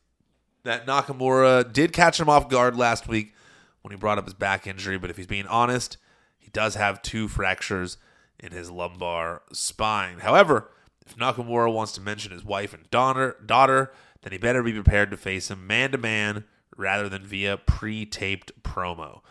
that 0.66 0.86
Nakamura 0.86 1.72
did 1.72 1.94
catch 1.94 2.20
him 2.20 2.28
off 2.28 2.50
guard 2.50 2.76
last 2.76 3.08
week 3.08 3.34
when 3.82 3.94
he 3.94 3.98
brought 3.98 4.18
up 4.18 4.26
his 4.26 4.34
back 4.34 4.68
injury, 4.68 4.98
but 4.98 5.10
if 5.10 5.16
he's 5.16 5.26
being 5.26 5.48
honest, 5.48 5.96
he 6.38 6.50
does 6.50 6.76
have 6.76 7.02
two 7.02 7.30
fractures 7.30 7.98
in 8.42 8.52
his 8.52 8.70
lumbar 8.70 9.44
spine. 9.54 10.20
However, 10.20 10.70
if 11.06 11.16
Nakamura 11.16 11.74
wants 11.74 11.94
to 11.94 12.02
mention 12.02 12.34
his 12.34 12.44
wife 12.44 12.74
and 12.74 12.92
daughter, 12.92 13.38
daughter, 13.46 13.94
then 14.22 14.34
he 14.34 14.38
better 14.38 14.62
be 14.64 14.74
prepared 14.74 15.12
to 15.12 15.18
face 15.18 15.50
him 15.50 15.66
man 15.66 15.94
to 15.94 15.98
man 15.98 16.44
rather 16.76 17.08
than 17.08 17.26
via 17.26 17.56
pre-taped 17.56 18.64
promo. 18.64 19.22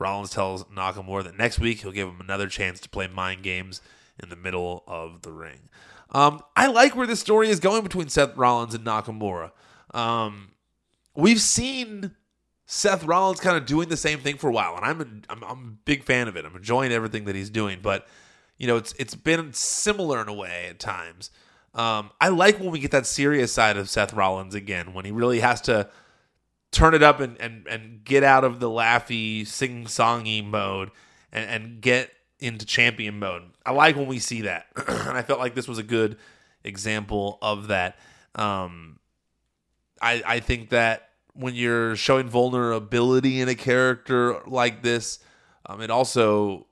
Rollins 0.00 0.30
tells 0.30 0.64
Nakamura 0.64 1.24
that 1.24 1.38
next 1.38 1.58
week 1.58 1.82
he'll 1.82 1.92
give 1.92 2.08
him 2.08 2.20
another 2.20 2.48
chance 2.48 2.80
to 2.80 2.88
play 2.88 3.06
mind 3.06 3.42
games 3.42 3.80
in 4.20 4.28
the 4.28 4.36
middle 4.36 4.82
of 4.86 5.22
the 5.22 5.32
ring. 5.32 5.68
Um, 6.10 6.42
I 6.56 6.66
like 6.66 6.96
where 6.96 7.06
this 7.06 7.20
story 7.20 7.48
is 7.48 7.60
going 7.60 7.82
between 7.82 8.08
Seth 8.08 8.36
Rollins 8.36 8.74
and 8.74 8.84
Nakamura. 8.84 9.52
Um, 9.94 10.52
we've 11.14 11.40
seen 11.40 12.16
Seth 12.66 13.04
Rollins 13.04 13.40
kind 13.40 13.56
of 13.56 13.66
doing 13.66 13.88
the 13.88 13.96
same 13.96 14.20
thing 14.20 14.36
for 14.36 14.48
a 14.48 14.52
while, 14.52 14.76
and 14.76 14.84
I'm 14.84 15.00
a, 15.00 15.32
I'm, 15.32 15.44
I'm 15.44 15.68
a 15.68 15.84
big 15.84 16.04
fan 16.04 16.28
of 16.28 16.36
it. 16.36 16.44
I'm 16.44 16.56
enjoying 16.56 16.92
everything 16.92 17.24
that 17.26 17.34
he's 17.34 17.50
doing, 17.50 17.80
but 17.82 18.06
you 18.58 18.66
know, 18.66 18.76
it's 18.76 18.92
it's 18.98 19.14
been 19.14 19.52
similar 19.52 20.20
in 20.20 20.28
a 20.28 20.34
way 20.34 20.66
at 20.68 20.78
times. 20.78 21.30
Um, 21.74 22.10
I 22.20 22.28
like 22.28 22.58
when 22.58 22.70
we 22.70 22.80
get 22.80 22.90
that 22.90 23.06
serious 23.06 23.52
side 23.52 23.76
of 23.76 23.88
Seth 23.88 24.12
Rollins 24.12 24.54
again, 24.54 24.92
when 24.92 25.04
he 25.04 25.12
really 25.12 25.40
has 25.40 25.60
to 25.62 25.88
turn 26.72 26.94
it 26.94 27.02
up 27.02 27.20
and 27.20 27.40
and, 27.40 27.66
and 27.66 28.04
get 28.04 28.22
out 28.22 28.44
of 28.44 28.60
the 28.60 28.68
laughy, 28.68 29.46
sing 29.46 29.84
songy 29.84 30.44
mode 30.44 30.90
and, 31.32 31.48
and 31.50 31.80
get 31.80 32.12
into 32.38 32.64
champion 32.64 33.18
mode. 33.18 33.42
I 33.64 33.72
like 33.72 33.96
when 33.96 34.06
we 34.06 34.18
see 34.18 34.42
that, 34.42 34.66
and 34.88 35.16
I 35.16 35.22
felt 35.22 35.40
like 35.40 35.54
this 35.54 35.68
was 35.68 35.78
a 35.78 35.82
good 35.82 36.16
example 36.64 37.38
of 37.42 37.68
that. 37.68 37.98
Um, 38.34 38.98
I 40.00 40.22
I 40.26 40.40
think 40.40 40.70
that 40.70 41.10
when 41.34 41.54
you're 41.54 41.96
showing 41.96 42.28
vulnerability 42.28 43.40
in 43.40 43.48
a 43.48 43.54
character 43.54 44.40
like 44.46 44.82
this, 44.82 45.18
um, 45.66 45.80
it 45.80 45.90
also 45.90 46.66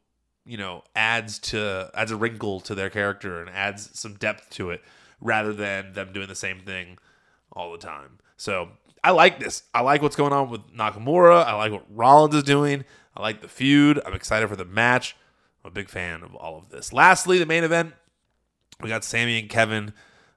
you 0.44 0.56
know 0.56 0.82
adds 0.96 1.38
to 1.38 1.90
adds 1.94 2.10
a 2.10 2.16
wrinkle 2.16 2.60
to 2.60 2.74
their 2.74 2.90
character 2.90 3.40
and 3.40 3.50
adds 3.50 3.90
some 3.98 4.14
depth 4.14 4.50
to 4.50 4.70
it 4.70 4.82
rather 5.20 5.52
than 5.52 5.92
them 5.92 6.12
doing 6.12 6.28
the 6.28 6.34
same 6.34 6.60
thing 6.60 6.98
all 7.52 7.72
the 7.72 7.78
time. 7.78 8.18
So 8.36 8.68
I 9.02 9.10
like 9.10 9.40
this. 9.40 9.62
I 9.74 9.82
like 9.82 10.02
what's 10.02 10.16
going 10.16 10.32
on 10.32 10.50
with 10.50 10.60
Nakamura. 10.72 11.44
I 11.44 11.54
like 11.54 11.72
what 11.72 11.84
Rollins 11.90 12.34
is 12.34 12.42
doing. 12.42 12.84
I 13.16 13.22
like 13.22 13.40
the 13.40 13.48
feud. 13.48 14.00
I'm 14.04 14.14
excited 14.14 14.48
for 14.48 14.56
the 14.56 14.64
match. 14.64 15.16
I'm 15.64 15.68
a 15.68 15.74
big 15.74 15.88
fan 15.88 16.22
of 16.22 16.34
all 16.34 16.58
of 16.58 16.70
this. 16.70 16.92
Lastly, 16.92 17.38
the 17.38 17.46
main 17.46 17.64
event. 17.64 17.94
We 18.80 18.88
got 18.88 19.04
Sami 19.04 19.38
and 19.40 19.48
Kevin 19.48 19.92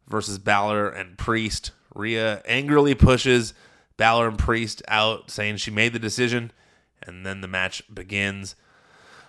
versus 0.08 0.40
Balor 0.40 0.90
and 0.90 1.18
Priest. 1.18 1.72
Rhea 1.94 2.42
angrily 2.46 2.96
pushes 2.96 3.54
Balor 3.98 4.30
and 4.30 4.40
Priest 4.40 4.82
out, 4.88 5.30
saying 5.30 5.58
she 5.58 5.70
made 5.70 5.94
the 5.94 6.00
decision, 6.00 6.52
and 7.04 7.26
then 7.26 7.42
the 7.42 7.48
match 7.48 7.84
begins. 7.94 8.56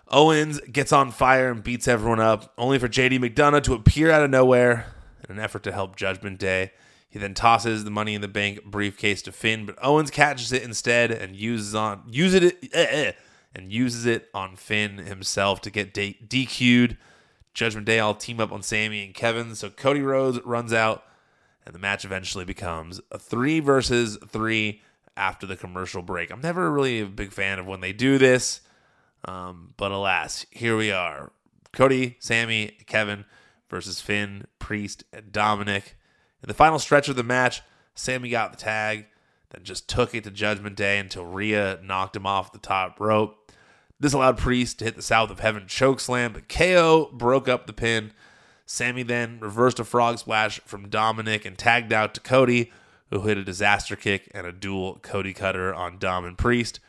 Owens 0.08 0.60
gets 0.60 0.92
on 0.92 1.10
fire 1.10 1.50
and 1.50 1.62
beats 1.62 1.88
everyone 1.88 2.20
up, 2.20 2.52
only 2.56 2.78
for 2.78 2.88
JD 2.88 3.18
McDonagh 3.18 3.62
to 3.64 3.74
appear 3.74 4.10
out 4.10 4.22
of 4.22 4.30
nowhere 4.30 4.86
in 5.28 5.36
an 5.36 5.42
effort 5.42 5.62
to 5.64 5.72
help 5.72 5.96
Judgment 5.96 6.38
Day. 6.38 6.72
He 7.12 7.18
then 7.18 7.34
tosses 7.34 7.84
the 7.84 7.90
Money 7.90 8.14
in 8.14 8.22
the 8.22 8.28
Bank 8.28 8.64
briefcase 8.64 9.20
to 9.22 9.32
Finn, 9.32 9.66
but 9.66 9.76
Owens 9.82 10.10
catches 10.10 10.50
it 10.50 10.62
instead 10.62 11.10
and 11.10 11.36
uses 11.36 11.74
on 11.74 12.04
uses 12.08 12.42
it 12.42 12.58
eh, 12.72 12.86
eh, 12.88 13.12
and 13.54 13.70
uses 13.70 14.06
it 14.06 14.30
on 14.32 14.56
Finn 14.56 14.96
himself 14.96 15.60
to 15.60 15.70
get 15.70 15.92
D- 15.92 16.18
DQ'd. 16.26 16.96
Judgment 17.52 17.86
Day 17.86 17.98
all 17.98 18.14
team 18.14 18.40
up 18.40 18.50
on 18.50 18.62
Sami 18.62 19.04
and 19.04 19.12
Kevin, 19.12 19.54
so 19.54 19.68
Cody 19.68 20.00
Rhodes 20.00 20.40
runs 20.42 20.72
out, 20.72 21.04
and 21.66 21.74
the 21.74 21.78
match 21.78 22.02
eventually 22.02 22.46
becomes 22.46 22.98
a 23.10 23.18
three 23.18 23.60
versus 23.60 24.16
three 24.26 24.80
after 25.18 25.46
the 25.46 25.54
commercial 25.54 26.00
break. 26.00 26.30
I'm 26.30 26.40
never 26.40 26.70
really 26.70 27.00
a 27.00 27.06
big 27.06 27.30
fan 27.30 27.58
of 27.58 27.66
when 27.66 27.80
they 27.80 27.92
do 27.92 28.16
this. 28.16 28.62
Um, 29.26 29.74
but 29.76 29.92
alas, 29.92 30.46
here 30.50 30.78
we 30.78 30.90
are. 30.90 31.30
Cody, 31.74 32.16
Sami, 32.20 32.68
Kevin 32.86 33.26
versus 33.68 34.00
Finn, 34.00 34.46
Priest, 34.58 35.04
and 35.12 35.30
Dominic. 35.30 35.96
In 36.42 36.48
the 36.48 36.54
final 36.54 36.78
stretch 36.78 37.08
of 37.08 37.16
the 37.16 37.22
match, 37.22 37.62
Sami 37.94 38.30
got 38.30 38.52
the 38.52 38.58
tag, 38.58 39.06
then 39.50 39.64
just 39.64 39.88
took 39.88 40.14
it 40.14 40.24
to 40.24 40.30
Judgment 40.30 40.76
Day 40.76 40.98
until 40.98 41.24
Rhea 41.24 41.78
knocked 41.82 42.16
him 42.16 42.26
off 42.26 42.52
the 42.52 42.58
top 42.58 42.98
rope. 42.98 43.52
This 44.00 44.12
allowed 44.12 44.38
Priest 44.38 44.80
to 44.80 44.84
hit 44.84 44.96
the 44.96 45.02
South 45.02 45.30
of 45.30 45.38
Heaven 45.38 45.64
chokeslam, 45.66 46.32
but 46.32 46.48
KO 46.48 47.10
broke 47.12 47.48
up 47.48 47.66
the 47.66 47.72
pin. 47.72 48.12
Sami 48.66 49.04
then 49.04 49.38
reversed 49.38 49.78
a 49.78 49.84
frog 49.84 50.18
splash 50.18 50.58
from 50.60 50.88
Dominic 50.88 51.44
and 51.44 51.56
tagged 51.56 51.92
out 51.92 52.14
to 52.14 52.20
Cody, 52.20 52.72
who 53.10 53.20
hit 53.20 53.38
a 53.38 53.44
disaster 53.44 53.94
kick 53.94 54.28
and 54.34 54.46
a 54.46 54.52
dual 54.52 54.98
Cody 55.02 55.32
cutter 55.32 55.72
on 55.72 55.98
Dom 55.98 56.24
and 56.24 56.36
Priest. 56.36 56.80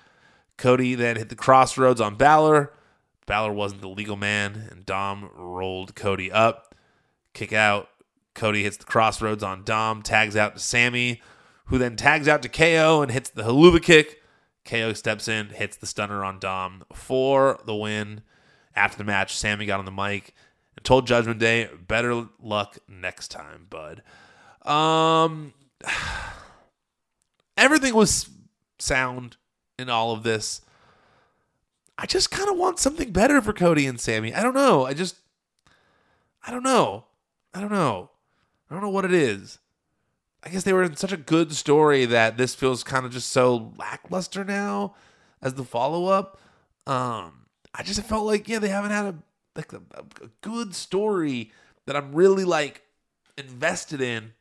Cody 0.58 0.96
then 0.96 1.18
hit 1.18 1.30
the 1.30 1.36
Cross 1.36 1.78
Rhodes 1.78 2.02
on 2.02 2.16
Balor. 2.16 2.74
Balor 3.28 3.54
wasn't 3.54 3.82
the 3.82 3.90
legal 3.90 4.16
man, 4.16 4.70
and 4.72 4.86
Dom 4.86 5.30
rolled 5.36 5.94
Cody 5.94 6.32
up. 6.32 6.74
Kick 7.34 7.54
out. 7.54 7.90
Cody 8.34 8.64
hits 8.64 8.78
the 8.78 8.86
Cross 8.86 9.22
Rhodes 9.22 9.44
on 9.44 9.64
Dom, 9.64 10.02
tags 10.02 10.36
out 10.36 10.56
to 10.56 10.60
Sami, 10.60 11.22
who 11.66 11.78
then 11.78 11.96
tags 11.96 12.28
out 12.28 12.42
to 12.42 12.50
KO 12.50 13.02
and 13.02 13.12
hits 13.12 13.30
the 13.30 13.44
Helluva 13.44 13.82
kick. 13.82 14.22
KO 14.66 14.94
steps 14.94 15.28
in, 15.28 15.50
hits 15.50 15.76
the 15.78 15.86
stunner 15.86 16.24
on 16.24 16.40
Dom 16.40 16.84
for 16.94 17.60
the 17.66 17.76
win. 17.76 18.22
After 18.76 18.98
the 18.98 19.04
match, 19.04 19.36
Sami 19.36 19.66
got 19.66 19.80
on 19.80 19.86
the 19.86 19.92
mic 19.92 20.34
and 20.76 20.84
told 20.84 21.06
Judgment 21.06 21.40
Day, 21.40 21.70
"Better 21.88 22.28
luck 22.42 22.78
next 22.88 23.30
time, 23.30 23.68
bud." 23.70 24.02
Um, 24.68 25.54
everything 27.58 27.94
was 27.94 28.30
sound 28.80 29.38
in 29.78 29.90
all 29.90 30.12
of 30.12 30.24
this. 30.24 30.62
I 31.98 32.06
just 32.06 32.32
kind 32.32 32.50
of 32.50 32.58
want 32.58 32.80
something 32.80 33.12
better 33.12 33.42
for 33.42 33.54
Cody 33.54 33.86
and 33.86 34.00
Sami. 34.00 34.34
I 34.34 34.42
don't 34.42 34.56
know. 34.56 34.86
I 34.86 34.94
just, 34.94 35.18
I 36.46 36.52
don't 36.52 36.64
know. 36.64 37.06
I 37.54 37.62
don't 37.62 37.72
know. 37.72 38.10
I 38.74 38.76
don't 38.76 38.82
know 38.82 38.90
what 38.90 39.06
it 39.06 39.14
is. 39.14 39.60
I 40.42 40.50
guess 40.50 40.64
they 40.64 40.74
were 40.74 40.82
in 40.82 40.96
such 40.96 41.12
a 41.12 41.18
good 41.18 41.54
story 41.54 42.06
that 42.06 42.38
this 42.38 42.56
feels 42.56 42.84
kind 42.84 43.06
of 43.06 43.12
just 43.12 43.30
so 43.32 43.72
lackluster 43.78 44.44
now 44.44 44.96
as 45.44 45.54
the 45.54 45.64
follow 45.64 46.08
up. 46.08 46.40
Um, 46.88 47.46
I 47.76 47.84
just 47.84 48.02
felt 48.02 48.26
like 48.26 48.50
yeah, 48.50 48.58
they 48.58 48.70
haven't 48.70 48.90
had 48.90 49.06
a 49.06 49.16
like 49.56 49.74
a, 49.74 49.82
a 50.24 50.28
good 50.42 50.74
story 50.74 51.52
that 51.86 51.96
I'm 51.96 52.14
really 52.14 52.46
like 52.46 52.82
invested 53.38 54.02
in 54.02 54.34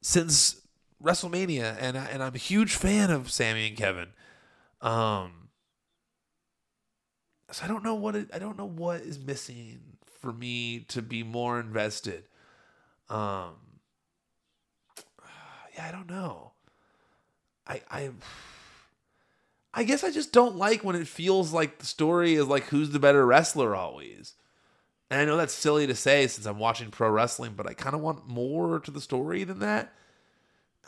since 0.00 0.62
WrestleMania, 1.04 1.76
and 1.78 1.98
I, 1.98 2.06
and 2.06 2.22
I'm 2.22 2.34
a 2.34 2.38
huge 2.38 2.74
fan 2.74 3.10
of 3.10 3.30
Sami 3.30 3.68
and 3.68 3.76
Kevin. 3.76 4.08
Um, 4.80 5.50
so 7.52 7.66
I 7.66 7.68
don't 7.68 7.84
know 7.84 7.96
what 7.96 8.16
it, 8.16 8.30
I 8.32 8.38
don't 8.38 8.56
know 8.56 8.64
what 8.64 9.02
is 9.02 9.18
missing 9.18 9.98
for 10.22 10.32
me 10.32 10.86
to 10.88 11.02
be 11.02 11.22
more 11.22 11.60
invested. 11.60 12.24
Um, 13.08 13.54
yeah, 15.74 15.86
I 15.86 15.92
don't 15.92 16.08
know. 16.08 16.52
I 17.66 17.82
I 17.90 18.10
I 19.74 19.84
guess 19.84 20.04
I 20.04 20.10
just 20.10 20.32
don't 20.32 20.56
like 20.56 20.84
when 20.84 20.96
it 20.96 21.06
feels 21.06 21.52
like 21.52 21.78
the 21.78 21.86
story 21.86 22.34
is 22.34 22.46
like 22.46 22.64
who's 22.64 22.90
the 22.90 22.98
better 22.98 23.26
wrestler 23.26 23.74
always. 23.74 24.34
And 25.10 25.20
I 25.20 25.24
know 25.24 25.36
that's 25.36 25.54
silly 25.54 25.86
to 25.86 25.94
say 25.94 26.26
since 26.26 26.46
I'm 26.46 26.58
watching 26.58 26.90
pro 26.90 27.10
wrestling, 27.10 27.52
but 27.56 27.68
I 27.68 27.74
kind 27.74 27.94
of 27.94 28.00
want 28.00 28.26
more 28.26 28.80
to 28.80 28.90
the 28.90 29.00
story 29.00 29.44
than 29.44 29.60
that. 29.60 29.92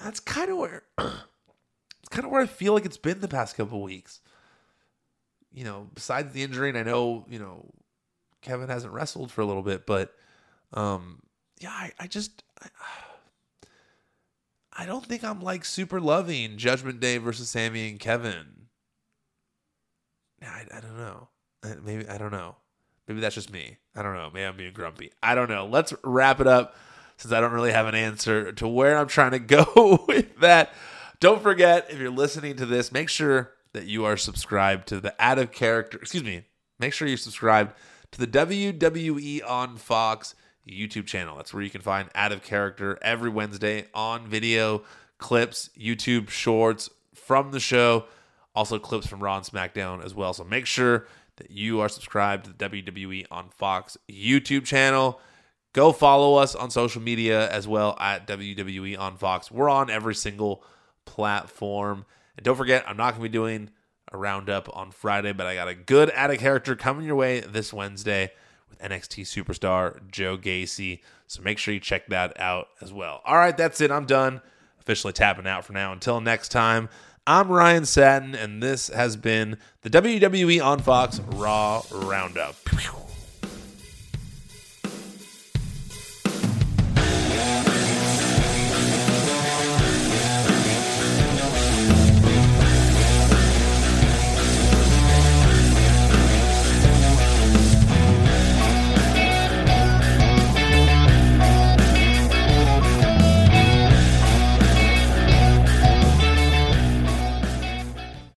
That's 0.02 0.20
kind 0.20 0.50
of 0.50 0.56
where 0.56 0.82
it's 0.98 2.08
kind 2.10 2.24
of 2.24 2.30
where 2.30 2.40
I 2.40 2.46
feel 2.46 2.72
like 2.72 2.84
it's 2.84 2.96
been 2.96 3.20
the 3.20 3.28
past 3.28 3.56
couple 3.56 3.82
weeks. 3.82 4.20
You 5.52 5.64
know, 5.64 5.88
besides 5.94 6.32
the 6.32 6.42
injury, 6.42 6.68
and 6.68 6.78
I 6.78 6.82
know 6.82 7.26
you 7.28 7.38
know 7.38 7.70
Kevin 8.42 8.68
hasn't 8.68 8.92
wrestled 8.92 9.30
for 9.30 9.40
a 9.40 9.46
little 9.46 9.62
bit, 9.62 9.86
but 9.86 10.14
um, 10.72 11.20
yeah, 11.60 11.70
I, 11.70 11.92
I 11.98 12.06
just. 12.06 12.42
I, 12.62 12.68
I 14.80 14.86
don't 14.86 15.04
think 15.04 15.24
I'm 15.24 15.40
like 15.40 15.64
super 15.64 16.00
loving 16.00 16.56
Judgment 16.56 17.00
Day 17.00 17.18
versus 17.18 17.50
Sami 17.50 17.90
and 17.90 17.98
Kevin. 17.98 18.58
I, 20.40 20.64
I 20.72 20.80
don't 20.80 20.96
know. 20.96 21.28
Uh, 21.64 21.74
maybe 21.84 22.08
I 22.08 22.16
don't 22.16 22.30
know. 22.30 22.56
Maybe 23.08 23.20
that's 23.20 23.34
just 23.34 23.52
me. 23.52 23.78
I 23.96 24.02
don't 24.02 24.14
know. 24.14 24.30
Maybe 24.32 24.44
I'm 24.44 24.56
being 24.56 24.72
grumpy. 24.72 25.10
I 25.22 25.34
don't 25.34 25.48
know. 25.48 25.66
Let's 25.66 25.94
wrap 26.04 26.40
it 26.40 26.46
up 26.46 26.76
since 27.16 27.32
I 27.32 27.40
don't 27.40 27.52
really 27.52 27.72
have 27.72 27.86
an 27.86 27.94
answer 27.94 28.52
to 28.52 28.68
where 28.68 28.96
I'm 28.96 29.08
trying 29.08 29.32
to 29.32 29.38
go 29.40 30.04
with 30.06 30.38
that. 30.40 30.72
Don't 31.20 31.42
forget, 31.42 31.86
if 31.90 31.98
you're 31.98 32.10
listening 32.10 32.54
to 32.56 32.66
this, 32.66 32.92
make 32.92 33.08
sure 33.08 33.52
that 33.72 33.86
you 33.86 34.04
are 34.04 34.16
subscribed 34.16 34.86
to 34.88 35.00
the 35.00 35.14
Out 35.18 35.38
of 35.38 35.50
Character. 35.50 35.98
Excuse 35.98 36.22
me. 36.22 36.44
Make 36.78 36.92
sure 36.92 37.08
you're 37.08 37.16
subscribed 37.16 37.72
to 38.12 38.20
the 38.20 38.26
WWE 38.26 39.40
on 39.48 39.76
Fox 39.76 40.36
YouTube 40.68 41.06
channel. 41.06 41.36
That's 41.36 41.52
where 41.52 41.62
you 41.62 41.70
can 41.70 41.80
find 41.80 42.08
Out 42.14 42.32
of 42.32 42.42
Character 42.42 42.98
every 43.02 43.30
Wednesday 43.30 43.86
on 43.94 44.26
video, 44.26 44.82
clips, 45.18 45.70
YouTube 45.78 46.30
shorts 46.30 46.90
from 47.14 47.50
the 47.50 47.60
show, 47.60 48.04
also 48.54 48.78
clips 48.78 49.06
from 49.06 49.20
Raw 49.20 49.36
and 49.36 49.46
SmackDown 49.46 50.04
as 50.04 50.14
well. 50.14 50.32
So 50.32 50.44
make 50.44 50.66
sure 50.66 51.06
that 51.36 51.50
you 51.50 51.80
are 51.80 51.88
subscribed 51.88 52.44
to 52.44 52.52
the 52.52 52.68
WWE 52.68 53.26
on 53.30 53.48
Fox 53.50 53.96
YouTube 54.10 54.64
channel. 54.64 55.20
Go 55.72 55.92
follow 55.92 56.36
us 56.36 56.54
on 56.54 56.70
social 56.70 57.00
media 57.00 57.50
as 57.50 57.68
well 57.68 57.96
at 58.00 58.26
WWE 58.26 58.98
on 58.98 59.16
Fox. 59.16 59.50
We're 59.50 59.68
on 59.68 59.90
every 59.90 60.14
single 60.14 60.64
platform. 61.04 62.04
And 62.36 62.44
don't 62.44 62.56
forget, 62.56 62.84
I'm 62.88 62.96
not 62.96 63.12
going 63.12 63.22
to 63.22 63.28
be 63.28 63.32
doing 63.32 63.70
a 64.10 64.16
roundup 64.16 64.74
on 64.74 64.90
Friday, 64.90 65.32
but 65.32 65.46
I 65.46 65.54
got 65.54 65.68
a 65.68 65.74
good 65.74 66.10
out 66.14 66.30
of 66.30 66.38
character 66.38 66.74
coming 66.74 67.06
your 67.06 67.16
way 67.16 67.40
this 67.40 67.72
Wednesday 67.72 68.32
with 68.68 68.78
NXT 68.80 69.22
superstar 69.22 70.00
Joe 70.10 70.36
Gacy. 70.38 71.00
So 71.26 71.42
make 71.42 71.58
sure 71.58 71.74
you 71.74 71.80
check 71.80 72.06
that 72.08 72.38
out 72.40 72.68
as 72.80 72.92
well. 72.92 73.20
All 73.24 73.36
right, 73.36 73.56
that's 73.56 73.80
it. 73.80 73.90
I'm 73.90 74.06
done. 74.06 74.40
Officially 74.80 75.12
tapping 75.12 75.46
out 75.46 75.64
for 75.64 75.72
now. 75.72 75.92
Until 75.92 76.20
next 76.20 76.48
time, 76.48 76.88
I'm 77.26 77.48
Ryan 77.48 77.84
Satin, 77.84 78.34
and 78.34 78.62
this 78.62 78.88
has 78.88 79.16
been 79.16 79.58
the 79.82 79.90
WWE 79.90 80.64
on 80.64 80.80
Fox 80.80 81.20
Raw 81.20 81.82
Roundup. 81.92 82.56